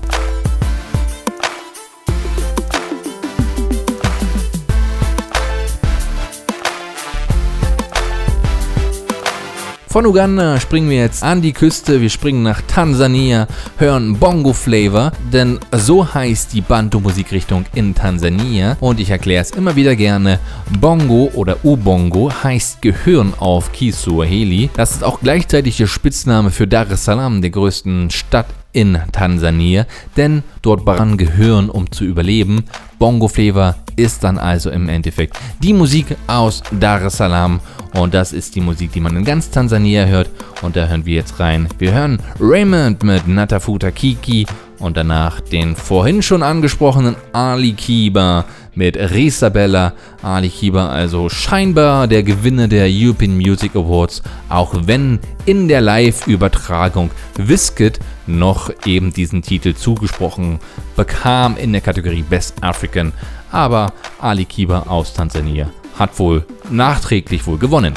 Von 9.91 10.05
Uganda 10.05 10.57
springen 10.57 10.89
wir 10.89 10.99
jetzt 10.99 11.21
an 11.21 11.41
die 11.41 11.51
Küste, 11.51 11.99
wir 11.99 12.09
springen 12.09 12.43
nach 12.43 12.61
Tansania, 12.61 13.45
hören 13.77 14.17
Bongo 14.17 14.53
Flavor, 14.53 15.11
denn 15.33 15.59
so 15.73 16.13
heißt 16.13 16.53
die 16.53 16.61
Bantu-Musikrichtung 16.61 17.65
in 17.75 17.93
Tansania 17.93 18.77
und 18.79 19.01
ich 19.01 19.09
erkläre 19.09 19.41
es 19.41 19.51
immer 19.51 19.75
wieder 19.75 19.97
gerne. 19.97 20.39
Bongo 20.79 21.29
oder 21.33 21.57
Ubongo 21.65 22.31
heißt 22.31 22.81
Gehirn 22.81 23.33
auf 23.37 23.73
Kiswahili. 23.73 24.69
Das 24.77 24.91
ist 24.91 25.03
auch 25.03 25.19
gleichzeitig 25.19 25.75
der 25.75 25.87
Spitzname 25.87 26.51
für 26.51 26.67
Dar 26.67 26.89
es 26.89 27.03
Salaam, 27.03 27.41
der 27.41 27.49
größten 27.49 28.11
Stadt 28.11 28.47
in 28.73 28.97
Tansania, 29.11 29.85
denn 30.17 30.43
dort 30.61 30.85
brauchen 30.85 31.17
Gehirn, 31.17 31.69
um 31.69 31.91
zu 31.91 32.05
überleben. 32.05 32.63
Bongo 32.99 33.27
Flavor 33.27 33.75
ist 33.95 34.23
dann 34.23 34.37
also 34.37 34.69
im 34.69 34.89
Endeffekt 34.89 35.37
die 35.61 35.73
Musik 35.73 36.15
aus 36.27 36.61
Dar 36.79 37.03
es 37.03 37.17
Salaam 37.17 37.59
und 37.93 38.13
das 38.13 38.31
ist 38.33 38.55
die 38.55 38.61
Musik, 38.61 38.91
die 38.93 38.99
man 38.99 39.17
in 39.17 39.25
ganz 39.25 39.49
Tansania 39.49 40.05
hört 40.05 40.29
und 40.61 40.75
da 40.75 40.87
hören 40.87 41.05
wir 41.05 41.15
jetzt 41.15 41.39
rein. 41.39 41.67
Wir 41.79 41.93
hören 41.93 42.19
Raymond 42.39 43.03
mit 43.03 43.27
Natafuta 43.27 43.91
Kiki 43.91 44.45
und 44.79 44.97
danach 44.97 45.39
den 45.39 45.75
vorhin 45.75 46.21
schon 46.21 46.43
angesprochenen 46.43 47.15
Ali 47.33 47.73
Kiba 47.73 48.45
mit 48.73 48.97
Risabella. 48.97 49.93
Ali 50.23 50.49
Kiba 50.49 50.87
also 50.89 51.29
scheinbar 51.29 52.07
der 52.07 52.23
Gewinner 52.23 52.67
der 52.67 52.87
European 52.89 53.35
Music 53.35 53.75
Awards, 53.75 54.23
auch 54.49 54.73
wenn 54.85 55.19
in 55.45 55.67
der 55.67 55.81
Live-Übertragung 55.81 57.11
Wizkid 57.37 57.99
noch 58.27 58.71
eben 58.85 59.13
diesen 59.13 59.41
Titel 59.41 59.73
zugesprochen 59.73 60.59
bekam 60.95 61.57
in 61.57 61.71
der 61.71 61.81
Kategorie 61.81 62.23
Best 62.23 62.63
African. 62.63 63.13
Aber 63.51 63.93
Ali 64.19 64.45
Kiba 64.45 64.83
aus 64.87 65.13
Tansania 65.13 65.69
hat 65.97 66.17
wohl 66.19 66.45
nachträglich 66.69 67.45
wohl 67.47 67.57
gewonnen. 67.57 67.93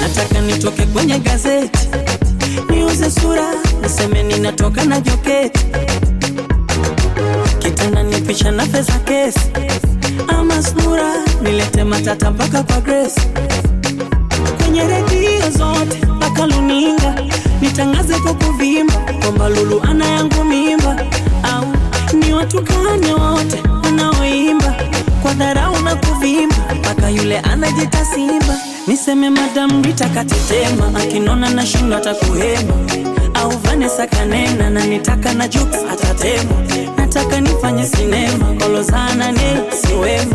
nataka 0.00 0.40
nitoke 0.40 0.86
kwenye 0.86 1.18
gazeti 1.18 1.88
niuze 2.70 3.10
sura 3.10 3.69
niseme 3.82 4.22
ninatoka 4.22 4.84
na 4.84 5.00
joketi 5.00 5.60
kitanda 7.58 8.02
ni 8.02 8.20
picha 8.20 8.50
na 8.50 8.66
feza 8.66 8.92
kesi. 8.92 9.40
Ama 10.28 10.62
sura 10.62 11.12
nilete 11.42 11.84
matata 11.84 12.30
mpaka 12.30 12.62
kwa 12.62 12.80
Grace. 12.80 13.20
Kwenye 14.58 14.86
redio 14.86 15.50
zote 15.50 16.06
mpaka 16.06 16.46
luninga. 16.46 17.14
Nitangaze 17.60 18.14
kwa 18.18 18.34
kuvimba 18.34 18.94
kwamba 19.22 19.48
Lulu 19.48 19.82
ana 19.82 20.06
yangu 20.06 20.44
mimba. 20.44 20.96
Au 21.42 21.64
ni 22.18 22.32
watukane 22.32 23.14
wote 23.14 23.62
wanaoimba? 23.84 24.74
Kwa 25.22 25.34
dharau 25.34 25.80
na 25.80 25.96
kuvimba 25.96 26.56
mpaka 26.78 27.10
yule 27.10 27.38
anajita 27.38 28.04
simba. 28.04 28.58
Niseme 28.86 29.30
madam 29.30 29.82
Rita 29.82 30.08
katetema 30.08 30.92
akinona 31.00 31.50
na 31.50 31.66
shindo 31.66 31.96
atakuhema 31.96 32.72
au 33.40 33.50
Vanessa 33.50 34.06
kanena 34.06 34.70
na 34.70 34.86
nitaka 34.86 35.34
na 35.34 35.48
Jux 35.48 35.68
atatema 35.92 36.52
nataka 36.96 37.40
nifanye 37.40 37.86
sinema 37.86 38.54
kolozana 38.60 39.32
ne 39.32 39.60
siwema 39.82 40.34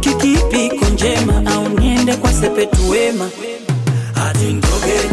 kikipi 0.00 0.66
iko 0.66 0.84
njema 0.86 1.42
au 1.54 1.68
niende 1.68 2.16
kwa 2.16 2.32
sepetu 2.32 2.90
wema. 2.90 3.30
Hadi 4.14 4.44
ntogeje 4.52 5.08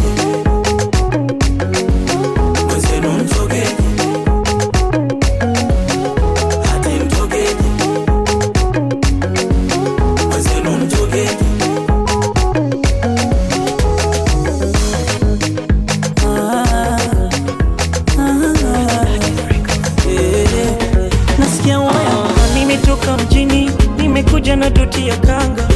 na 24.56 24.70
doti 24.70 25.08
ya 25.08 25.18
kanga. 25.18 25.68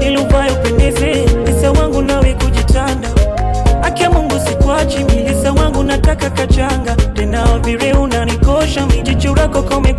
Iluvayo 0.00 0.54
pendeze 0.62 1.14
lisa 1.46 1.72
wangu 1.72 2.02
nawe 2.02 2.34
kujitanda. 2.34 3.08
Akia 3.82 4.10
mungu 4.10 4.34
sikwachi 4.48 5.04
milisa 5.04 5.52
wangu 5.52 5.82
nataka 5.82 6.30
kachanga. 6.30 6.94
Tena 6.96 7.58
vile 7.58 7.92
unanikosha 7.92 8.86
mijicho 8.86 9.34
kome 9.62 9.94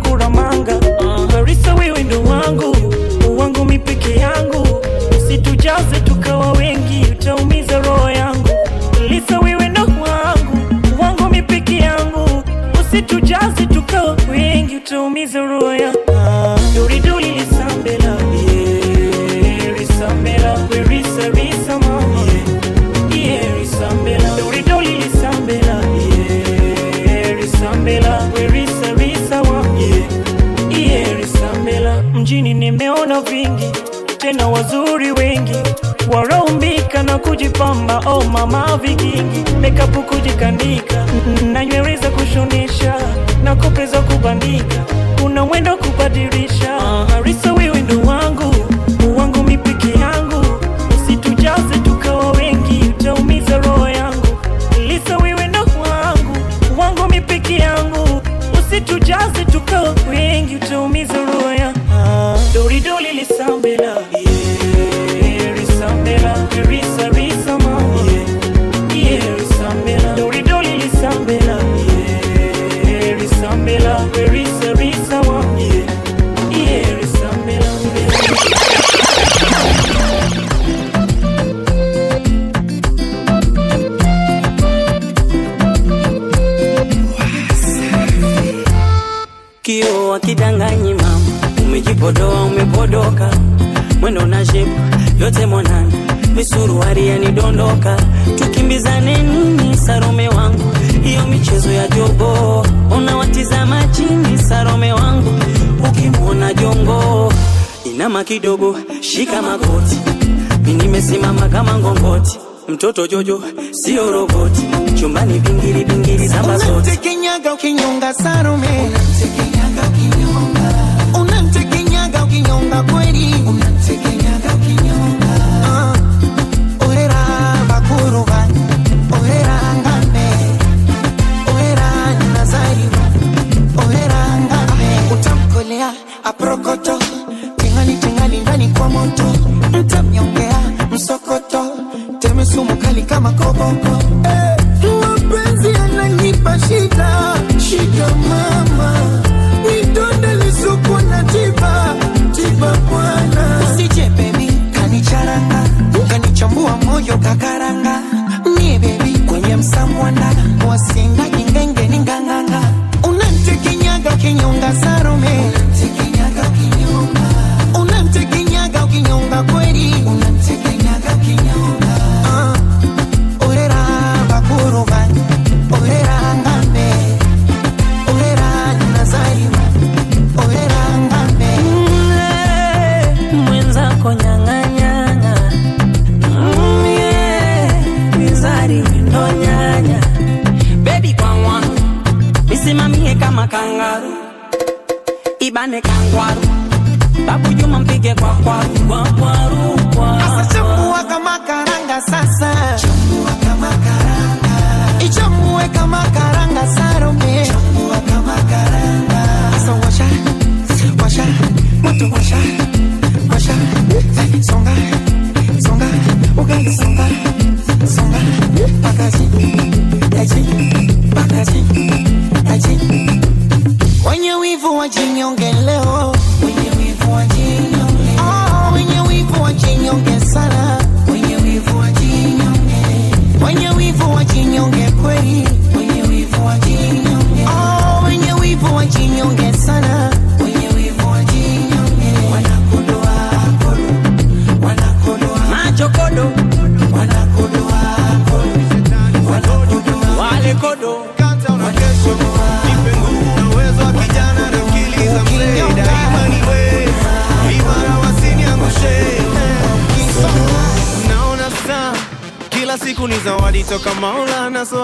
mtoto 112.92 113.40
sio 113.70 114.10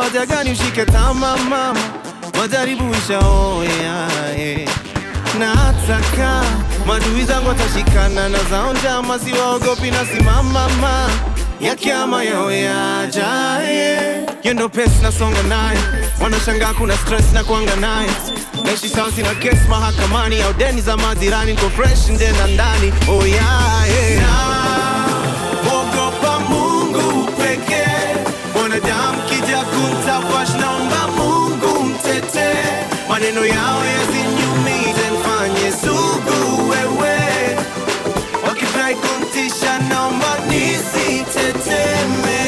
haja 0.09 0.27
gani 0.27 0.51
ushike 0.53 0.85
tama 0.87 1.37
mama? 1.37 1.77
Majaribu 2.39 2.95
ishaoya 2.95 4.09
eh. 4.39 4.69
na 5.39 5.47
hataka 5.55 6.43
madui 6.87 7.25
zangu 7.25 7.49
watashikana 7.49 8.29
na 8.29 8.39
zao 8.51 8.73
njama 8.73 9.19
siwaogopi 9.19 9.91
na 9.91 10.07
simamama 10.07 11.11
ya 11.61 11.75
kiama 11.77 12.25
yao 12.25 12.53
yajaye 12.53 14.21
yendo 14.45 14.69
pesi 14.69 15.03
nasonga 15.03 15.43
naye 15.43 15.79
wanashangaa 16.23 16.75
kuna 16.75 16.97
stress 16.97 17.33
na 17.33 17.45
kuanga 17.45 17.77
naye 17.77 18.09
naishi 18.65 18.89
sawa 18.89 19.13
sina 19.13 19.35
kesi 19.35 19.69
mahakamani 19.69 20.41
au 20.43 20.53
deni 20.53 20.81
za 20.81 20.97
majirani 20.97 21.53
niko 21.53 21.71
fresh 21.71 22.09
nje 22.09 22.29
na 22.33 22.47
ndani. 22.47 22.93
Oh 23.09 23.27
yeah, 23.27 23.85
yeah. 23.89 25.09
Ogopa 25.73 26.39
Mungu 26.41 27.25
pekee, 27.33 28.17
mwanadamu 28.55 29.23
kija 29.49 29.65
kumtafash, 29.65 30.55
naomba 30.61 31.09
Mungu 31.17 31.85
mtetee, 31.85 32.85
maneno 33.09 33.45
yao 33.47 33.85
yasiniumize, 33.85 35.11
mfanye 35.21 35.73
sugu 35.73 36.69
wewe, 36.71 37.19
wakifurahi 38.49 38.95
kumtisha, 38.95 39.79
naomba 39.79 40.37
nisitetemeke. 40.49 42.48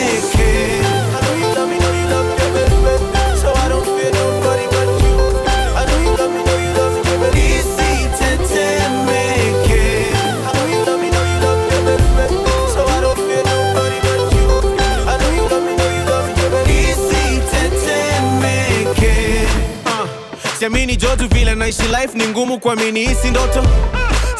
Jotu 21.00 21.28
vile 21.28 21.54
naishi 21.54 21.82
life 21.82 22.10
ni 22.18 22.26
ngumu 22.28 22.58
kwa 22.58 22.76
kuamini 22.76 23.00
hisi 23.08 23.30
ndoto. 23.30 23.64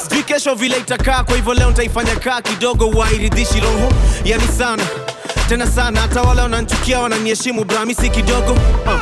Sijui 0.02 0.22
kesho 0.22 0.54
vile 0.54 0.76
itakaa 0.76 1.24
kwa 1.24 1.36
hivyo 1.36 1.54
leo 1.54 1.70
ntaifanya 1.70 2.16
kaa 2.16 2.42
kidogo 2.42 2.88
wairidhishi 2.90 3.60
roho. 3.60 3.92
Yani 4.24 4.48
sana 4.58 4.82
tena 5.48 5.66
sana 5.66 6.00
hata 6.00 6.22
wale 6.22 6.40
wananchukia 6.42 7.00
wananiheshimu 7.00 7.64
brahmisi 7.64 8.10
kidogo. 8.10 8.52
Uh. 8.52 9.00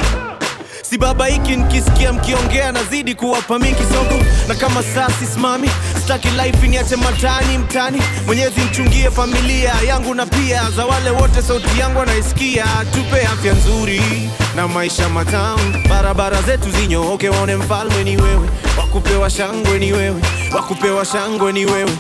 si 0.83 0.99
baba 0.99 1.27
hiki 1.27 1.57
nkisikia 1.57 2.13
mkiongea 2.13 2.73
nazidi 2.73 3.15
kuwapa 3.15 3.59
mi 3.59 3.75
kisogo 3.75 4.25
na 4.49 4.55
kama 4.55 4.83
saa 4.83 5.09
sisimami 5.11 5.71
sitaki 6.09 6.29
life 6.29 6.69
niache 6.69 6.97
matani 6.97 7.59
mtani 7.59 8.03
mwenyezi 8.27 8.61
mchungie 8.61 9.11
familia 9.11 9.73
yangu 9.89 10.15
na 10.15 10.27
pia 10.27 10.71
za 10.71 10.87
wale 10.87 11.11
wote 11.11 11.43
sauti 11.43 11.79
yangu 11.81 12.01
anaisikia. 12.01 12.65
Tupe 12.95 13.23
afya 13.23 13.53
nzuri 13.55 14.03
na 14.57 14.69
maisha 14.69 15.09
matamu. 15.09 15.75
Barabara 15.89 16.43
zetu 16.43 16.71
zinyooke 16.71 17.29
waone 17.29 17.57
mfalme 17.57 18.05
ni 18.05 18.17
wewe. 18.17 18.49
Wakupewa 18.79 19.31
shangwe 19.31 19.79
ni 19.79 19.93
wewe. 19.93 20.21
Wakupewa 20.55 21.05
shangwe 21.05 21.53
ni 21.53 21.67
wewe 21.67 21.91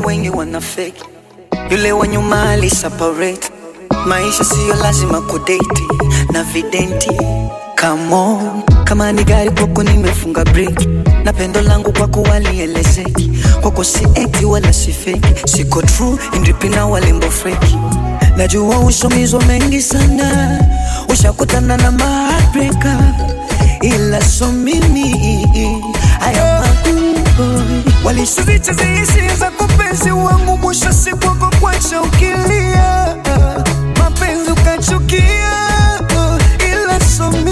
watu 0.00 0.08
wengi 0.08 0.30
wanafeki, 0.30 1.04
yule 1.70 1.92
wa 1.92 2.06
nyuma 2.06 2.50
ali 2.50 2.70
separate. 2.70 3.50
Maisha 4.06 4.44
siyo 4.44 4.74
lazima 4.74 5.20
kudeti 5.20 5.82
na 6.32 6.42
videnti 6.44 7.10
Come 7.80 8.14
on, 8.14 8.62
kama 8.84 9.12
ni 9.12 9.24
gari 9.24 9.50
kwako 9.50 9.82
nimefunga 9.82 10.44
breki 10.44 10.88
na 11.24 11.32
pendo 11.32 11.60
langu 11.60 11.92
kwako 11.92 12.22
walielezeki. 12.22 13.30
Kwako 13.60 13.84
si 13.84 14.06
eti 14.14 14.44
wala 14.44 14.72
si 14.72 14.92
feki 14.92 15.48
siko 15.48 15.82
true 15.82 16.18
indipina 16.36 16.86
walembo 16.86 17.30
freki 17.30 17.76
najua 18.36 18.78
usomizwa 18.78 19.44
mengi 19.44 19.82
sana. 19.82 20.58
Ushakutana 21.08 21.76
na 21.76 21.90
mabreka 21.90 22.98
ila 23.82 24.22
so 24.24 24.52
mimi 24.52 25.46
za 26.34 26.60
walishazicheza 28.04 29.50
Mpenzi 29.90 30.10
wangu 30.10 30.56
mwisho 30.58 30.92
siku 30.92 31.34
kwa 31.38 31.50
kuacha 31.60 32.00
ukilia, 32.02 33.16
mapenzi 33.98 34.50
ukachukia, 34.50 35.52
ila 36.72 37.00
somi 37.00 37.49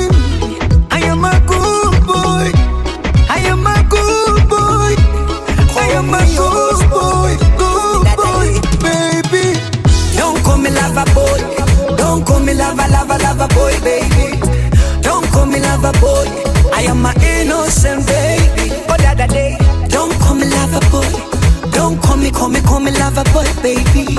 me, 22.28 22.38
call 22.38 22.48
me, 22.48 22.60
call 22.60 22.80
me 22.80 22.90
lover 22.92 23.24
boy, 23.32 23.44
baby. 23.62 24.14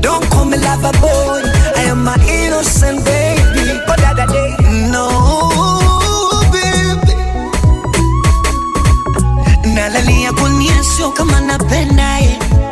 Don't 0.00 0.24
call 0.30 0.44
me 0.44 0.56
lover 0.58 0.92
boy. 1.00 1.42
I 1.76 1.84
am 1.88 2.04
my 2.04 2.14
innocent 2.28 3.04
baby. 3.04 3.80
But 3.86 3.98
da 3.98 4.26
day. 4.26 4.56
No, 4.90 5.08
baby. 6.52 7.14
Nalalia 9.74 10.32
kunia 10.32 10.82
sio 10.84 11.10
kama 11.12 11.40
napenda. 11.40 12.18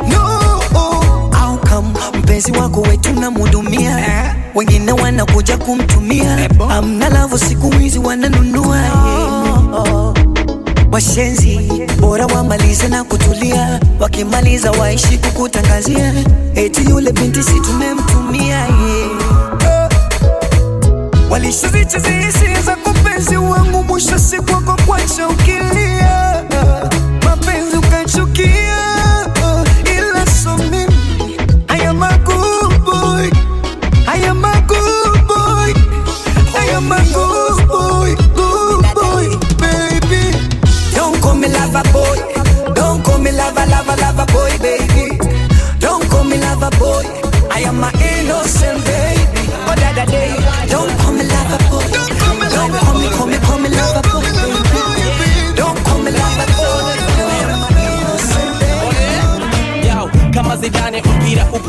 No, 0.07 0.61
au 1.41 1.57
kama 1.57 2.11
mpenzi 2.17 2.51
wako 2.51 2.81
wetu 2.81 3.13
namhudumia 3.13 4.35
wengine 4.55 4.91
wanakuja 4.91 5.57
kumtumia 5.57 6.49
amna 6.69 7.09
lavo 7.09 7.37
siku 7.37 7.71
hizi 7.71 7.99
wananunua 7.99 8.77
yeah. 8.77 9.20
Washenzi 11.05 11.57
bora 11.99 12.25
wamalize 12.25 12.87
na 12.87 13.03
kutulia. 13.03 13.79
Wakimaliza 13.99 14.71
waishi 14.71 15.17
kukutangazia. 15.17 16.13
Eti 16.55 16.89
yule 16.89 17.11
binti 17.11 17.43
si 17.43 17.59
tumemtumia 17.59 18.55
yeah. 18.57 19.89
walishazicheza 21.29 22.09
hisia 22.09 22.61
za 22.61 22.75
kupenzi 22.75 23.37
wangu 23.37 23.83
mwisho 23.83 24.19
siku 24.19 24.53
wako 24.53 24.77
kwacha 24.85 25.27
ukilia 25.27 26.20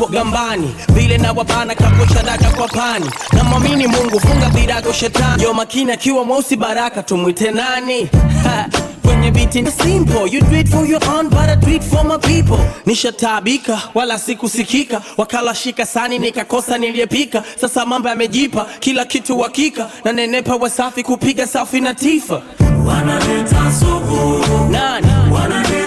upo 0.02 0.12
gambani, 0.12 0.74
vile 0.88 1.18
na 1.18 1.32
wabana 1.32 1.74
kakocha 1.74 2.22
daka 2.22 2.50
kwa 2.50 2.68
pani. 2.68 3.10
Na 3.32 3.44
mwamini 3.44 3.86
Mungu, 3.86 4.20
funga 4.20 4.48
virago 4.48 4.92
shetani. 4.92 5.42
Yo 5.42 5.54
makini 5.54 5.92
akiwa 5.92 6.24
mweusi 6.24 6.56
baraka, 6.56 7.02
tumwite 7.02 7.50
nani? 7.50 8.08
Kwenye 9.02 9.30
biti 9.30 9.62
ni 9.62 9.70
simple, 9.70 10.26
you 10.32 10.40
do 10.40 10.56
it 10.56 10.68
for 10.68 10.86
your 10.86 11.00
own 11.08 11.28
but 11.28 11.38
I 11.48 11.54
do 11.54 11.68
it 11.70 11.84
for 11.84 12.04
my 12.04 12.16
people. 12.18 12.58
Nishatabika 12.86 13.82
wala 13.94 14.18
sikusikika, 14.18 15.02
wakala 15.16 15.54
shika 15.54 15.86
sani 15.86 16.18
nikakosa 16.18 16.78
niliyepika. 16.78 17.42
Sasa 17.60 17.86
mambo 17.86 18.08
yamejipa, 18.08 18.66
kila 18.80 19.04
kitu 19.04 19.38
hakika, 19.38 19.90
na 20.04 20.12
nenepa 20.12 20.56
wasafi 20.56 21.02
kupiga 21.02 21.46
safi 21.46 21.80
na 21.80 21.94
tifa. 21.94 22.42
Wanaleta 22.86 23.72
sugu 23.80 24.44
nani? 24.70 25.06
Wanaleta 25.34 25.81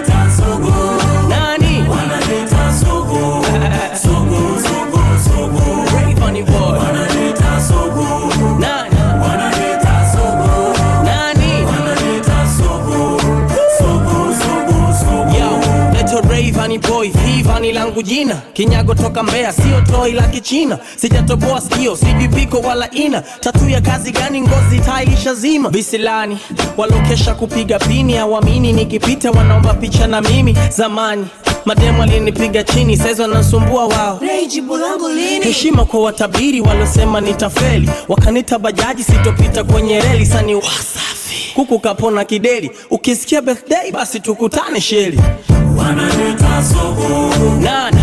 funny 6.26 6.42
boy. 6.44 6.78
Wanaleta 6.80 7.62
sugu 7.68 8.08
nani? 8.60 8.96
Wanaleta 9.22 9.96
sugu 10.12 10.78
nani? 11.06 11.66
Wanaleta 11.66 12.48
sugu 12.58 13.22
sugu 13.78 14.34
sugu 14.42 14.94
sugu. 15.00 15.36
Yo, 15.40 15.94
Leto 15.94 16.22
boy, 16.80 17.12
langu 17.72 18.02
jina 18.04 18.36
Kinyago 18.54 18.96
toka 18.96 19.24
Mbeya, 19.24 19.54
sio 19.54 19.82
toi 19.82 20.12
la 20.14 20.24
Kichina 20.28 20.78
Sijatoboa 20.96 21.62
sikio, 21.62 21.96
sijui 21.98 22.28
piko 22.28 22.60
wala 22.60 22.92
ina 22.92 23.22
Tatu 23.22 23.70
ya 23.70 23.82
kazi 23.82 24.12
gani 24.12 24.42
ngozi 24.42 24.80
tailisha 24.80 25.34
zima 25.34 25.70
Visilani, 25.70 26.38
walokesha 26.78 27.36
kupiga 27.36 27.80
pini 27.80 28.18
awamini 28.18 28.74
nikipita 28.74 29.32
wanaomba 29.32 29.74
picha 29.74 30.08
na 30.08 30.22
mimi 30.22 30.58
Zamani, 30.70 31.28
mademu 31.66 32.04
alinipiga 32.04 32.64
chini 32.64 32.98
Saizi 32.98 33.22
wanasumbua 33.22 33.86
wao. 33.88 34.20
Jibu 34.48 34.78
langu 34.78 35.10
lini? 35.10 35.46
heshima 35.46 35.86
kwa 35.86 36.00
watabiri 36.02 36.62
walosema 36.62 37.22
nitafeli. 37.22 37.90
Wakanita 38.08 38.60
bajaji 38.60 39.04
sitopita 39.04 39.64
kwenye 39.64 40.00
reli. 40.02 40.26
Sani 40.26 40.56
wasafi. 40.56 41.52
Kuku 41.56 41.80
kapona 41.80 42.26
kideli 42.26 42.72
ukisikia 42.90 43.42
birthday 43.42 43.92
basi 43.92 44.20
tukutane 44.20 44.82
sheli 44.82 45.20
wanaleta 45.78 46.64
sugu. 46.64 47.34
Nani 47.62 47.98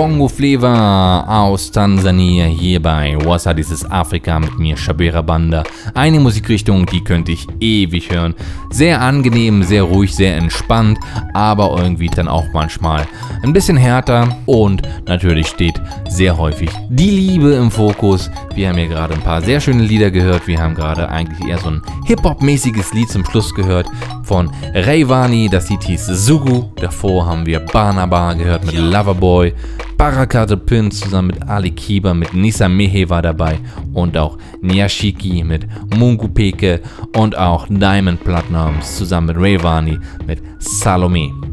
Bongo 0.00 0.28
Flavor 0.28 1.28
aus 1.28 1.70
Tansania 1.70 2.46
hier 2.46 2.80
bei 2.80 3.18
Wassa, 3.22 3.52
dieses 3.52 3.84
Afrika 3.84 4.40
mit 4.40 4.58
mir, 4.58 4.74
Shabera 4.74 5.20
Banda. 5.20 5.62
Eine 5.92 6.18
Musikrichtung, 6.20 6.86
die 6.86 7.04
könnte 7.04 7.32
ich 7.32 7.46
ewig 7.60 8.10
hören. 8.10 8.34
Sehr 8.70 9.02
angenehm, 9.02 9.62
sehr 9.62 9.82
ruhig, 9.82 10.16
sehr 10.16 10.38
entspannt, 10.38 10.98
aber 11.34 11.76
irgendwie 11.78 12.06
dann 12.06 12.28
auch 12.28 12.46
manchmal 12.54 13.06
ein 13.42 13.52
bisschen 13.52 13.76
härter 13.76 14.38
und 14.46 14.80
natürlich 15.06 15.48
steht 15.48 15.78
sehr 16.08 16.38
häufig 16.38 16.70
die 16.88 17.10
Liebe 17.10 17.52
im 17.52 17.70
Fokus. 17.70 18.30
Wir 18.54 18.70
haben 18.70 18.78
hier 18.78 18.88
gerade 18.88 19.12
ein 19.12 19.20
paar 19.20 19.42
sehr 19.42 19.60
schöne 19.60 19.82
Lieder 19.82 20.10
gehört. 20.10 20.46
Wir 20.46 20.62
haben 20.62 20.74
gerade 20.74 21.10
eigentlich 21.10 21.46
eher 21.46 21.58
so 21.58 21.68
ein 21.68 21.82
Hip-Hop-mäßiges 22.06 22.94
Lied 22.94 23.10
zum 23.10 23.26
Schluss 23.26 23.54
gehört 23.54 23.86
von 24.22 24.50
Rayvani. 24.72 25.50
Das 25.50 25.68
Lied 25.68 25.82
hieß 25.82 26.06
Sugu. 26.06 26.70
Davor 26.76 27.26
haben 27.26 27.44
wir 27.44 27.60
Barnaba 27.60 28.32
gehört 28.32 28.64
mit 28.64 28.78
Loverboy. 28.78 29.52
Barakate 30.00 30.56
Pin 30.56 30.90
zusammen 30.90 31.26
mit 31.26 31.46
Ali 31.46 31.72
Kiba, 31.72 32.14
mit 32.14 32.32
Nisa 32.32 32.70
Mehe 32.70 33.10
war 33.10 33.20
dabei 33.20 33.58
und 33.92 34.16
auch 34.16 34.38
Nyashiki 34.62 35.44
mit 35.44 35.66
Mungu 35.94 36.26
Peke 36.26 36.80
und 37.14 37.36
auch 37.36 37.66
Diamond 37.68 38.24
Platinums 38.24 38.96
zusammen 38.96 39.26
mit 39.26 39.36
Rayvani 39.36 39.98
mit 40.26 40.40
Salome. 40.58 41.49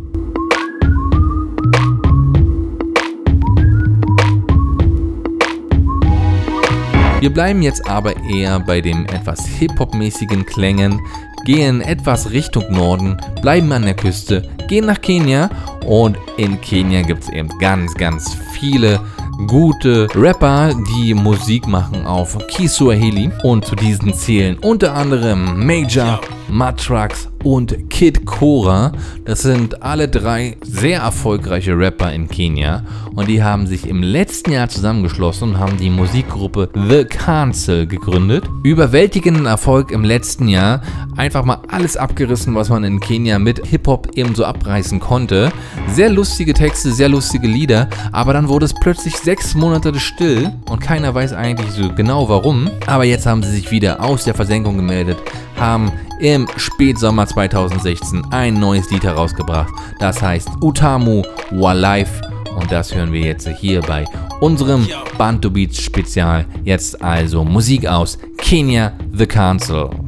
Wir 7.19 7.33
bleiben 7.33 7.63
jetzt 7.63 7.89
aber 7.89 8.15
eher 8.23 8.59
bei 8.59 8.79
den 8.79 9.05
etwas 9.07 9.43
Hip-Hop-mäßigen 9.45 10.45
Klängen, 10.45 11.01
gehen 11.45 11.81
etwas 11.81 12.29
Richtung 12.29 12.71
Norden, 12.71 13.17
bleiben 13.41 13.71
an 13.71 13.81
der 13.81 13.95
Küste, 13.95 14.47
gehen 14.67 14.85
nach 14.85 15.01
Kenia 15.01 15.49
und 15.87 16.15
in 16.37 16.61
Kenia 16.61 17.01
gibt 17.01 17.23
es 17.23 17.29
eben 17.29 17.49
ganz, 17.57 17.95
ganz 17.95 18.37
viele 18.53 18.99
gute 19.47 20.07
Rapper, 20.13 20.75
die 20.93 21.15
Musik 21.15 21.65
machen 21.67 22.05
auf 22.05 22.37
Kiswahili 22.49 23.31
und 23.43 23.65
zu 23.65 23.75
diesen 23.75 24.13
zählen 24.13 24.57
unter 24.59 24.93
anderem 24.93 25.65
Major, 25.65 26.21
Matrax 26.49 27.29
und 27.43 27.89
Kid 27.89 28.25
Cora. 28.25 28.91
Das 29.25 29.41
sind 29.41 29.81
alle 29.81 30.07
drei 30.07 30.57
sehr 30.61 31.01
erfolgreiche 31.01 31.77
Rapper 31.77 32.11
in 32.11 32.27
Kenia 32.27 32.83
und 33.15 33.27
die 33.27 33.43
haben 33.43 33.67
sich 33.67 33.87
im 33.87 34.03
letzten 34.03 34.51
Jahr 34.51 34.69
zusammengeschlossen 34.69 35.49
und 35.49 35.59
haben 35.59 35.77
die 35.77 35.89
Musikgruppe 35.89 36.69
The 36.87 37.05
Council 37.05 37.87
gegründet. 37.87 38.45
Überwältigenden 38.63 39.45
Erfolg 39.45 39.91
im 39.91 40.03
letzten 40.03 40.47
Jahr. 40.47 40.81
Einfach 41.15 41.43
mal 41.43 41.59
alles 41.67 41.97
abgerissen, 41.97 42.53
was 42.53 42.69
man 42.69 42.83
in 42.83 42.99
Kenia 42.99 43.39
mit 43.39 43.65
Hip-Hop 43.65 44.11
eben 44.15 44.35
so 44.35 44.45
abreißen 44.45 44.99
konnte. 44.99 45.51
Sehr 45.87 46.09
lustige 46.09 46.53
Texte, 46.53 46.91
sehr 46.91 47.09
lustige 47.09 47.47
Lieder, 47.47 47.87
aber 48.11 48.33
dann 48.33 48.47
wurde 48.47 48.65
es 48.65 48.73
plötzlich 48.73 49.15
sechs 49.15 49.55
Monate 49.55 49.97
still 49.99 50.51
und 50.69 50.79
keiner 50.79 51.13
weiß 51.13 51.33
eigentlich 51.33 51.71
so 51.71 51.91
genau 51.93 52.29
warum. 52.29 52.69
Aber 52.85 53.03
jetzt 53.03 53.25
haben 53.25 53.41
sie 53.41 53.51
sich 53.51 53.71
wieder 53.71 54.03
aus 54.03 54.25
der 54.25 54.33
Versenkung 54.33 54.77
gemeldet, 54.77 55.17
haben 55.59 55.91
im 56.19 56.47
Spätsommer 56.57 57.27
2016 57.27 58.25
ein 58.31 58.59
neues 58.59 58.89
Lied 58.89 59.03
herausgebracht. 59.03 59.73
Das 59.99 60.21
heißt 60.21 60.49
Utamu 60.61 61.23
Walife 61.51 62.21
und 62.55 62.71
das 62.71 62.93
hören 62.93 63.11
wir 63.13 63.21
jetzt 63.21 63.47
hier 63.47 63.81
bei 63.81 64.05
unserem 64.41 64.87
Bantu 65.17 65.49
Beats 65.51 65.81
Spezial. 65.81 66.45
Jetzt 66.63 67.01
also 67.01 67.43
Musik 67.43 67.87
aus 67.87 68.17
Kenya 68.37 68.93
The 69.13 69.27
Council. 69.27 69.89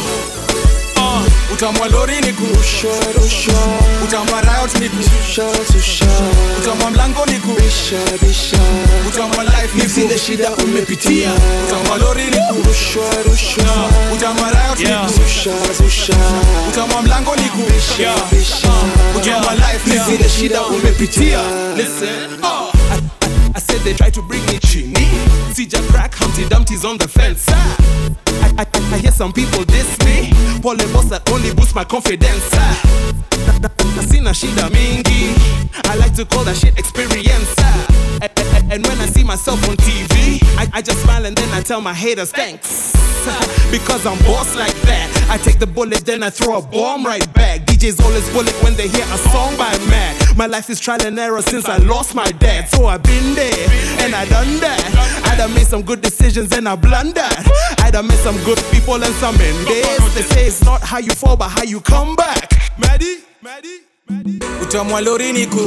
uh. 0.97 1.25
Utamwa 1.53 1.87
lori 1.87 2.14
ni 2.39 2.47
ku 2.47 4.05
Utamwa 4.05 4.41
riot 4.41 4.79
ni 4.79 4.89
ku 4.89 4.97
Utamwa 6.59 6.91
mlango 6.91 7.25
ni 7.25 7.39
ku 7.39 7.57
Utamwa 9.07 9.43
life 9.43 9.75
ni 9.75 9.81
ku 9.83 9.87
Zile 9.89 10.17
shida 10.17 10.51
umepitia. 10.51 11.31
Utamwa 11.67 11.97
lori 11.97 12.23
ni 12.23 12.37
ku 12.37 12.69
Yeah. 13.61 14.13
Utamwa 14.13 14.49
riot 14.51 14.79
ni 14.79 14.85
ku 14.85 15.83
Utamwa 16.69 17.01
mlango 17.01 17.35
ni 17.35 17.43
ku 17.49 17.61
Yeah. 18.01 18.15
Uh, 18.15 19.17
Utamwa 19.17 19.53
life 19.55 19.85
ni 19.89 19.97
Zile 19.97 20.29
shida 20.29 20.61
umepitia. 20.61 21.39
Listen, 21.77 22.39
uh. 22.43 22.74
I, 23.55 23.59
said 23.59 23.79
they 23.81 23.93
try 23.93 24.09
to 24.09 24.21
bring 24.21 24.45
me 24.47 24.59
chini. 24.59 25.05
See 25.53 25.65
Jack 25.65 25.83
crack 25.91 26.13
Humpty 26.15 26.47
Dumpty's 26.49 26.83
on 26.85 26.97
the 26.97 27.07
fence. 27.07 27.45
Ah. 27.49 27.77
I, 28.57 28.61
I, 28.63 28.95
I 28.95 28.97
hear 28.99 29.11
some 29.11 29.31
people 29.33 29.63
diss 29.63 29.97
me. 30.05 30.31
Pole 30.61 30.77
boss 30.93 31.09
that 31.09 31.29
only 31.31 31.53
boosts 31.53 31.73
my 31.75 31.83
confidence. 31.83 32.49
Ah. 32.53 33.11
Na- 33.47 33.57
na- 33.59 33.95
na 33.95 34.01
sina 34.01 34.31
shida 34.31 34.69
mingi. 34.69 35.33
I 35.89 35.95
like 35.95 36.13
to 36.15 36.25
call 36.25 36.43
that 36.43 36.57
shit 36.57 36.77
experience. 36.77 37.53
Ah. 37.59 37.87
And 38.71 38.85
when 38.85 38.99
I 38.99 39.05
see 39.05 39.23
myself 39.23 39.61
on 39.69 39.77
TV, 39.77 40.41
I, 40.57 40.67
I 40.73 40.81
just 40.81 41.01
smile 41.03 41.25
and 41.25 41.35
then 41.37 41.49
I 41.53 41.61
tell 41.61 41.81
my 41.81 41.93
haters 41.93 42.31
thanks. 42.31 42.91
because 43.71 44.05
I'm 44.05 44.17
boss 44.19 44.55
like 44.55 44.73
that. 44.81 45.09
I 45.29 45.37
take 45.37 45.59
the 45.59 45.65
bullet, 45.67 46.05
then 46.05 46.21
I 46.23 46.29
throw 46.29 46.57
a 46.57 46.61
bomb 46.61 47.05
right 47.05 47.25
back. 47.33 47.61
DJs 47.65 48.03
always 48.03 48.27
bullet 48.33 48.53
when 48.63 48.75
they 48.75 48.87
hear 48.87 49.05
a 49.05 49.17
song 49.17 49.55
by 49.57 49.71
Mac. 49.89 50.35
My 50.37 50.45
life 50.45 50.69
is 50.69 50.79
trial 50.79 51.01
and 51.05 51.17
error 51.17 51.41
since 51.41 51.65
I 51.65 51.77
lost 51.77 52.13
my 52.15 52.31
dad. 52.33 52.69
So 52.69 52.85
I've 52.87 53.03
been 53.03 53.33
there 53.35 53.44
and 54.03 54.15
I 54.15 54.25
done 54.29 54.59
that. 54.59 54.81
I 55.25 55.35
done 55.35 55.53
made 55.53 55.67
some 55.67 55.81
good 55.81 56.01
decisions 56.01 56.51
and 56.51 56.67
I 56.67 56.75
blundered. 56.75 57.23
I 57.79 57.89
done 57.91 58.07
met 58.07 58.19
some 58.19 58.37
good 58.43 58.59
people 58.71 58.95
and 58.95 59.13
some 59.15 59.35
endays. 59.35 60.15
They 60.15 60.21
say 60.21 60.47
it's 60.47 60.63
not 60.63 60.81
how 60.81 60.99
you 60.99 61.11
fall, 61.11 61.37
but 61.37 61.49
how 61.49 61.63
you 61.63 61.81
come 61.81 62.15
back. 62.15 62.51
Maddie, 62.77 63.23
Maddie. 63.41 63.84
Utamwa 64.63 65.01
lori 65.01 65.33
niku 65.33 65.59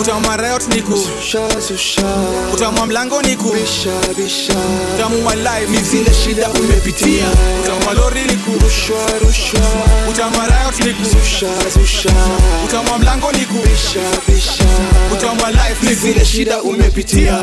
utamwa 0.00 0.36
riot 0.36 0.68
niku 0.74 0.98
utamwa 2.54 2.86
mlango 2.86 3.22
niku 3.22 3.48
utamwa 4.94 5.34
life 5.34 5.70
Ni 5.70 5.78
zile 5.78 6.10
shida 6.24 6.48
umepitia. 6.50 7.26
Utamwa 7.64 7.94
lori 7.94 8.20
niku 8.20 8.50
utamwa 10.10 10.46
riot 10.46 10.84
niku 10.86 11.16
utamwa 12.66 12.98
mlango 12.98 13.32
niku 13.32 13.54
utamwa 15.12 15.50
life 15.50 15.86
Ni 15.88 15.94
zile 15.94 16.24
shida 16.24 16.62
umepitia 16.62 17.38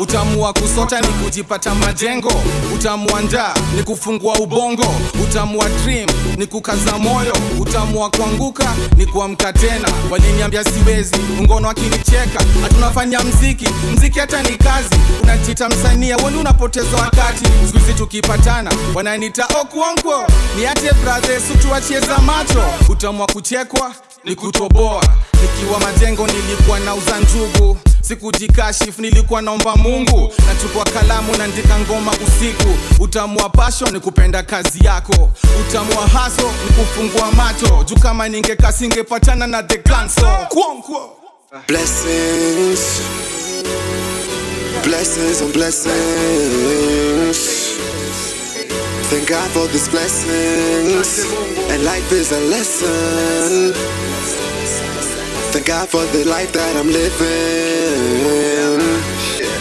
utamu 0.00 0.42
wa 0.42 0.52
kusota 0.52 1.00
ni 1.00 1.06
kujipata 1.08 1.74
majengo. 1.74 2.32
Utamu 2.74 3.12
wa 3.14 3.20
njaa 3.22 3.54
ni 3.76 3.82
kufungua 3.82 4.34
ubongo. 4.38 4.94
Utamu 5.24 5.58
wa 5.58 5.68
dream 5.68 6.08
ni 6.36 6.46
kukaza 6.46 6.98
moyo. 6.98 7.36
Utamu 7.60 8.00
wa 8.00 8.10
kuanguka 8.10 8.74
ni 8.96 9.06
kuamka 9.06 9.52
tena. 9.52 9.88
Waliniambia 10.10 10.64
siwezi? 10.64 11.16
Ngono 11.42 11.70
akinicheka. 11.70 12.44
Hatunafanya 12.62 13.20
mziki. 13.20 13.68
Mziki 13.94 14.18
hata 14.18 14.42
ni 14.42 14.56
kazi. 14.56 14.88
Unajita 15.22 15.68
msania 15.68 16.16
weni 16.16 16.38
unapoteza 16.38 16.96
wakati. 16.96 17.44
Siku 17.72 17.92
tukipatana 17.98 18.72
wananita 18.94 19.46
okuonko 19.60 20.26
niache 20.56 20.90
ate 21.16 21.40
sutuachie 21.48 22.00
za 22.00 22.18
macho? 22.18 22.62
Utamu 22.88 23.20
wa 23.20 23.26
kuchekwa 23.26 23.92
ni 24.24 24.34
kutoboa. 24.34 25.04
Nikiwa 25.42 25.80
majengo 25.80 26.26
nilikuwa 26.26 26.80
nauza 26.80 27.18
njugu 27.20 27.78
sikujikashif 28.08 28.98
nilikuwa 28.98 29.42
naomba 29.42 29.76
mungu. 29.76 30.32
Nachukua 30.46 30.84
kalamu 30.84 31.36
naandika 31.36 31.78
ngoma 31.78 32.12
usiku. 32.12 32.68
Utamua 33.02 33.48
wa 33.48 33.90
ni 33.90 34.00
kupenda 34.00 34.42
kazi 34.42 34.84
yako. 34.84 35.30
Utamua 35.60 36.06
haso 36.08 36.42
ni 36.42 36.72
kufungua 36.76 37.30
macho. 37.32 37.84
Juu 37.84 37.96
kama 37.96 38.28
ningekaa 38.28 38.72
singepatana 38.72 39.46
na 39.46 39.62
the 39.62 39.78
Kwonkwo. 40.48 41.10
Blessings. 41.68 42.80
Blessings 44.84 45.40
and 45.42 45.52
blessings. 45.52 47.38
Thank 49.10 49.28
God 49.28 49.50
for 49.52 49.68
these 49.72 49.88
blessings. 49.90 51.26
And 51.70 51.82
life 51.84 52.12
is 52.12 52.32
a 52.32 52.40
lesson 52.40 53.74
Thank 55.56 55.68
God 55.68 55.88
for 55.88 56.04
the 56.12 56.22
life 56.28 56.52
that 56.52 56.76
I'm 56.76 56.92
living 56.92 57.16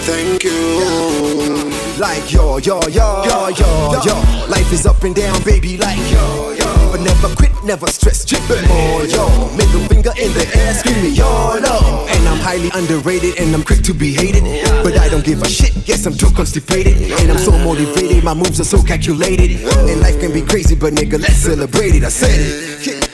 Thank 0.03 0.43
you 0.43 1.71
Like 1.97 2.33
yo, 2.33 2.57
yo, 2.57 2.81
yo, 2.91 3.23
yo, 3.23 3.47
yo, 3.47 4.03
yo. 4.03 4.15
Life 4.51 4.73
is 4.73 4.85
up 4.85 5.01
and 5.03 5.15
down, 5.15 5.41
baby, 5.45 5.77
like 5.77 5.95
yo, 6.11 6.51
yo. 6.51 6.91
But 6.91 6.99
never 6.99 7.33
quit, 7.37 7.51
never 7.63 7.87
stress, 7.87 8.25
tripping 8.25 8.67
more, 8.67 9.05
yo. 9.05 9.23
Middle 9.55 9.87
finger 9.87 10.11
in 10.19 10.33
the 10.33 10.43
air, 10.59 10.73
screaming 10.73 11.13
yo, 11.15 11.59
no. 11.63 12.05
And 12.09 12.27
I'm 12.27 12.39
highly 12.43 12.69
underrated 12.75 13.39
and 13.39 13.55
I'm 13.55 13.63
quick 13.63 13.81
to 13.83 13.93
be 13.93 14.11
hated. 14.11 14.43
But 14.83 14.97
I 14.97 15.07
don't 15.07 15.23
give 15.23 15.41
a 15.43 15.47
shit, 15.47 15.87
yes, 15.87 16.05
I'm 16.05 16.13
too 16.13 16.29
constipated. 16.31 17.09
And 17.09 17.31
I'm 17.31 17.37
so 17.37 17.51
motivated, 17.51 18.21
my 18.21 18.33
moves 18.33 18.59
are 18.59 18.65
so 18.65 18.83
calculated. 18.83 19.63
And 19.63 20.01
life 20.01 20.19
can 20.19 20.33
be 20.33 20.41
crazy, 20.41 20.75
but 20.75 20.91
nigga, 20.93 21.21
let's 21.21 21.37
celebrate 21.37 21.95
it. 21.95 22.03
I 22.03 22.09
said 22.09 22.35
it. 22.35 23.04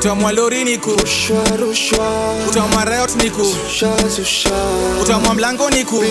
Utamwa 0.00 0.32
lori 0.32 0.64
niku 0.64 0.90
utamwa 2.48 2.84
riot 2.84 3.14
niku 3.22 3.56
utamwa 5.02 5.34
mlango 5.34 5.70
niku 5.70 6.02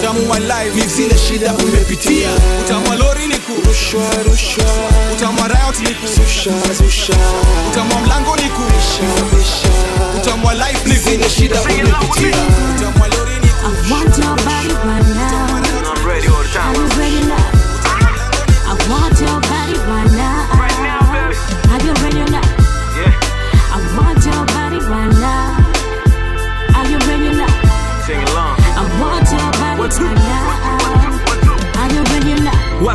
utamwa 0.00 0.38
live 0.38 0.74
ni 0.80 0.86
zile 0.86 1.18
shida 1.18 1.54
umepitia. 1.54 2.28
Utamwa 2.64 2.96
lori 2.96 3.26
niku 3.26 3.52
utamwa 5.16 5.48
riot 5.48 5.80
niku 5.80 6.06
utamwa 7.72 8.00
mlango 8.00 8.36
niku 8.36 8.62
utamwa 10.22 10.54
live 10.54 10.80
ni 10.86 10.94
zile 10.96 11.30
shida 11.30 11.62
umepitia. 11.62 12.36
Utamwa 12.78 13.08
lori 13.08 13.34
niku 13.40 13.46
I 13.66 13.92
want 13.92 14.18
your 14.18 14.36
body 14.36 14.74
right 14.88 15.05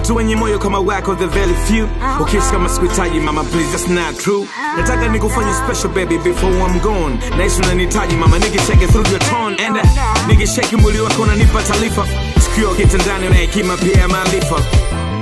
watu 0.02 0.16
wenye 0.16 0.36
moyo 0.36 0.60
kama 0.60 0.80
wako 0.80 1.16
the 1.16 1.26
very 1.28 1.54
few. 1.68 1.88
Ukisi 2.22 2.52
kama 2.52 2.70
sikuhitaji 2.70 3.20
mama 3.20 3.44
please 3.44 3.72
that's 3.72 3.88
not 3.88 4.18
true. 4.24 4.48
Nataka 4.78 5.08
nikufanye 5.08 5.54
special 5.54 5.90
baby 5.94 6.18
before 6.18 6.52
I'm 6.54 6.80
gone. 6.80 7.20
Naishi 7.38 7.62
unanihitaji 7.62 8.16
mama 8.16 8.40
nikicheke 8.40 8.88
through 8.88 9.08
your 9.12 9.20
tone 9.20 9.56
and 9.66 9.78
uh, 9.78 10.46
shake 10.56 10.76
mwili 10.78 11.00
wako 11.02 11.22
unanipa 11.22 11.62
taarifa. 11.64 12.08
Sikio 12.44 12.70
kitandani 12.70 13.30
na 13.30 13.36
hekima 13.36 13.78
pia 13.78 13.98
ya 14.02 14.08
maarifa. 14.08 14.56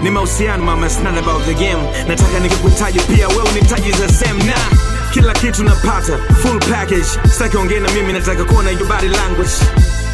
Ni 0.04 0.10
mahusiano 0.10 0.64
mama 0.66 0.88
it's 0.88 1.00
not 1.00 1.18
about 1.18 1.46
the 1.46 1.54
game. 1.54 1.84
Nataka 2.08 2.40
nikikuhitaji 2.40 3.00
pia 3.00 3.28
wewe 3.28 3.44
unihitaji 3.44 3.92
the 3.92 4.08
same. 4.14 4.44
Na 4.44 4.54
kila 5.14 5.34
kitu 5.34 5.64
napata. 5.64 6.18
Full 6.42 6.60
package. 6.60 7.06
Sitaki 7.32 7.58
ongee 7.58 7.80
na 7.80 7.92
mimi 7.92 8.14
nataka 8.14 8.44
kuona 8.46 8.72
your 8.72 8.88
body 8.88 9.08
language 9.08 9.52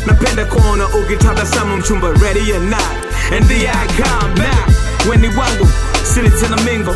napenda 0.05 0.45
kuona 0.45 0.87
ukitabasamu 0.87 1.77
mchumba 1.77 2.07
ready 2.11 2.53
or 2.53 2.59
not 2.59 2.81
and 3.35 3.45
the 3.47 3.67
I 3.67 3.87
come 3.87 4.35
back 4.35 4.69
weni 5.09 5.27
wangu 5.27 5.67
sili 6.13 6.29
tena 6.29 6.57
mingo 6.57 6.95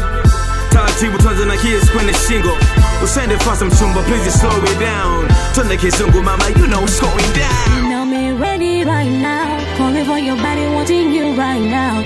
taratibu 0.74 1.18
tuanze 1.18 1.46
na 1.46 1.58
kiss 1.58 1.92
kwenye 1.92 2.14
shingo 2.28 2.58
usende 3.04 3.38
fast 3.38 3.62
mchumba 3.62 4.02
please 4.02 4.32
slow 4.32 4.58
it 4.72 4.80
down 4.80 5.28
twende 5.56 5.78
kizungu 5.78 6.24
mama 6.24 6.44
you 6.50 6.68
know 6.68 6.80
what's 6.82 7.02
going 7.02 7.34
down 7.34 7.78
You 7.78 7.90
know 7.90 8.06
me 8.06 8.32
ready 8.32 8.84
right 8.84 9.12
now. 9.12 9.60
Calling 9.78 10.06
for 10.06 10.20
your 10.20 10.36
body, 10.38 10.66
wanting 10.76 11.14
you 11.14 11.34
right 11.36 11.62
now. 11.62 12.02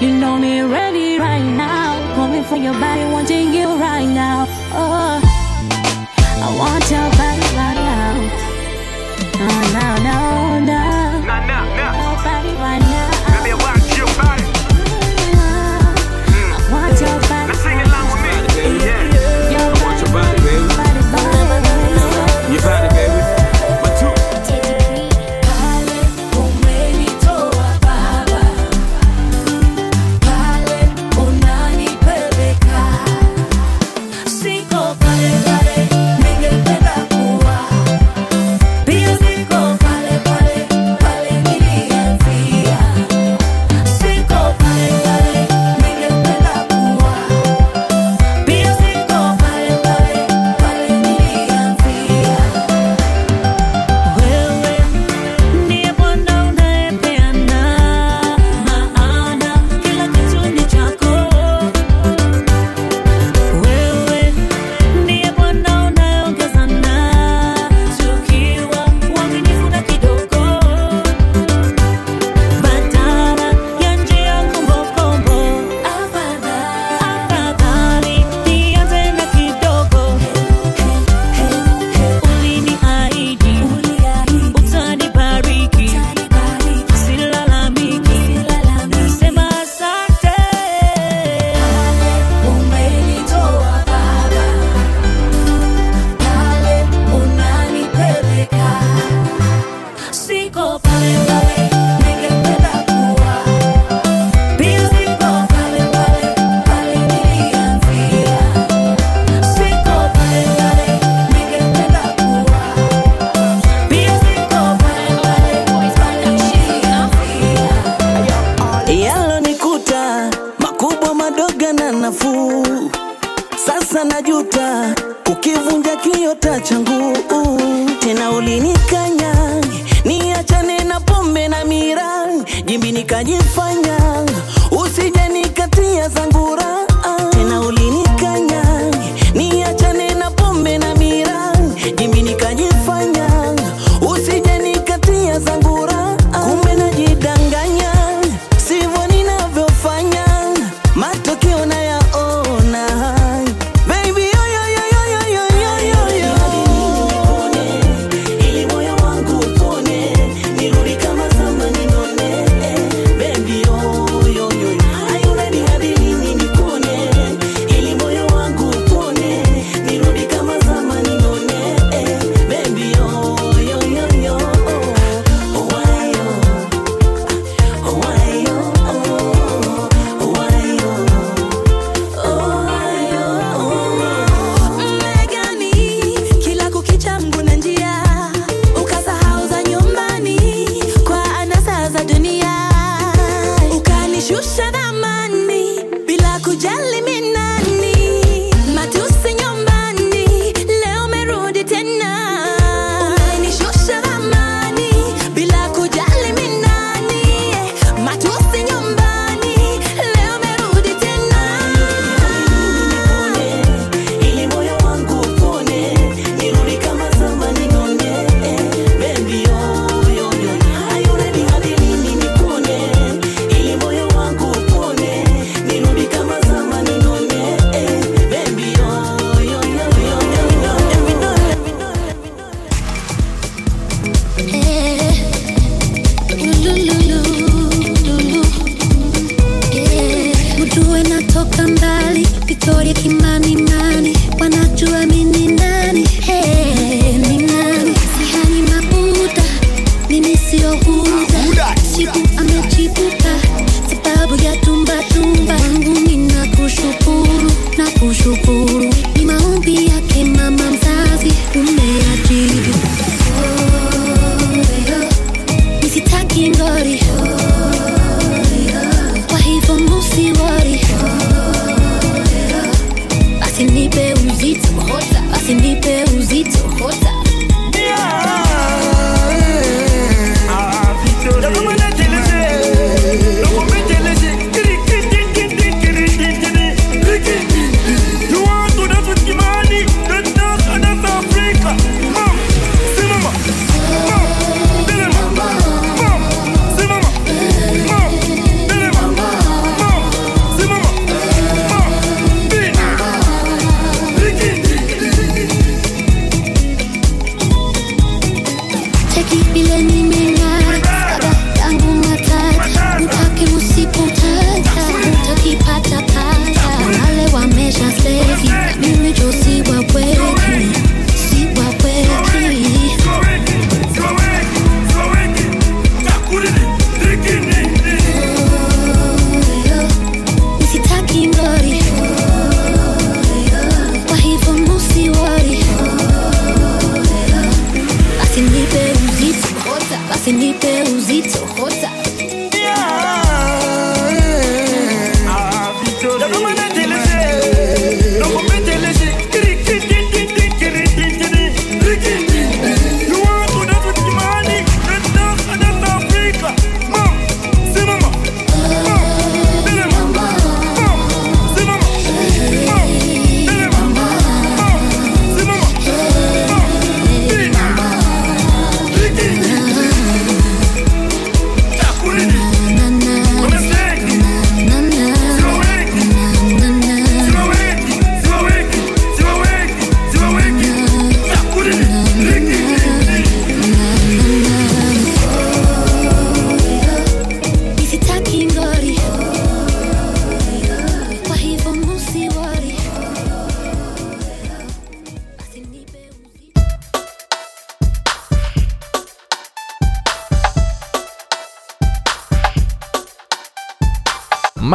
You 0.00 0.10
know 0.18 0.38
me 0.38 0.62
ready 0.62 1.18
right 1.18 1.42
now. 1.44 2.14
Calling 2.14 2.44
for 2.44 2.56
your 2.56 2.72
body, 2.74 3.04
wanting 3.12 3.52
you 3.54 3.68
right 3.76 4.06
now. 4.08 4.46
Oh, 4.72 5.20
I 6.42 6.48
want 6.58 6.90
your 6.90 7.10
body 7.18 7.46
right 7.56 7.74
now. 7.74 7.89
No, 9.40 9.46
no, 9.48 9.96
no, 10.04 10.60
no. 10.60 10.80
Nah, 11.24 11.40
nah, 11.46 11.64
nah. 11.74 11.92
Your 11.96 12.16
body 12.22 12.52
right 12.60 12.78
now. 12.78 13.42
Baby, 13.42 13.56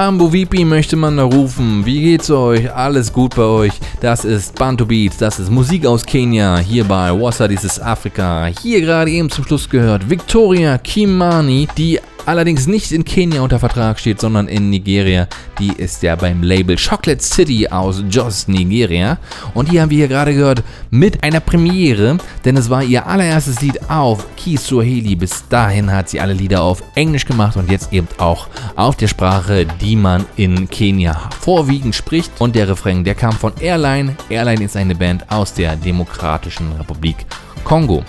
Mambo 0.06 0.30
VP 0.30 0.66
möchte 0.66 0.96
man 0.96 1.18
da 1.18 1.24
rufen. 1.24 1.84
Wie 1.84 2.00
geht's 2.00 2.30
euch? 2.30 2.72
Alles 2.72 3.12
gut 3.12 3.36
bei 3.36 3.42
euch? 3.42 3.74
Das 4.02 4.24
ist 4.24 4.54
Bantu 4.54 4.86
Beats, 4.86 5.18
das 5.18 5.40
ist 5.40 5.50
Musik 5.50 5.88
aus 5.88 6.06
Kenia. 6.06 6.58
Hier 6.60 6.84
bei 6.84 7.10
Wassa, 7.10 7.48
dieses 7.48 7.82
Afrika. 7.82 8.46
Hier 8.62 8.82
gerade 8.82 9.10
eben 9.10 9.32
zum 9.32 9.46
Schluss 9.46 9.68
gehört 9.68 10.08
Victoria 10.08 10.78
Kimani, 10.78 11.68
die 11.76 12.00
allerdings 12.28 12.68
nicht 12.68 12.92
in 12.92 13.04
Kenia 13.04 13.42
unter 13.42 13.58
Vertrag 13.58 14.00
steht, 14.00 14.22
sondern 14.22 14.48
in 14.48 14.70
Nigeria. 14.70 15.28
Die 15.60 15.72
ist 15.72 16.04
ja 16.04 16.16
beim 16.16 16.44
Label 16.44 16.76
Chocolate 16.76 17.24
City 17.24 17.68
aus 17.68 18.04
Jos, 18.10 18.48
Nigeria. 18.48 19.18
Und 19.54 19.72
die 19.72 19.80
haben 19.80 19.90
wir 19.90 19.98
hier 19.98 20.08
gerade 20.08 20.34
gehört 20.34 20.64
mit 20.90 21.24
einer 21.24 21.40
Premiere, 21.40 22.18
denn 22.44 22.58
es 22.58 22.70
war 22.70 22.84
ihr 22.84 23.06
allererstes 23.06 23.62
Lied 23.62 23.90
auf 23.90 24.26
Kiswahili. 24.36 25.16
Bis 25.16 25.48
dahin 25.48 25.92
hat 25.92 26.10
sie 26.10 26.20
alle 26.20 26.34
Lieder 26.34 26.62
auf 26.62 26.84
Englisch 26.96 27.26
gemacht 27.26 27.56
und 27.58 27.72
jetzt 27.72 27.94
eben 27.94 28.08
auch 28.18 28.48
auf 28.76 28.96
der 28.96 29.08
Sprache, 29.08 29.66
die 29.80 29.96
man 29.96 30.26
in 30.36 30.70
Kenia 30.70 31.30
vorwiegend 31.40 31.96
spricht. 31.96 32.32
Und 32.40 32.56
der 32.56 32.68
Refrain, 32.68 33.04
der 33.04 33.16
kam 33.16 33.34
von 33.34 33.54
Airline. 33.60 34.16
Airline 34.30 34.64
ist 34.66 34.76
eine 34.76 34.96
Band 34.96 35.32
aus 35.32 35.54
der 35.54 35.76
Demokratischen 35.76 36.72
Republik 36.74 37.26
Kongo. 37.64 38.04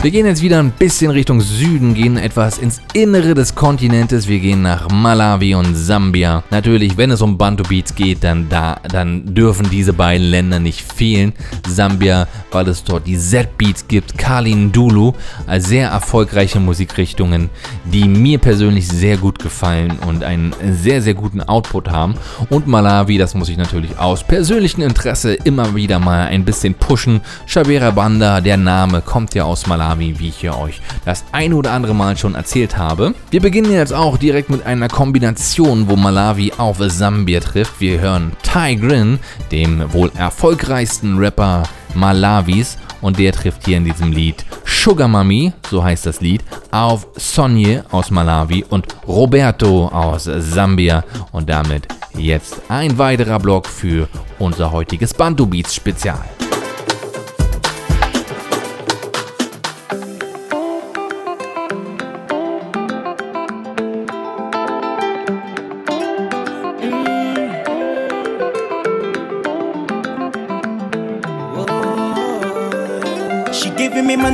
Wir 0.00 0.12
gehen 0.12 0.26
jetzt 0.26 0.42
wieder 0.42 0.60
ein 0.60 0.70
bisschen 0.70 1.10
Richtung 1.10 1.40
Süden, 1.40 1.92
gehen 1.92 2.18
etwas 2.18 2.58
ins 2.58 2.80
Innere 2.92 3.34
des 3.34 3.56
Kontinentes. 3.56 4.28
Wir 4.28 4.38
gehen 4.38 4.62
nach 4.62 4.88
Malawi 4.90 5.56
und 5.56 5.74
Sambia. 5.74 6.44
Natürlich, 6.50 6.96
wenn 6.96 7.10
es 7.10 7.20
um 7.20 7.36
Bantu 7.36 7.64
Beats 7.68 7.96
geht, 7.96 8.22
dann, 8.22 8.48
da, 8.48 8.76
dann 8.88 9.34
dürfen 9.34 9.68
diese 9.70 9.92
beiden 9.92 10.28
Länder 10.28 10.60
nicht 10.60 10.82
fehlen. 10.82 11.32
Sambia, 11.66 12.28
weil 12.52 12.68
es 12.68 12.84
dort 12.84 13.08
die 13.08 13.18
Z-Beats 13.18 13.88
gibt, 13.88 14.16
Kalindulu, 14.16 15.14
als 15.48 15.66
sehr 15.66 15.88
erfolgreiche 15.88 16.60
Musikrichtungen, 16.60 17.50
die 17.84 18.06
mir 18.06 18.38
persönlich 18.38 18.86
sehr 18.86 19.16
gut 19.16 19.40
gefallen 19.40 19.98
und 20.06 20.22
einen 20.22 20.54
sehr, 20.80 21.02
sehr 21.02 21.14
guten 21.14 21.40
Output 21.42 21.88
haben. 21.90 22.14
Und 22.50 22.68
Malawi, 22.68 23.18
das 23.18 23.34
muss 23.34 23.48
ich 23.48 23.56
natürlich 23.56 23.98
aus 23.98 24.22
persönlichem 24.22 24.84
Interesse 24.84 25.34
immer 25.34 25.74
wieder 25.74 25.98
mal 25.98 26.28
ein 26.28 26.44
bisschen 26.44 26.74
pushen. 26.74 27.20
Shabera 27.46 27.90
Banda, 27.90 28.40
der 28.40 28.56
Name 28.56 29.02
kommt 29.02 29.34
ja 29.34 29.42
aus 29.42 29.66
Malawi, 29.66 29.87
wie 29.98 30.28
ich 30.28 30.42
ja 30.42 30.56
euch 30.56 30.80
das 31.04 31.24
ein 31.32 31.52
oder 31.52 31.72
andere 31.72 31.94
Mal 31.94 32.16
schon 32.16 32.34
erzählt 32.34 32.76
habe. 32.76 33.14
Wir 33.30 33.40
beginnen 33.40 33.72
jetzt 33.72 33.94
auch 33.94 34.18
direkt 34.18 34.50
mit 34.50 34.66
einer 34.66 34.88
Kombination, 34.88 35.88
wo 35.88 35.96
Malawi 35.96 36.52
auf 36.58 36.78
Sambia 36.78 37.40
trifft. 37.40 37.80
Wir 37.80 38.00
hören 38.00 38.32
Tigrin, 38.42 39.18
dem 39.50 39.92
wohl 39.92 40.10
erfolgreichsten 40.16 41.18
Rapper 41.18 41.62
Malawis, 41.94 42.76
und 43.00 43.18
der 43.18 43.32
trifft 43.32 43.66
hier 43.66 43.76
in 43.76 43.84
diesem 43.84 44.12
Lied 44.12 44.44
Sugar 44.64 45.08
Mami, 45.08 45.52
so 45.70 45.82
heißt 45.82 46.06
das 46.06 46.20
Lied, 46.20 46.42
auf 46.70 47.06
Sonje 47.16 47.84
aus 47.90 48.10
Malawi 48.10 48.64
und 48.68 48.86
Roberto 49.06 49.88
aus 49.88 50.24
Sambia. 50.24 51.04
Und 51.32 51.48
damit 51.48 51.86
jetzt 52.16 52.60
ein 52.68 52.98
weiterer 52.98 53.38
Block 53.38 53.66
für 53.66 54.08
unser 54.38 54.72
heutiges 54.72 55.14
Bantu 55.14 55.46
Beats 55.46 55.74
Spezial. 55.74 56.24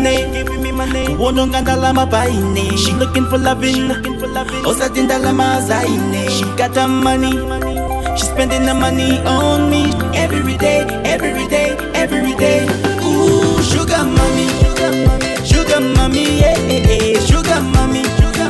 Money, 0.05 0.33
giving 0.33 0.63
me 0.63 0.73
money. 0.73 1.07
Kuwononga 1.17 1.61
ndalama 1.61 2.07
paine. 2.07 2.77
She 2.77 2.93
looking 2.93 3.27
for 3.29 3.39
loving, 3.39 3.91
osathi 4.65 5.03
ndalama 5.03 5.61
zaine. 5.61 6.31
She 6.31 6.45
got 6.57 6.73
the 6.75 6.87
money, 6.89 7.33
she 8.17 8.25
spending 8.27 8.65
the 8.67 8.75
money 8.75 9.19
on 9.27 9.71
me 9.71 9.93
every 10.15 10.57
day, 10.57 10.81
every 11.05 11.47
day, 11.49 11.77
every 11.95 12.35
day. 12.37 12.67
Ooh, 13.03 13.63
sugar 13.63 14.05
mommy, 14.05 14.49
sugar 15.45 15.81
mommy, 15.81 16.41
yeah, 16.41 16.59
yeah, 16.59 16.93
yeah. 16.93 17.21
sugar 17.21 17.61
mommy. 17.61 18.03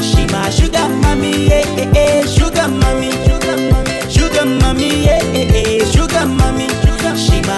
She 0.03 0.27
my 0.27 0.51
sugar 0.51 0.89
mommy, 0.89 1.47
yeah, 1.49 1.65
yeah, 1.77 1.94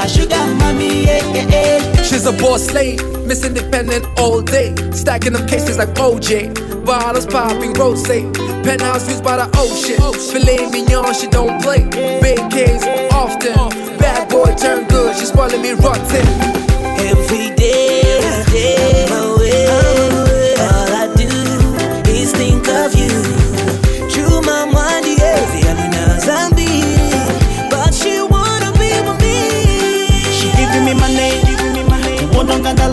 sugar 0.08 0.46
mommy. 0.58 1.06
She's 2.04 2.26
a 2.26 2.32
boss 2.32 2.66
slave, 2.66 3.00
Miss 3.26 3.44
Independent 3.44 4.06
all 4.18 4.40
day. 4.40 4.74
Stacking 4.92 5.34
up 5.34 5.48
cases 5.48 5.78
like 5.78 5.88
OJ. 5.94 6.84
Bottles 6.84 7.26
popping 7.26 7.72
rose. 7.74 8.06
Penthouse 8.06 9.08
used 9.08 9.24
by 9.24 9.36
the 9.36 9.48
ocean. 9.58 10.00
Filet 10.30 10.70
mignon, 10.70 11.14
she 11.14 11.26
don't 11.26 11.60
play. 11.62 11.84
Big 12.20 12.38
case 12.50 12.84
often. 13.12 13.54
Bad 13.98 14.28
boy 14.28 14.54
turn 14.56 14.86
good, 14.88 15.16
she's 15.16 15.28
spoiling 15.28 15.62
me 15.62 15.72
rotten. 15.72 16.26
Every 16.98 17.54
day. 17.56 17.85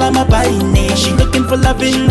ndalama 0.10 0.26
baine 0.26 0.96
She 0.98 1.12
looking 1.14 1.46
for 1.48 1.58
loving. 1.58 2.10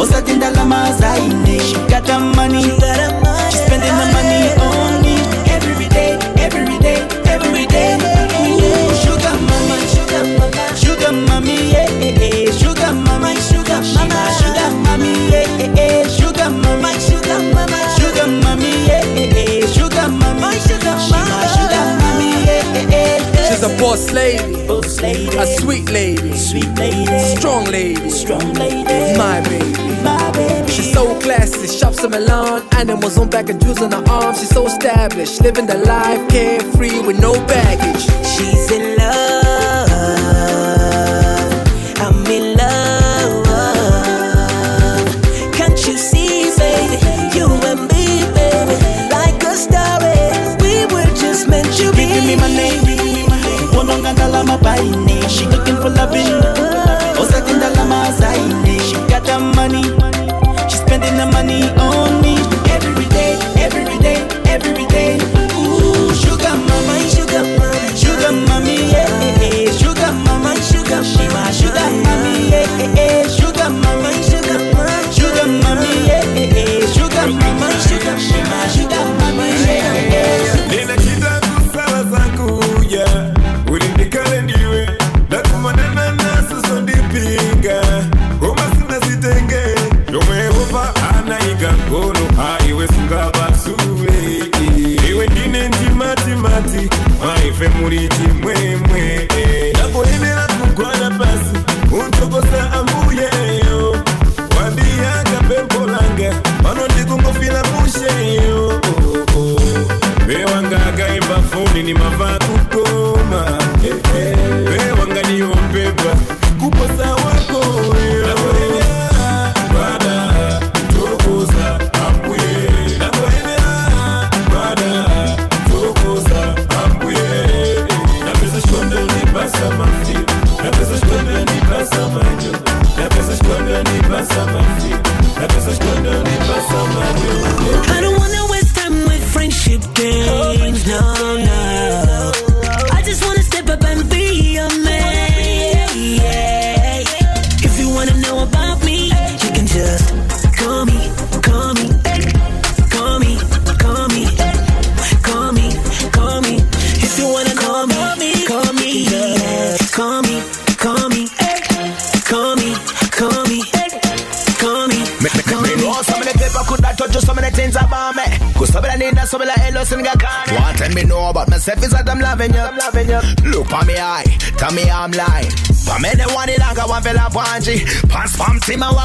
Ozati 0.00 0.32
ndalama 0.32 0.92
zaine 0.92 1.60
She 1.60 1.74
got 1.88 2.04
the 2.04 2.18
money. 2.36 2.62
She 2.62 3.56
spending 3.56 3.96
the 3.96 4.06
money 4.12 4.52
on 4.60 5.02
me. 5.02 5.16
Every 5.50 5.88
day, 5.88 6.18
every 6.36 6.78
day, 6.78 7.00
every 7.26 7.66
day. 7.66 7.96
Ooh, 7.96 8.94
Sugar 9.02 9.32
mama, 9.48 9.76
sugar 9.88 10.24
mama 10.38 10.76
Sugar 10.76 11.12
mommy, 11.12 11.72
yeah, 11.72 11.88
yeah, 12.00 12.20
yeah. 12.20 12.52
Sugar 12.52 12.92
mama, 12.92 13.34
sugar 13.40 13.80
mama 13.94 14.20
Sugar 14.38 14.70
mommy, 14.84 15.12
yeah, 15.30 15.46
yeah, 15.58 15.74
yeah. 15.74 16.08
Sugar 16.08 16.50
mama, 16.50 16.92
sugar 17.00 17.15
Boss 23.86 24.10
lady, 24.10 24.66
boss 24.66 25.00
lady, 25.00 25.36
a 25.36 25.46
sweet 25.46 25.88
lady, 25.90 26.36
sweet 26.36 26.76
lady, 26.76 27.18
strong 27.36 27.66
lady, 27.66 28.10
strong 28.10 28.52
lady, 28.54 29.16
my 29.16 29.40
baby, 29.42 30.02
my 30.02 30.32
baby. 30.32 30.68
She's 30.72 30.92
so 30.92 31.16
classy, 31.20 31.68
shops 31.68 32.02
in 32.02 32.10
Milan, 32.10 32.66
animals 32.72 33.16
on 33.16 33.30
back 33.30 33.48
and 33.48 33.60
jewels 33.60 33.80
on 33.80 33.92
her 33.92 34.04
arms. 34.10 34.40
She's 34.40 34.48
so 34.48 34.66
established, 34.66 35.40
living 35.40 35.66
the 35.66 35.78
life 35.78 36.28
carefree 36.28 36.98
with 37.06 37.20
no 37.20 37.34
baggage. 37.46 38.02
She's 38.26 38.72
in 38.72 38.96
love. 38.98 39.35
by 54.58 54.80
name. 55.06 55.28
She 55.28 55.44
looking 55.46 55.76
for 55.76 55.90
loving. 55.90 56.65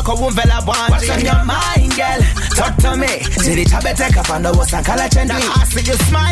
kwako 0.01 0.25
umvela 0.25 0.61
bwanji 0.61 0.91
What's 0.91 1.09
on 1.09 1.21
your 1.25 1.43
mind 1.45 1.95
girl 1.95 2.21
Talk 2.55 2.77
to 2.77 2.95
me 2.97 3.07
Zilicha 3.43 3.81
beteka 3.81 4.23
pando 4.23 4.51
wasakala 4.51 5.09
chendi 5.09 5.33
Na 5.33 5.61
asili 5.61 5.97
smile. 6.09 6.30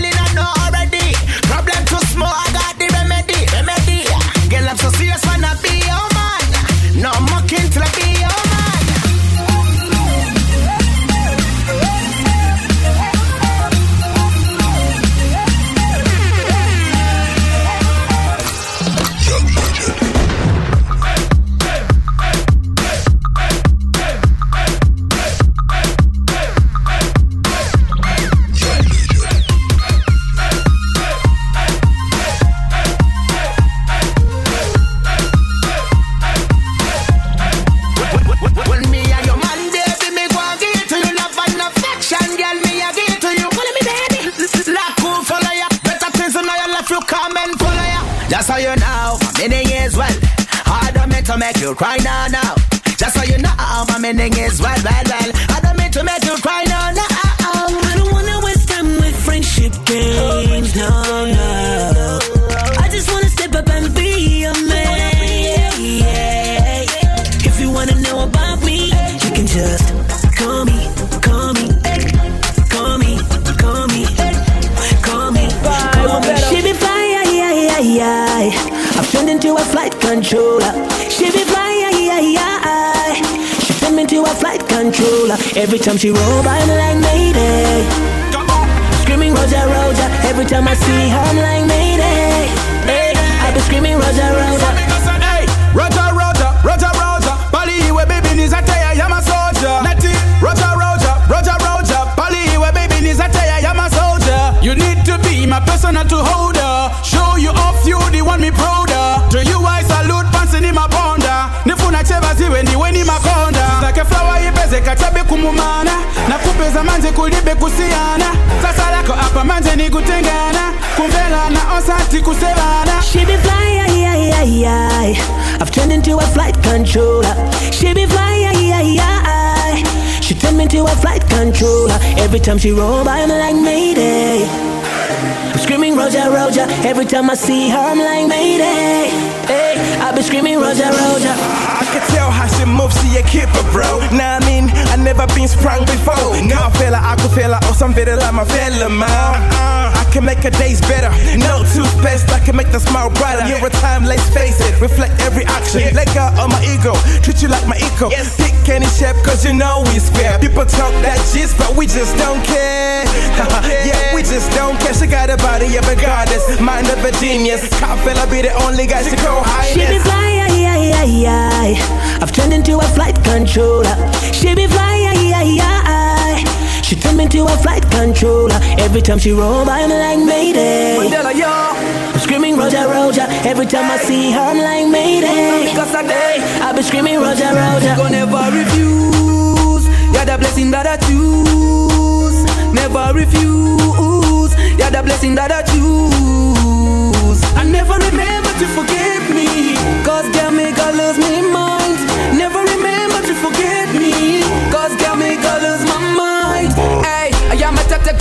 Time 179.19 179.23
she 179.23 179.31
roll 179.31 179.65
by, 179.65 179.81
I'm 179.81 179.89
like 179.89 180.19
Mayday. 180.25 180.97
Mandela, 180.97 181.33
yo. 181.33 181.47
I'm 181.47 182.19
screaming 182.19 182.57
Roger, 182.57 182.87
Roger. 182.87 183.25
Every 183.47 183.65
time 183.65 183.91
I 183.91 183.97
see 183.97 184.31
her, 184.31 184.39
I'm 184.39 184.57
like 184.57 184.87
Mayday. 184.87 185.69
Because 185.69 185.93
I 185.93 186.03
day, 186.07 186.35
I 186.61 186.73
be 186.73 186.81
screaming 186.83 187.19
Roger, 187.19 187.51
Roger. 187.53 187.95
Gonna 187.95 188.25
never 188.25 188.51
refuse. 188.57 189.85
You're 190.13 190.25
the 190.25 190.37
blessing 190.37 190.71
that 190.71 190.87
I 190.87 190.97
choose. 190.97 192.43
Never 192.73 193.13
refuse. 193.13 194.53
You're 194.79 194.91
the 194.91 195.01
blessing 195.03 195.35
that 195.35 195.51
I 195.51 195.63
choose. 195.63 197.43
I 197.55 197.63
never 197.63 197.93
remember 197.93 198.28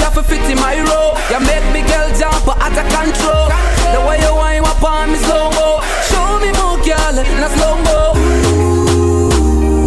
a 0.01 0.11
for 0.11 0.23
fit 0.23 0.43
in 0.51 0.59
my 0.59 0.77
role. 0.91 1.15
You 1.31 1.41
make 1.47 1.67
me 1.73 1.83
girl 1.89 2.09
jump 2.19 2.47
out 2.49 2.73
of 2.73 2.87
control. 2.93 3.49
The 3.93 4.01
way 4.07 4.19
you 4.21 4.35
wind 4.35 4.67
up 4.67 4.83
on 4.83 5.13
me 5.13 5.19
slow 5.19 5.51
mo. 5.57 5.81
Show 6.09 6.39
me 6.43 6.51
more 6.59 6.79
girl, 6.85 7.15
not 7.41 7.51
slow 7.57 7.75
mo. 7.87 7.99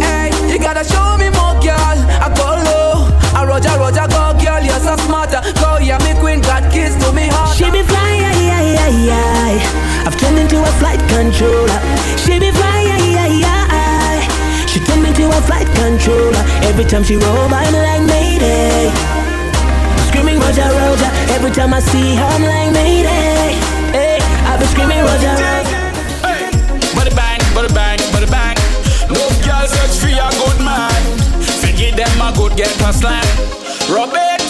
Hey, 0.02 0.30
you 0.50 0.58
gotta 0.58 0.84
show 0.84 1.16
me 1.18 1.28
more 1.30 1.56
girl. 1.62 1.96
I 2.22 2.28
go 2.34 2.48
low. 2.66 3.08
I 3.34 3.44
Roger, 3.46 3.74
Roger, 3.78 4.06
go 4.08 4.34
girl, 4.42 4.62
you're 4.62 4.80
so 4.80 4.96
smart. 5.06 5.30
Go, 5.60 5.78
yeah, 5.78 5.98
me 6.04 6.14
queen, 6.20 6.40
got 6.40 6.70
kiss 6.72 6.94
to 7.02 7.12
me 7.12 7.28
heart. 7.28 7.56
She 7.56 7.70
be 7.70 7.82
fly, 7.82 8.12
ay, 8.30 8.42
ay, 8.58 8.76
ay, 8.86 9.10
ay. 9.10 9.54
I've 10.06 10.16
turned 10.18 10.38
into 10.38 10.58
a 10.60 10.72
flight 10.80 11.00
controller. 11.08 11.80
She 12.18 12.38
be 12.38 12.50
fly, 12.50 12.80
ay, 12.96 13.16
ay, 13.24 13.42
ay. 13.46 14.66
She 14.66 14.80
turned 14.80 15.02
me 15.02 15.08
into 15.10 15.26
a 15.28 15.40
flight 15.42 15.66
controller. 15.74 16.42
Every 16.66 16.84
time 16.84 17.04
she 17.04 17.16
roll 17.16 17.48
by, 17.48 17.62
I'm 17.64 17.74
like 17.74 18.02
Mayday. 18.08 19.21
Screaming 20.12 20.38
Roger, 20.40 20.68
Roger. 20.68 21.10
Every 21.32 21.50
time 21.50 21.72
I 21.72 21.80
see 21.80 22.14
her, 22.16 22.22
I'm 22.22 22.42
like 22.42 22.70
Mayday. 22.74 23.56
Hey, 23.96 24.18
I 24.44 24.58
be 24.60 24.66
screaming 24.66 25.00
Roger, 25.00 25.32
Roger. 25.40 25.84
Hey, 26.20 26.52
Body 26.94 27.14
bang, 27.16 27.40
body 27.54 27.72
bang, 27.72 27.98
body 28.12 28.26
bang. 28.28 28.56
No 29.08 29.24
girl 29.40 29.64
search 29.64 29.96
for 30.04 30.12
a 30.12 30.28
good 30.36 30.58
man. 30.60 31.00
Forget 31.64 31.96
them 31.96 32.20
a 32.20 32.30
good 32.36 32.58
get 32.58 32.76
a 32.82 32.92
slam. 32.92 33.24
Rub 33.88 34.12
it 34.12 34.42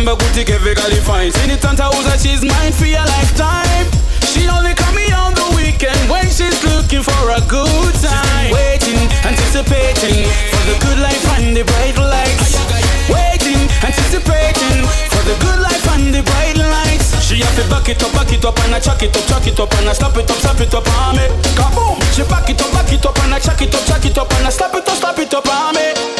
Nikagamba 0.00 0.16
kuti 0.16 0.44
kevekali 0.44 0.96
fine. 0.96 1.32
Sinitantauza 1.32 2.16
she's 2.18 2.42
mine 2.42 2.72
for 2.72 2.86
a 2.86 3.04
lifetime. 3.04 3.86
She 4.32 4.48
only 4.48 4.72
call 4.74 4.92
me 4.94 5.12
on 5.12 5.34
the 5.34 5.44
weekend 5.56 6.08
when 6.08 6.24
she's 6.24 6.56
looking 6.64 7.02
for 7.02 7.30
a 7.30 7.40
good 7.44 7.94
time. 8.00 8.50
Waiting, 8.50 8.96
anticipating 9.28 10.24
for 10.48 10.62
the 10.64 10.76
good 10.80 10.98
life 11.04 11.20
and 11.36 11.54
the 11.54 11.64
bright 11.64 11.96
lights. 11.98 12.56
Waiting, 13.12 13.60
anticipating 13.84 14.88
for 15.12 15.22
the 15.28 15.36
good 15.44 15.60
life 15.60 15.84
and 15.92 16.14
the 16.14 16.22
bright 16.22 16.56
lights. 16.56 17.20
She 17.20 17.36
have 17.44 17.54
to 17.60 17.68
back 17.68 17.88
it 17.88 18.02
up, 18.02 18.12
back 18.12 18.32
it 18.32 18.44
up, 18.44 18.58
and 18.64 18.74
I 18.74 18.80
chuck 18.80 19.02
it 19.02 19.14
up, 19.14 19.26
chuck 19.28 19.46
it 19.46 19.60
up, 19.60 19.72
and 19.74 19.88
I 19.88 19.92
slap 19.92 20.16
it 20.16 20.30
up, 20.30 20.36
slap 20.40 20.60
it 20.60 20.74
up 20.74 20.88
on 20.96 21.16
me. 21.16 21.28
Kaboom! 21.52 22.00
She 22.16 22.22
back 22.24 22.48
it 22.48 22.60
up, 22.60 22.72
back 22.72 22.92
it 22.92 23.04
up, 23.04 23.18
and 23.20 23.34
I 23.34 23.38
chuck 23.38 23.60
it 23.60 23.74
up, 23.74 23.84
chuck 23.84 24.04
it 24.06 24.16
up, 24.16 24.32
and 24.32 24.46
I 24.46 24.50
slap 24.50 24.74
it 24.74 24.88
up, 24.88 24.96
slap 24.96 25.18
it 25.18 25.34
up 25.34 25.46
on 25.46 25.74
me. 25.74 26.19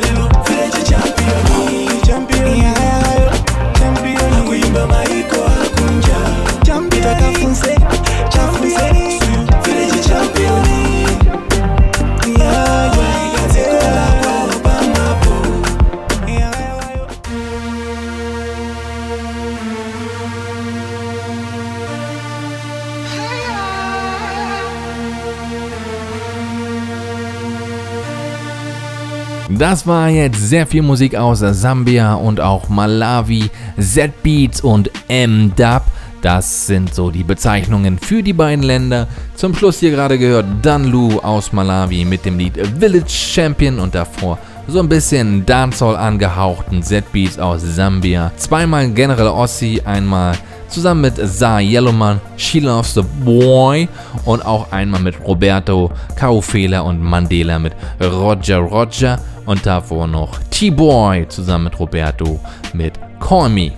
Das 29.61 29.85
war 29.85 30.09
jetzt 30.09 30.49
sehr 30.49 30.65
viel 30.65 30.81
Musik 30.81 31.15
aus 31.15 31.37
Sambia 31.37 32.15
und 32.15 32.41
auch 32.41 32.67
Malawi, 32.67 33.47
Z-Beats 33.79 34.61
und 34.61 34.89
M-Dub. 35.07 35.83
Das 36.23 36.65
sind 36.65 36.95
so 36.95 37.11
die 37.11 37.23
Bezeichnungen 37.23 37.99
für 37.99 38.23
die 38.23 38.33
beiden 38.33 38.63
Länder. 38.63 39.07
Zum 39.35 39.53
Schluss 39.53 39.79
hier 39.79 39.91
gerade 39.91 40.17
gehört 40.17 40.47
Danlu 40.63 41.19
aus 41.19 41.53
Malawi 41.53 42.05
mit 42.05 42.25
dem 42.25 42.39
Lied 42.39 42.55
Village 42.79 43.11
Champion 43.11 43.77
und 43.77 43.93
davor 43.93 44.39
so 44.67 44.79
ein 44.79 44.89
bisschen 44.89 45.45
Dancehall 45.45 45.95
angehauchten 45.95 46.81
Z-Beats 46.81 47.37
aus 47.37 47.61
Sambia. 47.61 48.31
Zweimal 48.37 48.89
General 48.89 49.27
Ossi, 49.27 49.79
einmal 49.85 50.35
zusammen 50.69 51.01
mit 51.01 51.17
Za 51.17 51.59
Yellowman, 51.59 52.19
She 52.35 52.61
Loves 52.61 52.95
the 52.95 53.03
Boy 53.23 53.87
und 54.25 54.43
auch 54.43 54.71
einmal 54.71 55.01
mit 55.01 55.23
Roberto, 55.23 55.91
Kaufela 56.15 56.79
und 56.79 56.99
Mandela 56.99 57.59
mit 57.59 57.73
Roger 58.01 58.57
Roger 58.57 59.19
und 59.51 59.65
davor 59.65 60.07
noch 60.07 60.39
T-Boy 60.49 61.27
zusammen 61.27 61.65
mit 61.65 61.77
Roberto 61.77 62.39
mit 62.73 62.93
Call 63.19 63.49
Me. 63.49 63.71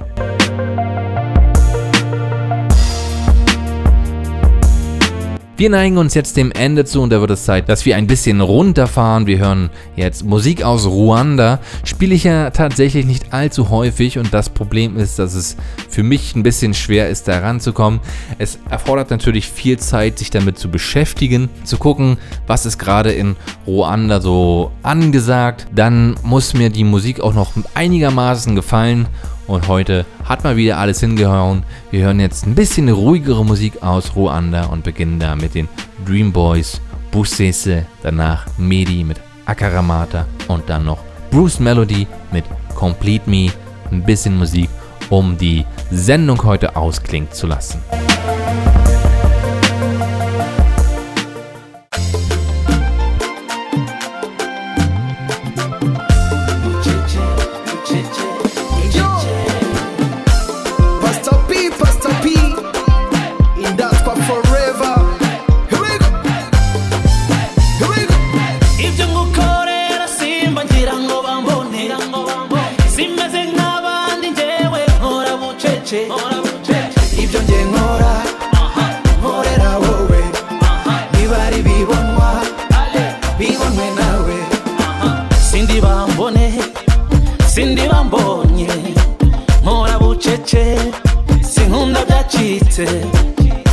Wir 5.55 5.69
neigen 5.69 5.99
uns 5.99 6.15
jetzt 6.15 6.35
dem 6.35 6.51
Ende 6.51 6.83
zu 6.83 6.99
und 6.99 7.11
da 7.11 7.21
wird 7.21 7.29
es 7.29 7.45
Zeit, 7.45 7.69
dass 7.69 7.85
wir 7.85 7.95
ein 7.95 8.07
bisschen 8.07 8.41
runterfahren. 8.41 9.27
Wir 9.27 9.37
hören 9.37 9.69
jetzt 9.95 10.25
Musik 10.25 10.63
aus 10.63 10.87
Ruanda. 10.87 11.59
Spiele 11.83 12.15
ich 12.15 12.23
ja 12.23 12.49
tatsächlich 12.49 13.05
nicht 13.05 13.33
allzu 13.33 13.69
häufig 13.69 14.17
und 14.17 14.33
das 14.33 14.49
Problem 14.49 14.97
ist, 14.97 15.19
dass 15.19 15.35
es 15.35 15.55
für 15.89 16.01
mich 16.01 16.35
ein 16.35 16.41
bisschen 16.41 16.73
schwer 16.73 17.07
ist, 17.07 17.27
da 17.27 17.37
ranzukommen. 17.37 17.99
Es 18.39 18.57
erfordert 18.67 19.11
natürlich 19.11 19.47
viel 19.47 19.77
Zeit, 19.77 20.17
sich 20.17 20.31
damit 20.31 20.57
zu 20.57 20.71
beschäftigen, 20.71 21.49
zu 21.63 21.77
gucken, 21.77 22.17
was 22.47 22.65
ist 22.65 22.79
gerade 22.79 23.11
in 23.11 23.35
Ruanda 23.67 24.21
so 24.21 24.71
angesagt. 24.81 25.67
Dann 25.71 26.15
muss 26.23 26.55
mir 26.55 26.71
die 26.71 26.83
Musik 26.83 27.21
auch 27.21 27.35
noch 27.35 27.51
einigermaßen 27.75 28.55
gefallen 28.55 29.07
und 29.47 29.67
heute 29.67 30.05
hat 30.23 30.43
mal 30.43 30.55
wieder 30.55 30.77
alles 30.77 30.99
hingehauen. 30.99 31.63
Wir 31.91 32.05
hören 32.05 32.19
jetzt 32.19 32.45
ein 32.45 32.55
bisschen 32.55 32.89
ruhigere 32.89 33.43
Musik 33.45 33.83
aus 33.83 34.15
Ruanda 34.15 34.65
und 34.65 34.83
beginnen 34.83 35.19
da 35.19 35.35
mit 35.35 35.55
den 35.55 35.67
Dream 36.05 36.31
Boys, 36.31 36.81
Busese, 37.11 37.85
danach 38.01 38.45
Medi 38.57 39.03
mit 39.03 39.19
Akaramata 39.45 40.25
und 40.47 40.69
dann 40.69 40.85
noch 40.85 40.99
Bruce 41.31 41.59
Melody 41.59 42.07
mit 42.31 42.45
Complete 42.75 43.29
Me. 43.29 43.51
Ein 43.91 44.03
bisschen 44.03 44.37
Musik, 44.37 44.69
um 45.09 45.37
die 45.37 45.65
Sendung 45.91 46.43
heute 46.43 46.75
ausklingen 46.75 47.31
zu 47.31 47.47
lassen. 47.47 47.79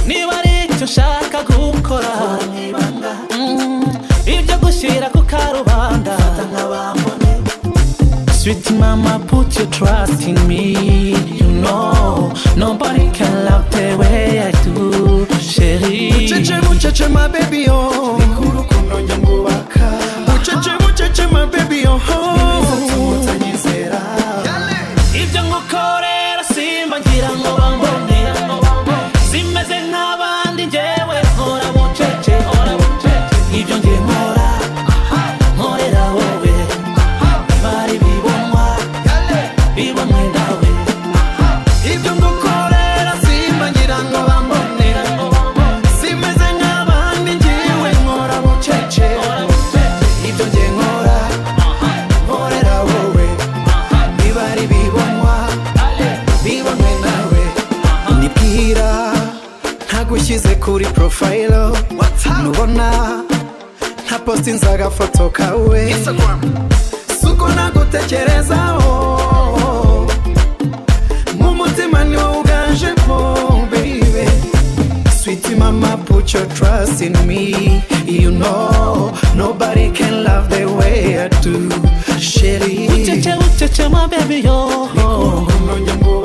niba 0.07 0.33
ari 0.39 0.53
icyo 0.73 0.85
ushaka 0.85 1.39
gukora 1.49 2.39
mm, 3.37 3.85
ibyo 4.27 4.57
gushyira 4.63 5.07
ku 5.13 5.21
karubanda 5.23 6.17
Sweet 8.41 8.71
mama, 8.73 9.21
put 9.29 9.55
your 9.59 9.69
trust 9.69 10.23
in 10.27 10.35
me. 10.49 11.13
You 11.37 11.51
know, 11.61 12.33
nobody 12.57 13.11
can 13.13 13.45
love 13.45 13.69
the 13.71 13.95
way 14.01 14.41
I 14.41 14.51
do. 14.65 15.27
Chérie, 15.37 16.11
mucheche, 16.13 16.57
mucheche, 16.65 17.07
my 17.13 17.29
baby, 17.29 17.67
oh. 17.69 18.17
Mucheche, 20.27 20.73
mucheche, 20.81 21.27
my 21.31 21.45
baby, 21.53 21.85
oh. 21.87 22.40
smile 61.31 61.73
nubona 62.43 63.23
nta 64.07 64.19
postinze 64.19 64.67
agafoto 64.67 65.31
kawe. 65.31 65.95
Suko 67.21 67.49
nagutekerezaho 67.49 68.89
oh. 68.89 70.07
nk'umutima 71.35 72.05
ni 72.05 72.17
wowe 72.17 72.39
uganje 72.41 72.95
po, 73.07 73.17
baby. 73.71 74.27
Sweetie, 75.23 75.57
mama 75.57 75.97
put 76.05 76.35
your 76.35 76.47
trust 76.55 77.01
in 77.03 77.13
me. 77.27 77.83
You 78.07 78.31
know 78.31 79.13
nobody 79.37 79.91
can 79.93 80.25
love 80.25 80.49
the 80.51 80.65
way 80.67 81.19
i 81.19 81.29
do. 81.43 81.71
Sherry. 82.19 82.89
ucece 82.89 83.35
ucece 83.37 83.89
my 83.89 84.07
baby 84.09 84.41
yo. 84.41 84.89
Oh. 84.97 86.20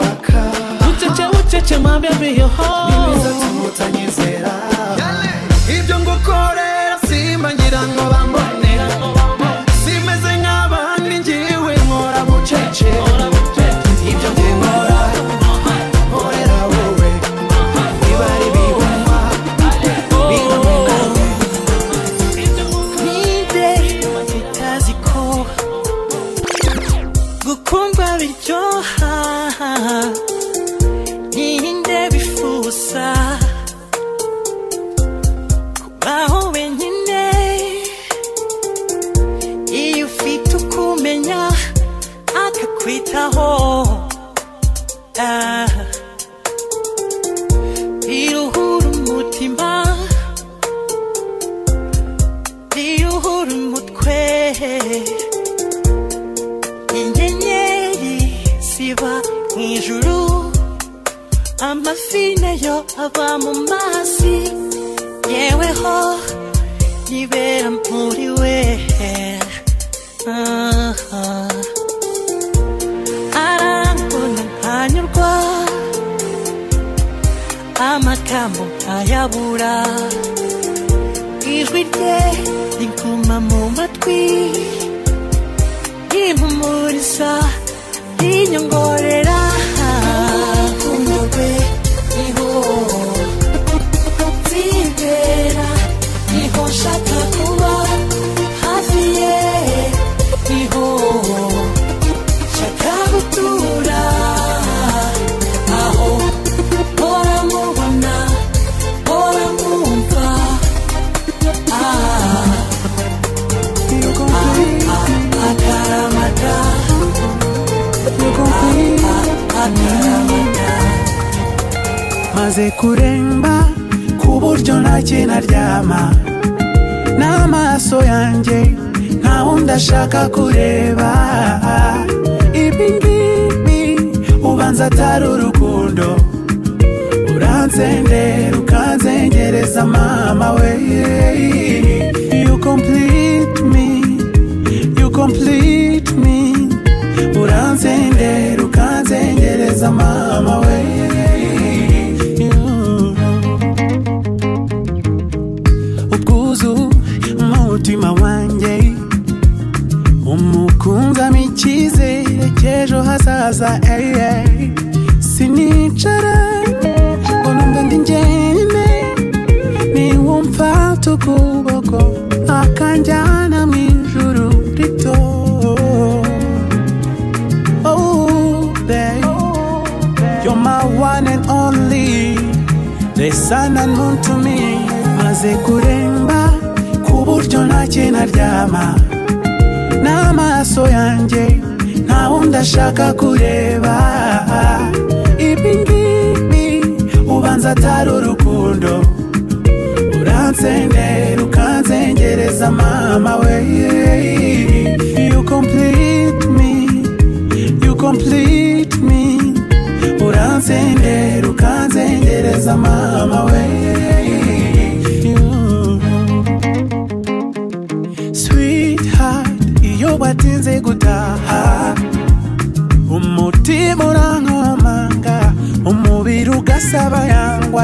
chechemabya 1.61 2.11
biyoho 2.19 2.67
nimeza 2.89 3.29
tumutanyizera 3.39 4.51
ibyo 5.79 5.95
ngukorera 5.99 6.95
simba 7.07 7.49
ngira 7.55 7.81
ngo 7.91 8.03
bambonera 8.11 8.87
simeze 9.83 10.31
nk'abandi 10.41 11.15
ngiwe 11.19 11.73
nkora 11.85 12.21
bucece 12.27 12.89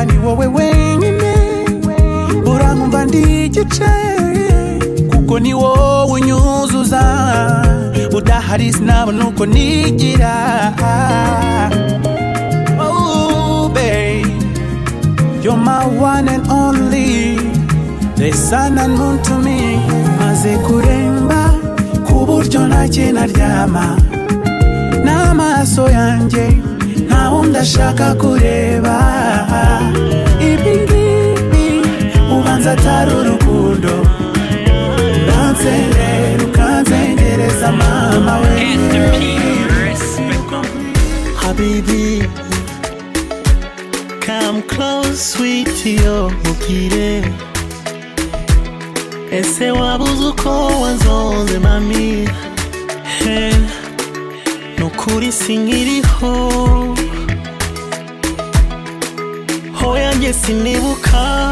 ni 0.06 0.18
wowe 0.26 0.48
wenyine 0.48 1.34
urankumva 2.46 3.06
ndi 3.06 3.46
igice 3.46 3.92
kuko 5.12 5.40
ni 5.40 5.54
wowe 5.54 6.12
unyuzuza 6.12 7.02
udahari 8.18 8.74
sinabona 8.74 9.28
uko 9.28 9.46
nigira. 9.46 10.34
Oh, 12.80 13.72
You're 15.44 15.58
my 15.58 15.86
one 15.88 16.28
and 16.30 16.48
only. 16.50 17.36
The 18.16 18.32
sun 18.34 18.78
and 18.78 18.94
moon 18.98 19.22
to 19.24 19.40
me 19.40 19.78
maze 20.20 20.58
kuremba. 20.68 21.42
Ku 22.08 22.26
buryo 22.26 22.68
ntakintu 22.68 23.20
n'amaso 25.06 25.90
yanjye. 25.90 26.46
Nta 27.12 27.30
wundi 27.32 27.58
ashaka 27.60 28.16
kureba. 28.22 28.96
Ibi 30.52 30.74
ngibi 30.84 31.66
ubanza 32.36 32.72
atari 32.72 33.12
urukundo. 33.22 33.94
Uranzerera 35.28 36.44
ukanzengereza 36.48 37.68
mama 37.72 38.34
we. 38.42 38.56
Habibi, 41.42 42.24
come 44.26 44.62
close, 44.72 45.18
sweetie, 45.34 45.96
yo, 46.06 46.32
mukire. 46.44 47.24
Ese 49.32 49.72
wabuze 49.72 50.26
uko 50.32 50.52
wanzonze 50.82 51.60
mami? 51.60 52.28
He, 53.20 53.52
nukuri 54.80 55.32
sinkiriho. 55.32 56.34
Sinibuka. 60.34 61.52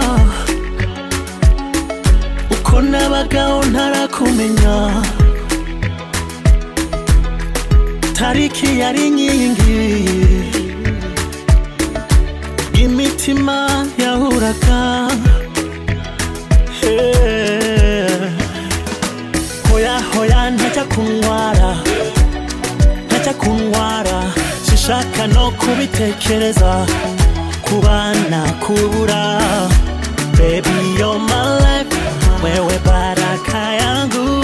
Uko 2.52 2.82
nabagaho 2.82 3.64
ntarakumenya. 3.66 5.04
Tariki 8.14 8.80
yari 8.80 9.08
inkingi 9.08 9.82
imitima 12.84 13.86
yahuraga. 13.98 15.08
Hoya 19.72 19.96
hoya 20.14 20.52
ntajya 20.52 20.84
kuntwara 20.84 21.72
ntajya 23.08 23.34
kuntwara 23.34 24.18
sinshaka 24.66 25.28
no 25.28 25.52
kubitekereza. 25.52 26.86
Kubana 27.70 28.42
kubura 28.64 29.40
baby 30.38 30.70
you're 30.98 31.20
my 31.20 31.60
life. 31.60 31.96
Wewe 32.44 32.80
baraka 32.86 33.74
yangu 33.74 34.39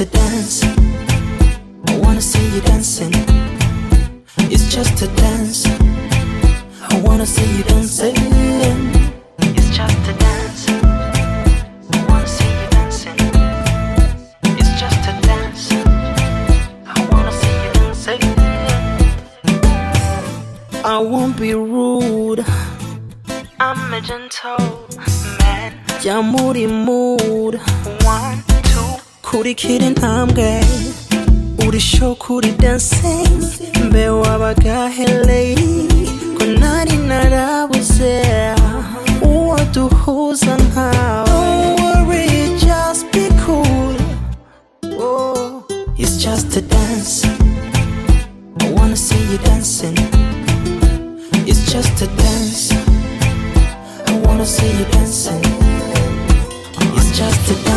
A 0.00 0.04
dance. 0.06 0.64
I 0.64 1.98
wanna 1.98 2.22
see 2.22 2.42
you 2.54 2.62
dancing. 2.62 3.12
It's 4.50 4.74
just 4.74 5.02
a 5.02 5.08
dance. 5.08 5.66
I 6.90 7.00
wanna 7.04 7.26
see 7.26 7.44
you 7.58 7.64
dancing. 7.64 8.16
It's 9.40 9.68
just 9.76 9.98
a 10.08 10.14
dance. 10.24 10.68
I 11.92 12.06
wanna 12.08 12.26
see 12.26 12.50
you 12.60 12.66
dancing. 12.70 13.18
It's 14.60 14.72
just 14.80 15.02
a 15.12 15.14
dance. 15.28 15.70
I 16.86 16.98
wanna 17.12 17.32
see 17.42 17.56
you 17.64 17.70
dancing. 17.78 18.22
I 20.82 20.98
won't 20.98 21.36
be 21.36 21.52
rude. 21.52 22.42
I'm 23.60 23.92
a 23.92 24.00
gentle 24.00 24.88
man. 25.40 25.72
Jya 26.00 26.22
muri 26.22 26.66
mood 26.66 27.60
우리 29.32 29.54
길은 29.54 30.02
암게 30.02 30.60
우리 31.64 31.78
쇼쿠리 31.78 32.56
댄싱 32.58 33.00
배워봐가 33.90 34.88
헬레이. 34.88 35.88
그날이 36.38 36.98
날아오세 36.98 38.54
우와도 39.22 39.86
호상하오. 39.88 41.24
Don't 41.24 41.80
worry, 41.80 42.58
just 42.58 43.10
be 43.12 43.28
cool. 43.44 43.96
Oh, 45.00 45.64
It's 45.96 46.18
just 46.18 46.58
a 46.58 46.62
dance. 46.62 47.26
I 48.60 48.70
wanna 48.72 48.96
see 48.96 49.22
you 49.30 49.38
dancing. 49.38 49.96
It's 51.46 51.64
just 51.70 52.02
a 52.02 52.08
dance. 52.16 52.74
I 54.06 54.12
wanna 54.26 54.44
see 54.44 54.68
you 54.68 54.84
dancing. 54.90 55.40
It's 56.96 57.16
just 57.16 57.50
a 57.50 57.54
dance 57.64 57.69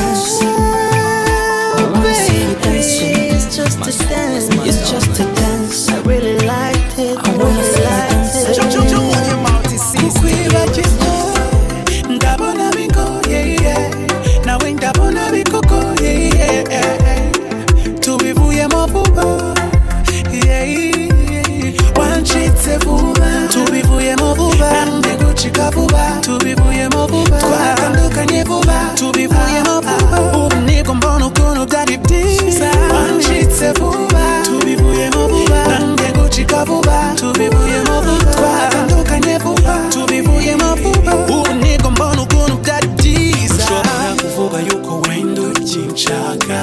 gucika 36.63 36.65
vuba 36.65 37.13
tubivuyemo 37.15 38.01
vuba 38.01 38.31
twatandukanye 38.31 39.37
vuba 39.37 39.79
tubivuyemo 39.91 40.75
vuba 40.75 41.15
ubu 41.15 41.53
niko 41.53 41.91
mbona 41.91 42.21
ukuntu 42.21 42.57
byari 42.63 42.87
byiza 42.87 43.63
ushobora 43.63 44.15
kuvuga 44.21 44.59
yuko 44.59 45.01
wenda 45.09 45.41
ukinshaka. 45.41 46.59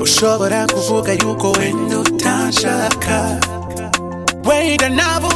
Ushobora 0.00 0.66
kuvuga 0.66 1.12
yuko 1.12 1.52
wenda 1.52 1.98
utanshaka 1.98 3.40
wenda 4.48 4.88
navuga 4.88 5.35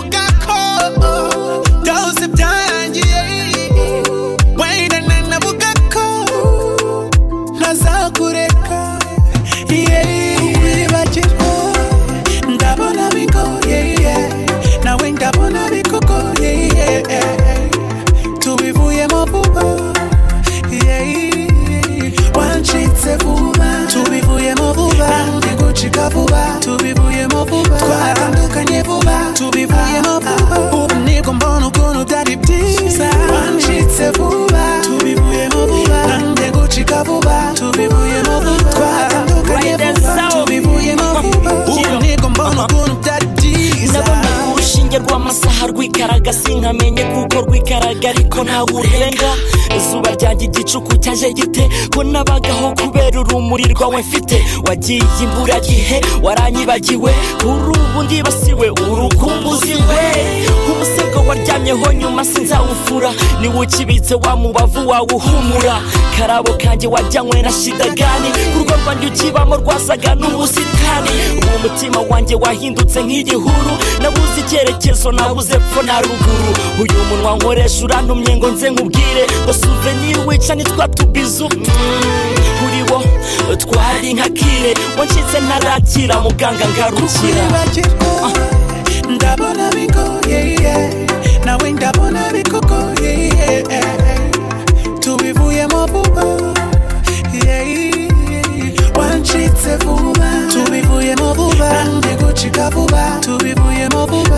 byiza 32.43 33.09
wancitse 33.33 34.11
vuba. 34.17 34.63
Tubivuyemo 34.83 35.67
vuba. 35.67 36.07
Nanjye 36.07 36.51
gucika 36.51 37.05
vuba. 37.05 37.53
Tubivuyemo 37.55 38.41
vuba. 38.41 38.71
Twatandukanye 38.71 39.77
vuba. 39.77 40.29
tubivuyemo 40.31 41.03
vuba. 41.23 41.53
Ubu 41.69 42.03
ni 42.03 42.17
bwo 42.17 42.29
mbona 42.31 42.65
ukuntu 42.67 42.97
byari 43.03 43.27
byiza 43.27 44.01
urushinge 44.53 44.99
rw'amasaha 44.99 45.67
rwikaraga 45.67 46.33
sinkamenye 46.33 47.05
kuko 47.05 47.41
rwikaraga 47.47 48.09
ariko 48.11 48.45
ntawe 48.45 48.73
urenga. 48.73 49.31
Izuba 49.77 50.11
ryanjye 50.11 50.45
igicuku 50.45 50.97
cyaje 50.97 51.33
gite 51.33 51.69
ko 51.95 52.05
nabagaho 52.05 52.75
kubera 52.75 53.21
urumuri 53.21 53.65
rwawe 53.75 54.01
mfite. 54.03 54.45
Wagiye 54.69 55.03
imburagihe 55.23 56.01
waranyibagiwe. 56.23 57.13
Kuri 57.41 57.79
ubu 57.81 58.03
ndibasiwe 58.03 58.71
urukumbuzi 58.71 59.75
we. 59.75 60.03
Umusego 61.21 61.29
waryamyeho 61.29 61.93
nyuma 61.93 62.25
sinzawufura 62.25 63.13
ni 63.41 63.49
we 63.49 63.61
ukibitse 63.67 64.15
wa 64.15 64.37
mubavu 64.37 64.89
wawe 64.89 65.07
uhumura 65.15 65.81
karabo 66.19 66.53
kanjye 66.53 66.87
wajyanywe 66.89 67.43
na 67.43 67.53
shida 67.53 67.85
gani 67.89 68.29
urugo 68.57 68.75
rwanjye 68.85 69.07
ukibamo 69.07 69.57
rwasaga 69.57 70.15
n'ubusitani. 70.15 71.11
Ubu 71.39 71.57
umutima 71.57 72.01
wanjye 72.11 72.35
wahindutse 72.35 73.03
nk'igihuru. 73.03 73.73
Nabuze 74.03 74.41
icyerekezo 74.41 75.13
nabuze 75.13 75.55
epfo 75.55 75.83
na 75.83 76.01
ruguru. 76.01 76.53
Uyu 76.83 77.05
munwa 77.09 77.37
nkoresha 77.37 77.85
urantumye 77.85 78.37
ngo 78.37 78.49
nze 78.49 78.71
nkubwire. 78.71 79.27
Ngo 79.45 79.53
souvenir 79.53 80.19
wica 80.27 80.55
nitwa 80.55 80.89
tubizu. 80.89 81.45
Mm, 81.45 81.65
kuri 82.61 82.83
bo 82.89 83.03
twari 83.57 84.15
nka 84.15 84.29
kire. 84.29 84.75
Wancitse 84.99 85.41
ntarakira 85.41 86.21
muganga 86.21 86.69
ngarukira. 86.69 87.43
Kukwibagirwa 87.43 88.31
ndabona 89.11 89.71
bigoye 89.73 91.00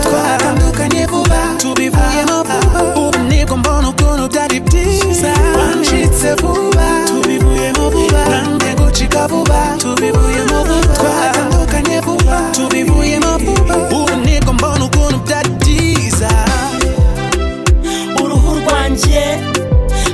twatandukanye 0.03 1.05
vuba. 1.05 1.39
Tubivuyemo 1.57 2.43
vuba 2.43 2.81
ubu 3.01 3.17
nibwo 3.29 3.57
mbona 3.57 3.89
ukuntu 3.89 4.27
byari 4.31 4.59
byiza 4.59 5.31
wancitse 5.57 6.33
vuba. 6.41 6.85
Tubivuyemo 7.07 7.89
vuba 7.89 8.21
nanjye 8.29 8.71
gucika 8.79 9.27
vuba 9.27 9.59
tubivuyemo 9.77 10.57
vuba 10.67 10.93
twatandukanye 10.97 11.99
vuba 12.05 12.37
tubivuyemo 12.55 13.31
vuba 13.37 13.75
ubu 13.97 14.15
nibwo 14.25 14.53
mbona 14.53 14.85
ukuntu 14.85 15.17
byari 15.25 15.49
rwanjye 18.93 19.25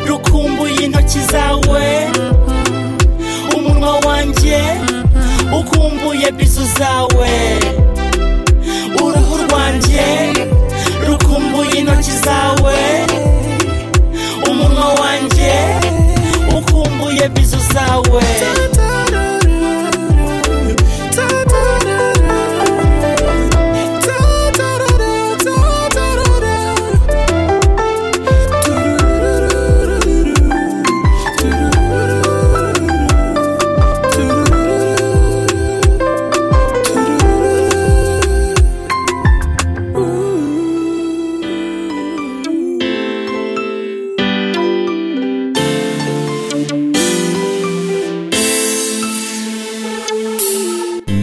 rukumbuye 0.08 0.76
intoki 0.86 1.20
zawe. 1.32 2.08
Umunwa 3.58 4.00
wanjye 4.08 4.60
ukumbuye 5.60 6.32
bizu 6.32 6.62
zawe. 6.80 7.30
Uruhu 9.04 9.36
rwanjye 9.44 10.06
rukumbuye 11.08 11.72
intoki 11.80 12.12
zawe. 12.26 12.78
Umunwa 14.49 14.88
wanjye 15.02 15.54
ukumbuye 16.58 17.30
bizu 17.30 17.58
zawe. 17.74 18.24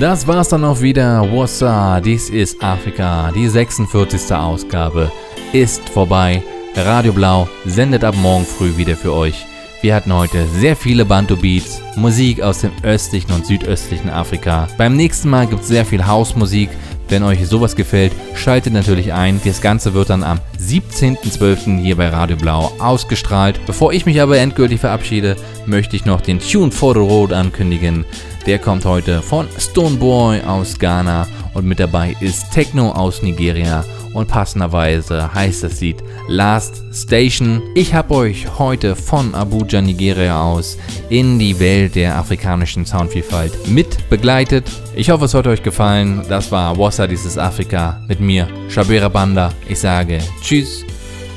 Das 0.06 0.24
war's 0.28 0.50
dann 0.50 0.62
auch 0.62 0.82
wieder. 0.82 1.20
Wassa, 1.32 2.00
dies 2.00 2.30
ist 2.30 2.62
Afrika. 2.62 3.32
Die 3.32 3.48
46. 3.48 4.32
Ausgabe 4.32 5.10
ist 5.52 5.88
vorbei. 5.88 6.44
Radio 6.76 7.12
Blau 7.12 7.48
sendet 7.64 8.04
ab 8.04 8.14
morgen 8.14 8.44
früh 8.44 8.76
wieder 8.76 8.94
für 8.96 9.12
euch. 9.12 9.44
Wir 9.80 9.96
hatten 9.96 10.12
heute 10.12 10.46
sehr 10.46 10.76
viele 10.76 11.04
Bantu-Beats, 11.04 11.82
Musik 11.96 12.40
aus 12.40 12.60
dem 12.60 12.70
östlichen 12.84 13.32
und 13.32 13.46
südöstlichen 13.46 14.08
Afrika. 14.08 14.68
Beim 14.78 14.94
nächsten 14.94 15.28
Mal 15.28 15.48
gibt's 15.48 15.66
sehr 15.66 15.84
viel 15.84 16.06
Hausmusik. 16.06 16.70
Wenn 17.08 17.24
euch 17.24 17.44
sowas 17.44 17.74
gefällt, 17.74 18.12
schaltet 18.36 18.74
natürlich 18.74 19.12
ein. 19.12 19.40
Das 19.44 19.60
Ganze 19.60 19.92
wird 19.92 20.10
dann 20.10 20.22
am 20.22 20.38
17.12. 20.60 21.80
hier 21.80 21.96
bei 21.96 22.10
Radio 22.10 22.36
Blau 22.36 22.70
ausgestrahlt. 22.78 23.58
Bevor 23.66 23.92
ich 23.92 24.06
mich 24.06 24.20
aber 24.20 24.38
endgültig 24.38 24.78
verabschiede, 24.78 25.34
möchte 25.66 25.96
ich 25.96 26.04
noch 26.04 26.20
den 26.20 26.38
Tune 26.38 26.70
for 26.70 26.94
the 26.94 27.00
Road 27.00 27.32
ankündigen. 27.32 28.04
Der 28.46 28.60
kommt 28.60 28.84
heute 28.84 29.22
von 29.22 29.48
Stoneboy 29.58 30.40
aus 30.42 30.78
Ghana 30.78 31.26
und 31.54 31.66
mit 31.66 31.80
dabei 31.80 32.14
ist 32.20 32.52
Techno 32.52 32.92
aus 32.92 33.20
Nigeria 33.20 33.84
und 34.12 34.28
passenderweise 34.28 35.34
heißt 35.34 35.64
das 35.64 35.80
Lied 35.80 35.96
Last 36.28 36.84
Station. 36.92 37.60
Ich 37.74 37.92
habe 37.92 38.14
euch 38.14 38.46
heute 38.56 38.94
von 38.94 39.34
Abuja, 39.34 39.80
Nigeria 39.80 40.40
aus 40.40 40.78
in 41.08 41.40
die 41.40 41.58
Welt 41.58 41.96
der 41.96 42.16
afrikanischen 42.16 42.86
Soundvielfalt 42.86 43.66
mit 43.66 44.08
begleitet. 44.08 44.70
Ich 44.94 45.10
hoffe, 45.10 45.24
es 45.24 45.34
hat 45.34 45.48
euch 45.48 45.64
gefallen. 45.64 46.22
Das 46.28 46.52
war 46.52 46.78
Wassa, 46.78 47.08
dieses 47.08 47.36
Afrika 47.36 48.00
mit 48.06 48.20
mir, 48.20 48.46
Shabera 48.68 49.08
Banda. 49.08 49.52
Ich 49.68 49.80
sage 49.80 50.20
Tschüss, 50.40 50.84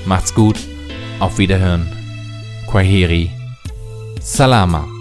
macht's 0.05 0.33
gut, 0.35 0.57
auf 1.19 1.39
Wiederhören. 1.39 1.91
Kwaheri, 2.67 3.31
Salama. 4.21 4.98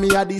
Me 0.00 0.08
a 0.16 0.24
the 0.24 0.39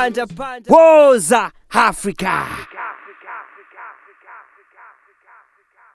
banda 0.00 0.26
banda 0.26 0.26
banda. 0.26 0.70
Woza 0.70 1.50
Africa. 1.70 2.69